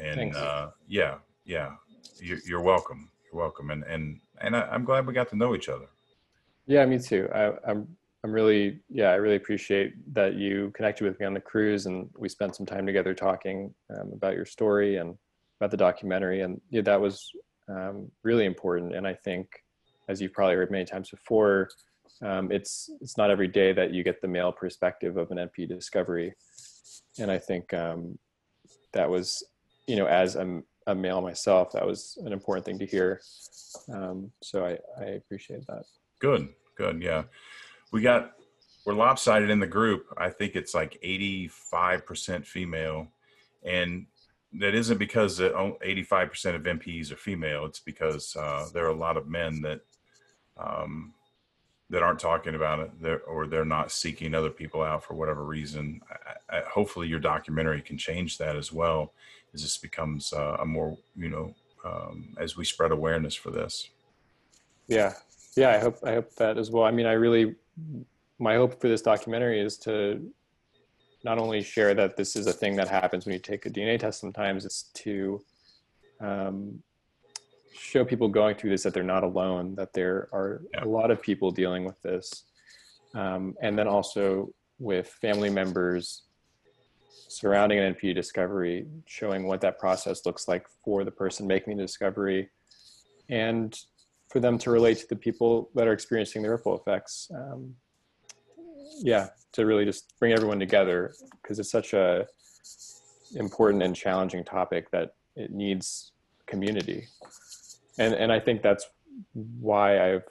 And 0.00 0.34
uh, 0.36 0.70
yeah, 0.86 1.16
yeah, 1.44 1.72
you're, 2.20 2.38
you're, 2.46 2.60
welcome. 2.60 3.10
You're 3.24 3.40
welcome. 3.40 3.70
And 3.70 3.82
and 3.84 4.20
and 4.40 4.56
I, 4.56 4.74
am 4.74 4.84
glad 4.84 5.06
we 5.06 5.12
got 5.12 5.28
to 5.30 5.36
know 5.36 5.54
each 5.54 5.68
other. 5.68 5.86
Yeah, 6.66 6.86
me 6.86 6.98
too. 6.98 7.28
I, 7.34 7.52
I'm 7.68 7.88
I'm 8.22 8.32
really 8.32 8.80
yeah, 8.88 9.10
I 9.10 9.14
really 9.14 9.36
appreciate 9.36 9.94
that 10.14 10.34
you 10.34 10.72
connected 10.74 11.04
with 11.04 11.18
me 11.18 11.26
on 11.26 11.34
the 11.34 11.40
cruise, 11.40 11.86
and 11.86 12.08
we 12.16 12.28
spent 12.28 12.54
some 12.54 12.66
time 12.66 12.86
together 12.86 13.14
talking 13.14 13.74
um, 13.90 14.12
about 14.12 14.34
your 14.34 14.46
story 14.46 14.96
and 14.96 15.16
about 15.64 15.70
the 15.70 15.76
documentary, 15.78 16.42
and 16.42 16.60
yeah, 16.68 16.82
that 16.82 17.00
was 17.00 17.30
um, 17.70 18.10
really 18.22 18.44
important. 18.44 18.94
And 18.94 19.06
I 19.06 19.14
think, 19.14 19.48
as 20.08 20.20
you've 20.20 20.34
probably 20.34 20.56
heard 20.56 20.70
many 20.70 20.84
times 20.84 21.08
before, 21.08 21.70
um, 22.22 22.52
it's 22.52 22.90
it's 23.00 23.16
not 23.16 23.30
every 23.30 23.48
day 23.48 23.72
that 23.72 23.92
you 23.92 24.04
get 24.04 24.20
the 24.20 24.28
male 24.28 24.52
perspective 24.52 25.16
of 25.16 25.30
an 25.30 25.38
NPE 25.38 25.68
discovery, 25.68 26.34
and 27.18 27.30
I 27.30 27.38
think 27.38 27.72
um, 27.72 28.18
that 28.92 29.08
was, 29.08 29.42
you 29.86 29.96
know, 29.96 30.04
as 30.04 30.36
a, 30.36 30.60
a, 30.86 30.94
male 30.94 31.22
myself, 31.22 31.72
that 31.72 31.86
was 31.86 32.18
an 32.26 32.32
important 32.34 32.66
thing 32.66 32.78
to 32.78 32.86
hear. 32.86 33.22
Um, 33.90 34.30
so 34.42 34.66
I, 34.66 34.78
I 35.02 35.06
appreciate 35.12 35.66
that. 35.66 35.84
Good, 36.20 36.50
good, 36.76 37.02
yeah. 37.02 37.22
We 37.90 38.02
got 38.02 38.32
we're 38.84 38.92
lopsided 38.92 39.48
in 39.48 39.60
the 39.60 39.66
group. 39.66 40.04
I 40.18 40.28
think 40.28 40.56
it's 40.56 40.74
like 40.74 40.98
eighty 41.02 41.48
five 41.48 42.04
percent 42.04 42.46
female, 42.46 43.08
and 43.64 44.06
that 44.60 44.74
isn't 44.74 44.98
because 44.98 45.40
85% 45.40 46.54
of 46.54 46.62
NPEs 46.62 47.10
are 47.12 47.16
female. 47.16 47.64
It's 47.66 47.80
because 47.80 48.36
uh, 48.36 48.66
there 48.72 48.84
are 48.84 48.90
a 48.90 48.96
lot 48.96 49.16
of 49.16 49.28
men 49.28 49.60
that 49.62 49.80
um, 50.56 51.12
that 51.90 52.02
aren't 52.02 52.18
talking 52.18 52.54
about 52.54 52.80
it, 52.80 52.90
they're, 53.00 53.20
or 53.22 53.46
they're 53.46 53.64
not 53.64 53.90
seeking 53.90 54.34
other 54.34 54.50
people 54.50 54.82
out 54.82 55.04
for 55.04 55.14
whatever 55.14 55.44
reason. 55.44 56.00
I, 56.50 56.58
I, 56.58 56.62
hopefully, 56.62 57.08
your 57.08 57.20
documentary 57.20 57.82
can 57.82 57.98
change 57.98 58.38
that 58.38 58.56
as 58.56 58.72
well, 58.72 59.12
as 59.52 59.62
this 59.62 59.76
becomes 59.76 60.32
uh, 60.32 60.56
a 60.60 60.64
more, 60.64 60.96
you 61.16 61.28
know, 61.28 61.54
um, 61.84 62.34
as 62.38 62.56
we 62.56 62.64
spread 62.64 62.92
awareness 62.92 63.34
for 63.34 63.50
this. 63.50 63.90
Yeah, 64.86 65.14
yeah. 65.56 65.70
I 65.70 65.78
hope 65.78 65.98
I 66.04 66.14
hope 66.14 66.34
that 66.36 66.58
as 66.58 66.70
well. 66.70 66.84
I 66.84 66.90
mean, 66.90 67.06
I 67.06 67.12
really, 67.12 67.54
my 68.38 68.54
hope 68.54 68.80
for 68.80 68.88
this 68.88 69.02
documentary 69.02 69.60
is 69.60 69.76
to 69.78 70.32
not 71.24 71.38
only 71.38 71.62
share 71.62 71.94
that 71.94 72.16
this 72.16 72.36
is 72.36 72.46
a 72.46 72.52
thing 72.52 72.76
that 72.76 72.88
happens 72.88 73.24
when 73.24 73.32
you 73.32 73.38
take 73.38 73.66
a 73.66 73.70
DNA 73.70 73.98
test 73.98 74.20
sometimes, 74.20 74.64
it's 74.64 74.84
to 74.94 75.42
um, 76.20 76.82
show 77.72 78.04
people 78.04 78.28
going 78.28 78.56
through 78.56 78.70
this 78.70 78.82
that 78.82 78.92
they're 78.92 79.02
not 79.02 79.24
alone, 79.24 79.74
that 79.74 79.92
there 79.94 80.28
are 80.32 80.62
yeah. 80.72 80.84
a 80.84 80.86
lot 80.86 81.10
of 81.10 81.22
people 81.22 81.50
dealing 81.50 81.84
with 81.84 82.00
this. 82.02 82.44
Um, 83.14 83.54
and 83.62 83.78
then 83.78 83.88
also 83.88 84.52
with 84.78 85.08
family 85.08 85.50
members 85.50 86.22
surrounding 87.28 87.78
an 87.78 87.94
NPE 87.94 88.14
discovery, 88.14 88.86
showing 89.06 89.46
what 89.46 89.60
that 89.62 89.78
process 89.78 90.26
looks 90.26 90.46
like 90.46 90.66
for 90.84 91.04
the 91.04 91.10
person 91.10 91.46
making 91.46 91.76
the 91.76 91.82
discovery 91.82 92.50
and 93.28 93.78
for 94.28 94.40
them 94.40 94.58
to 94.58 94.70
relate 94.70 94.98
to 94.98 95.08
the 95.08 95.16
people 95.16 95.70
that 95.74 95.88
are 95.88 95.92
experiencing 95.92 96.42
the 96.42 96.50
ripple 96.50 96.76
effects. 96.76 97.30
Um, 97.34 97.74
yeah, 99.00 99.28
to 99.54 99.66
really 99.66 99.84
just 99.84 100.18
bring 100.18 100.32
everyone 100.32 100.58
together 100.58 101.14
because 101.42 101.58
it's 101.58 101.70
such 101.70 101.94
a 101.94 102.26
important 103.36 103.82
and 103.82 103.96
challenging 103.96 104.44
topic 104.44 104.90
that 104.90 105.14
it 105.36 105.50
needs 105.50 106.12
community. 106.46 107.06
And 107.98 108.14
and 108.14 108.32
I 108.32 108.40
think 108.40 108.62
that's 108.62 108.88
why 109.32 110.14
I've 110.14 110.24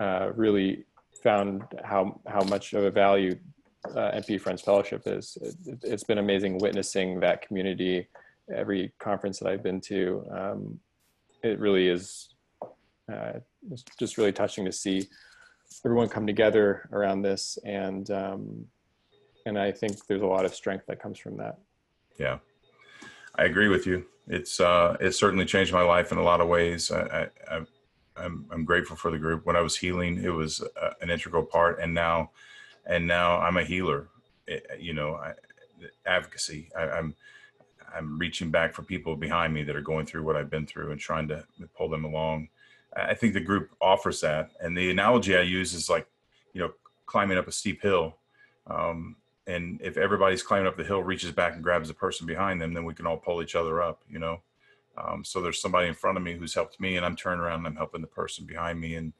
uh, 0.00 0.32
really 0.34 0.84
found 1.22 1.62
how 1.84 2.20
how 2.26 2.42
much 2.44 2.72
of 2.72 2.84
a 2.84 2.90
value 2.90 3.36
uh, 3.84 4.12
NPE 4.12 4.40
Friends 4.40 4.62
Fellowship 4.62 5.02
is. 5.06 5.36
It, 5.66 5.90
has 5.90 6.04
been 6.04 6.18
amazing 6.18 6.58
witnessing 6.58 7.20
that 7.20 7.42
community. 7.42 8.08
Every 8.54 8.92
conference 9.00 9.40
that 9.40 9.48
I've 9.48 9.62
been 9.62 9.80
to, 9.82 10.24
um, 10.30 10.80
it 11.42 11.58
really 11.58 11.88
is. 11.88 12.28
Uh, 13.12 13.38
just 14.00 14.18
really 14.18 14.32
touching 14.32 14.64
to 14.64 14.72
see 14.72 15.06
everyone 15.84 16.08
come 16.08 16.26
together 16.26 16.88
around 16.92 17.22
this 17.22 17.58
and 17.64 18.10
um, 18.10 18.66
and 19.46 19.58
I 19.58 19.70
think 19.70 20.06
there's 20.06 20.22
a 20.22 20.26
lot 20.26 20.44
of 20.44 20.54
strength 20.54 20.86
that 20.86 21.00
comes 21.00 21.18
from 21.18 21.36
that. 21.36 21.58
Yeah, 22.18 22.38
I 23.36 23.44
agree 23.44 23.68
with 23.68 23.86
you. 23.86 24.04
It's 24.26 24.60
uh, 24.60 24.96
it 25.00 25.12
certainly 25.12 25.44
changed 25.44 25.72
my 25.72 25.82
life 25.82 26.10
in 26.12 26.18
a 26.18 26.22
lot 26.22 26.40
of 26.40 26.48
ways. 26.48 26.90
I, 26.90 27.28
I, 27.48 27.60
I'm 28.16 28.46
I'm 28.50 28.64
grateful 28.64 28.96
for 28.96 29.10
the 29.10 29.18
group. 29.18 29.46
When 29.46 29.56
I 29.56 29.60
was 29.60 29.76
healing, 29.76 30.22
it 30.22 30.30
was 30.30 30.62
uh, 30.62 30.90
an 31.00 31.10
integral 31.10 31.44
part, 31.44 31.80
and 31.80 31.94
now, 31.94 32.30
and 32.86 33.06
now 33.06 33.38
I'm 33.38 33.56
a 33.56 33.64
healer. 33.64 34.08
It, 34.48 34.66
you 34.80 34.94
know, 34.94 35.14
I, 35.14 35.34
advocacy. 36.06 36.70
I, 36.76 36.88
I'm 36.88 37.14
I'm 37.94 38.18
reaching 38.18 38.50
back 38.50 38.74
for 38.74 38.82
people 38.82 39.16
behind 39.16 39.54
me 39.54 39.62
that 39.62 39.76
are 39.76 39.80
going 39.80 40.06
through 40.06 40.24
what 40.24 40.36
I've 40.36 40.50
been 40.50 40.66
through 40.66 40.90
and 40.90 41.00
trying 41.00 41.28
to 41.28 41.44
pull 41.76 41.88
them 41.88 42.04
along. 42.04 42.48
I 42.96 43.14
think 43.14 43.34
the 43.34 43.40
group 43.40 43.70
offers 43.80 44.20
that, 44.22 44.50
and 44.60 44.76
the 44.76 44.90
analogy 44.90 45.36
I 45.36 45.42
use 45.42 45.74
is 45.74 45.90
like, 45.90 46.06
you 46.54 46.60
know, 46.60 46.72
climbing 47.04 47.38
up 47.38 47.46
a 47.46 47.52
steep 47.52 47.82
hill. 47.82 48.16
Um, 48.66 49.16
and 49.46 49.80
if 49.82 49.96
everybody's 49.96 50.42
climbing 50.42 50.66
up 50.66 50.76
the 50.76 50.84
hill 50.84 51.02
reaches 51.02 51.30
back 51.30 51.54
and 51.54 51.62
grabs 51.62 51.88
the 51.88 51.94
person 51.94 52.26
behind 52.26 52.60
them, 52.60 52.72
then 52.72 52.84
we 52.84 52.94
can 52.94 53.06
all 53.06 53.16
pull 53.16 53.42
each 53.42 53.54
other 53.54 53.82
up. 53.82 54.02
You 54.08 54.18
know. 54.18 54.40
Um, 54.98 55.24
so 55.24 55.42
there's 55.42 55.60
somebody 55.60 55.88
in 55.88 55.94
front 55.94 56.16
of 56.16 56.24
me 56.24 56.34
who's 56.34 56.54
helped 56.54 56.80
me, 56.80 56.96
and 56.96 57.04
I'm 57.04 57.16
turning 57.16 57.40
around 57.40 57.58
and 57.58 57.66
I'm 57.66 57.76
helping 57.76 58.00
the 58.00 58.06
person 58.06 58.46
behind 58.46 58.80
me, 58.80 58.94
and 58.94 59.12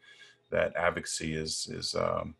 that 0.51 0.75
advocacy 0.77 1.35
is 1.35 1.69
is 1.71 1.95
um, 1.95 2.35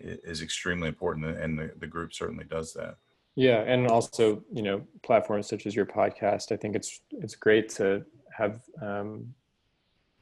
is 0.00 0.42
extremely 0.42 0.88
important, 0.88 1.26
and 1.26 1.58
the, 1.58 1.72
the 1.78 1.86
group 1.86 2.14
certainly 2.14 2.44
does 2.44 2.72
that. 2.74 2.96
Yeah, 3.34 3.60
and 3.60 3.86
also 3.88 4.42
you 4.52 4.62
know 4.62 4.82
platforms 5.02 5.46
such 5.46 5.66
as 5.66 5.76
your 5.76 5.86
podcast. 5.86 6.52
I 6.52 6.56
think 6.56 6.76
it's 6.76 7.00
it's 7.12 7.34
great 7.34 7.68
to 7.76 8.04
have 8.36 8.60
um, 8.80 9.34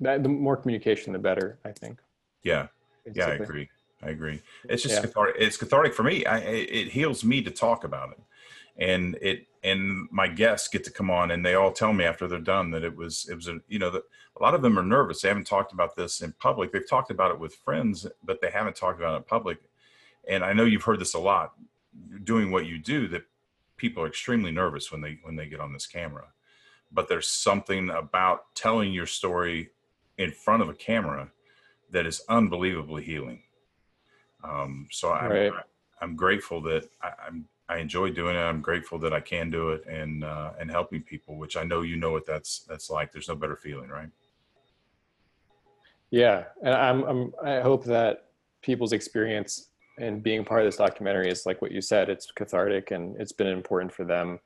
that 0.00 0.22
the 0.22 0.28
more 0.28 0.56
communication, 0.56 1.12
the 1.12 1.18
better. 1.18 1.58
I 1.64 1.72
think. 1.72 2.00
Yeah, 2.42 2.68
yeah, 3.12 3.26
I 3.26 3.30
agree. 3.34 3.68
I 4.02 4.10
agree. 4.10 4.42
It's 4.68 4.82
just 4.82 4.96
yeah. 4.96 5.00
cathartic. 5.02 5.36
It's 5.38 5.56
cathartic 5.56 5.94
for 5.94 6.02
me. 6.02 6.24
I, 6.26 6.38
it 6.38 6.88
heals 6.88 7.24
me 7.24 7.42
to 7.42 7.50
talk 7.50 7.84
about 7.84 8.10
it, 8.10 8.20
and 8.76 9.16
it 9.22 9.46
and 9.64 10.06
my 10.12 10.28
guests 10.28 10.68
get 10.68 10.84
to 10.84 10.90
come 10.90 11.10
on 11.10 11.30
and 11.30 11.44
they 11.44 11.54
all 11.54 11.72
tell 11.72 11.92
me 11.92 12.04
after 12.04 12.28
they're 12.28 12.38
done 12.38 12.70
that 12.70 12.84
it 12.84 12.94
was 12.94 13.26
it 13.30 13.34
was 13.34 13.48
a 13.48 13.58
you 13.66 13.78
know 13.78 13.90
that 13.90 14.02
a 14.38 14.42
lot 14.42 14.54
of 14.54 14.62
them 14.62 14.78
are 14.78 14.84
nervous 14.84 15.22
they 15.22 15.28
haven't 15.28 15.46
talked 15.46 15.72
about 15.72 15.96
this 15.96 16.20
in 16.20 16.32
public 16.32 16.70
they've 16.70 16.88
talked 16.88 17.10
about 17.10 17.30
it 17.30 17.38
with 17.38 17.54
friends 17.54 18.06
but 18.22 18.40
they 18.40 18.50
haven't 18.50 18.76
talked 18.76 19.00
about 19.00 19.14
it 19.14 19.18
in 19.18 19.22
public 19.24 19.58
and 20.28 20.44
i 20.44 20.52
know 20.52 20.64
you've 20.64 20.84
heard 20.84 21.00
this 21.00 21.14
a 21.14 21.18
lot 21.18 21.54
doing 22.22 22.50
what 22.50 22.66
you 22.66 22.78
do 22.78 23.08
that 23.08 23.22
people 23.76 24.02
are 24.02 24.08
extremely 24.08 24.50
nervous 24.50 24.92
when 24.92 25.00
they 25.00 25.18
when 25.22 25.34
they 25.34 25.46
get 25.46 25.60
on 25.60 25.72
this 25.72 25.86
camera 25.86 26.26
but 26.92 27.08
there's 27.08 27.26
something 27.26 27.90
about 27.90 28.54
telling 28.54 28.92
your 28.92 29.06
story 29.06 29.70
in 30.18 30.30
front 30.30 30.62
of 30.62 30.68
a 30.68 30.74
camera 30.74 31.30
that 31.90 32.06
is 32.06 32.22
unbelievably 32.28 33.02
healing 33.02 33.42
um, 34.44 34.86
so 34.90 35.12
I'm, 35.12 35.30
right. 35.30 35.52
I'm 36.00 36.16
grateful 36.16 36.60
that 36.62 36.88
I, 37.02 37.12
I'm 37.26 37.46
I 37.68 37.78
enjoy 37.78 38.10
doing 38.10 38.36
it. 38.36 38.40
I'm 38.40 38.60
grateful 38.60 38.98
that 38.98 39.14
I 39.14 39.20
can 39.20 39.50
do 39.50 39.70
it 39.70 39.86
and 39.86 40.22
uh, 40.22 40.52
and 40.60 40.70
helping 40.70 41.02
people, 41.02 41.36
which 41.38 41.56
I 41.56 41.64
know 41.64 41.80
you 41.80 41.96
know 41.96 42.12
what 42.12 42.26
that's 42.26 42.60
that's 42.68 42.90
like. 42.90 43.10
There's 43.10 43.28
no 43.28 43.34
better 43.34 43.56
feeling, 43.56 43.88
right? 43.88 44.10
Yeah, 46.10 46.44
and 46.62 46.74
I'm, 46.74 47.02
I'm 47.04 47.32
I 47.42 47.60
hope 47.60 47.84
that 47.84 48.26
people's 48.62 48.92
experience 48.92 49.70
and 49.98 50.22
being 50.22 50.44
part 50.44 50.60
of 50.60 50.66
this 50.66 50.76
documentary 50.76 51.30
is 51.30 51.46
like 51.46 51.62
what 51.62 51.72
you 51.72 51.80
said. 51.80 52.10
It's 52.10 52.30
cathartic 52.30 52.90
and 52.90 53.18
it's 53.18 53.32
been 53.32 53.46
important 53.46 53.92
for 53.92 54.04
them 54.04 54.38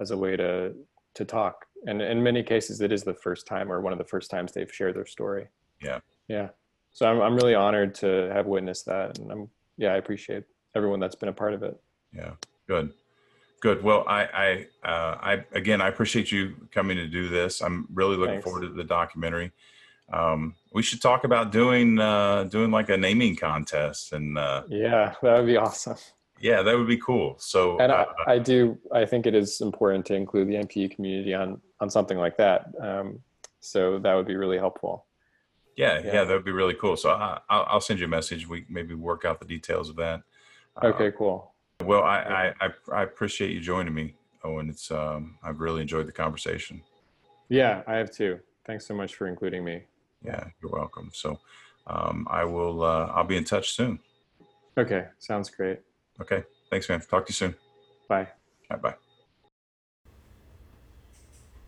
as 0.00 0.10
a 0.10 0.16
way 0.16 0.36
to 0.36 0.74
to 1.14 1.24
talk. 1.24 1.66
And 1.86 2.00
in 2.00 2.22
many 2.22 2.42
cases, 2.42 2.80
it 2.80 2.92
is 2.92 3.04
the 3.04 3.14
first 3.14 3.46
time 3.46 3.70
or 3.70 3.80
one 3.80 3.92
of 3.92 3.98
the 3.98 4.04
first 4.04 4.30
times 4.30 4.52
they've 4.52 4.72
shared 4.72 4.96
their 4.96 5.06
story. 5.06 5.48
Yeah. 5.82 6.00
Yeah. 6.28 6.48
So 6.92 7.06
I'm 7.06 7.20
I'm 7.20 7.36
really 7.36 7.54
honored 7.54 7.94
to 7.96 8.30
have 8.32 8.46
witnessed 8.46 8.86
that, 8.86 9.18
and 9.18 9.30
I'm 9.30 9.50
yeah 9.76 9.92
I 9.92 9.96
appreciate 9.96 10.44
everyone 10.74 11.00
that's 11.00 11.14
been 11.14 11.28
a 11.28 11.32
part 11.32 11.54
of 11.54 11.62
it. 11.62 11.80
Yeah. 12.12 12.32
Good. 12.66 12.92
Good. 13.60 13.82
Well, 13.82 14.04
I, 14.06 14.66
I, 14.84 14.88
uh, 14.88 15.18
I, 15.22 15.44
again, 15.52 15.80
I 15.80 15.88
appreciate 15.88 16.30
you 16.30 16.54
coming 16.70 16.98
to 16.98 17.06
do 17.06 17.28
this. 17.28 17.62
I'm 17.62 17.88
really 17.94 18.16
looking 18.16 18.34
Thanks. 18.34 18.44
forward 18.44 18.62
to 18.62 18.68
the 18.68 18.84
documentary. 18.84 19.52
Um, 20.12 20.54
we 20.74 20.82
should 20.82 21.00
talk 21.00 21.24
about 21.24 21.50
doing, 21.50 21.98
uh, 21.98 22.44
doing 22.44 22.70
like 22.70 22.90
a 22.90 22.96
naming 22.96 23.36
contest 23.36 24.12
and, 24.12 24.36
uh, 24.36 24.64
yeah, 24.68 25.14
that 25.22 25.38
would 25.38 25.46
be 25.46 25.56
awesome. 25.56 25.96
Yeah, 26.40 26.62
that 26.62 26.76
would 26.76 26.88
be 26.88 26.98
cool. 26.98 27.36
So, 27.38 27.78
and 27.78 27.92
I, 27.92 28.02
uh, 28.02 28.14
I 28.26 28.38
do, 28.38 28.78
I 28.92 29.04
think 29.04 29.26
it 29.26 29.34
is 29.34 29.60
important 29.60 30.04
to 30.06 30.14
include 30.14 30.48
the 30.48 30.54
NPE 30.54 30.94
community 30.94 31.32
on, 31.32 31.60
on 31.80 31.88
something 31.88 32.18
like 32.18 32.36
that. 32.36 32.66
Um, 32.80 33.20
so 33.60 33.98
that 34.00 34.14
would 34.14 34.26
be 34.26 34.36
really 34.36 34.58
helpful. 34.58 35.06
Yeah, 35.76 36.00
yeah, 36.00 36.12
yeah 36.12 36.24
that 36.24 36.34
would 36.34 36.44
be 36.44 36.52
really 36.52 36.74
cool. 36.74 36.96
So 36.96 37.10
I, 37.10 37.40
I'll 37.48 37.80
send 37.80 38.00
you 38.00 38.06
a 38.06 38.08
message. 38.08 38.48
We 38.48 38.64
maybe 38.68 38.94
work 38.94 39.24
out 39.24 39.40
the 39.40 39.46
details 39.46 39.88
of 39.88 39.96
that. 39.96 40.22
Okay, 40.82 41.12
cool. 41.16 41.52
Well, 41.84 42.02
I, 42.02 42.52
I, 42.60 42.68
I 42.92 43.02
appreciate 43.02 43.52
you 43.52 43.60
joining 43.60 43.94
me, 43.94 44.14
Owen. 44.42 44.68
It's 44.68 44.90
um, 44.90 45.38
I've 45.42 45.60
really 45.60 45.82
enjoyed 45.82 46.06
the 46.06 46.12
conversation. 46.12 46.82
Yeah, 47.48 47.82
I 47.86 47.94
have 47.94 48.10
too. 48.10 48.40
Thanks 48.66 48.86
so 48.86 48.94
much 48.94 49.14
for 49.14 49.26
including 49.26 49.64
me. 49.64 49.82
Yeah, 50.24 50.44
you're 50.62 50.72
welcome. 50.72 51.10
So, 51.12 51.38
um, 51.86 52.26
I 52.30 52.44
will. 52.44 52.82
Uh, 52.82 53.06
I'll 53.06 53.24
be 53.24 53.36
in 53.36 53.44
touch 53.44 53.72
soon. 53.72 53.98
Okay, 54.78 55.06
sounds 55.18 55.50
great. 55.50 55.80
Okay, 56.20 56.44
thanks, 56.70 56.88
man. 56.88 57.00
Talk 57.00 57.26
to 57.26 57.30
you 57.30 57.34
soon. 57.34 57.54
Bye. 58.08 58.28
Bye. 58.68 58.76
Bye. 58.76 58.94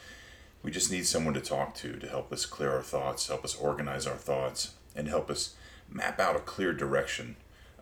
we 0.63 0.71
just 0.71 0.93
need 0.93 1.07
someone 1.07 1.33
to 1.33 1.41
talk 1.41 1.75
to 1.77 1.95
to 1.95 2.07
help 2.07 2.31
us 2.31 2.45
clear 2.45 2.73
our 2.73 2.83
thoughts, 2.83 3.29
help 3.29 3.43
us 3.43 3.57
organize 3.57 4.07
our 4.07 4.17
thoughts, 4.17 4.75
and 4.95 5.09
help 5.09 5.31
us 5.31 5.55
map 5.91 6.21
out 6.21 6.37
a 6.37 6.41
clear 6.41 6.75
direction 6.75 7.37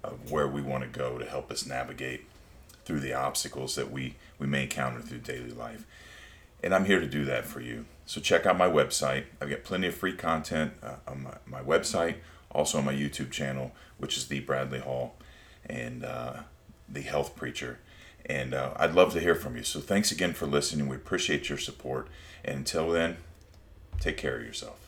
of 0.04 0.30
where 0.30 0.46
we 0.46 0.62
want 0.62 0.84
to 0.84 0.98
go 0.98 1.18
to 1.18 1.24
help 1.24 1.50
us 1.50 1.66
navigate 1.66 2.26
through 2.84 3.00
the 3.00 3.12
obstacles 3.12 3.74
that 3.74 3.90
we, 3.90 4.14
we 4.38 4.46
may 4.46 4.62
encounter 4.62 5.00
through 5.00 5.18
daily 5.18 5.50
life. 5.50 5.84
And 6.62 6.72
I'm 6.72 6.84
here 6.84 7.00
to 7.00 7.08
do 7.08 7.24
that 7.24 7.44
for 7.44 7.60
you. 7.60 7.86
So 8.06 8.20
check 8.20 8.46
out 8.46 8.58
my 8.58 8.68
website. 8.68 9.24
I've 9.40 9.50
got 9.50 9.64
plenty 9.64 9.86
of 9.86 9.94
free 9.94 10.14
content 10.14 10.72
uh, 10.82 10.96
on 11.06 11.22
my, 11.22 11.36
my 11.46 11.62
website, 11.62 12.16
also 12.50 12.78
on 12.78 12.84
my 12.84 12.94
YouTube 12.94 13.30
channel, 13.30 13.72
which 13.98 14.16
is 14.16 14.28
The 14.28 14.40
Bradley 14.40 14.80
Hall 14.80 15.16
and 15.66 16.04
uh, 16.04 16.40
The 16.88 17.02
Health 17.02 17.36
Preacher. 17.36 17.78
And 18.26 18.54
uh, 18.54 18.74
I'd 18.76 18.94
love 18.94 19.12
to 19.14 19.20
hear 19.20 19.34
from 19.34 19.56
you. 19.56 19.62
So 19.62 19.80
thanks 19.80 20.12
again 20.12 20.32
for 20.32 20.46
listening. 20.46 20.88
We 20.88 20.96
appreciate 20.96 21.48
your 21.48 21.58
support. 21.58 22.08
And 22.44 22.58
until 22.58 22.90
then, 22.90 23.16
take 24.00 24.16
care 24.16 24.36
of 24.36 24.42
yourself. 24.42 24.81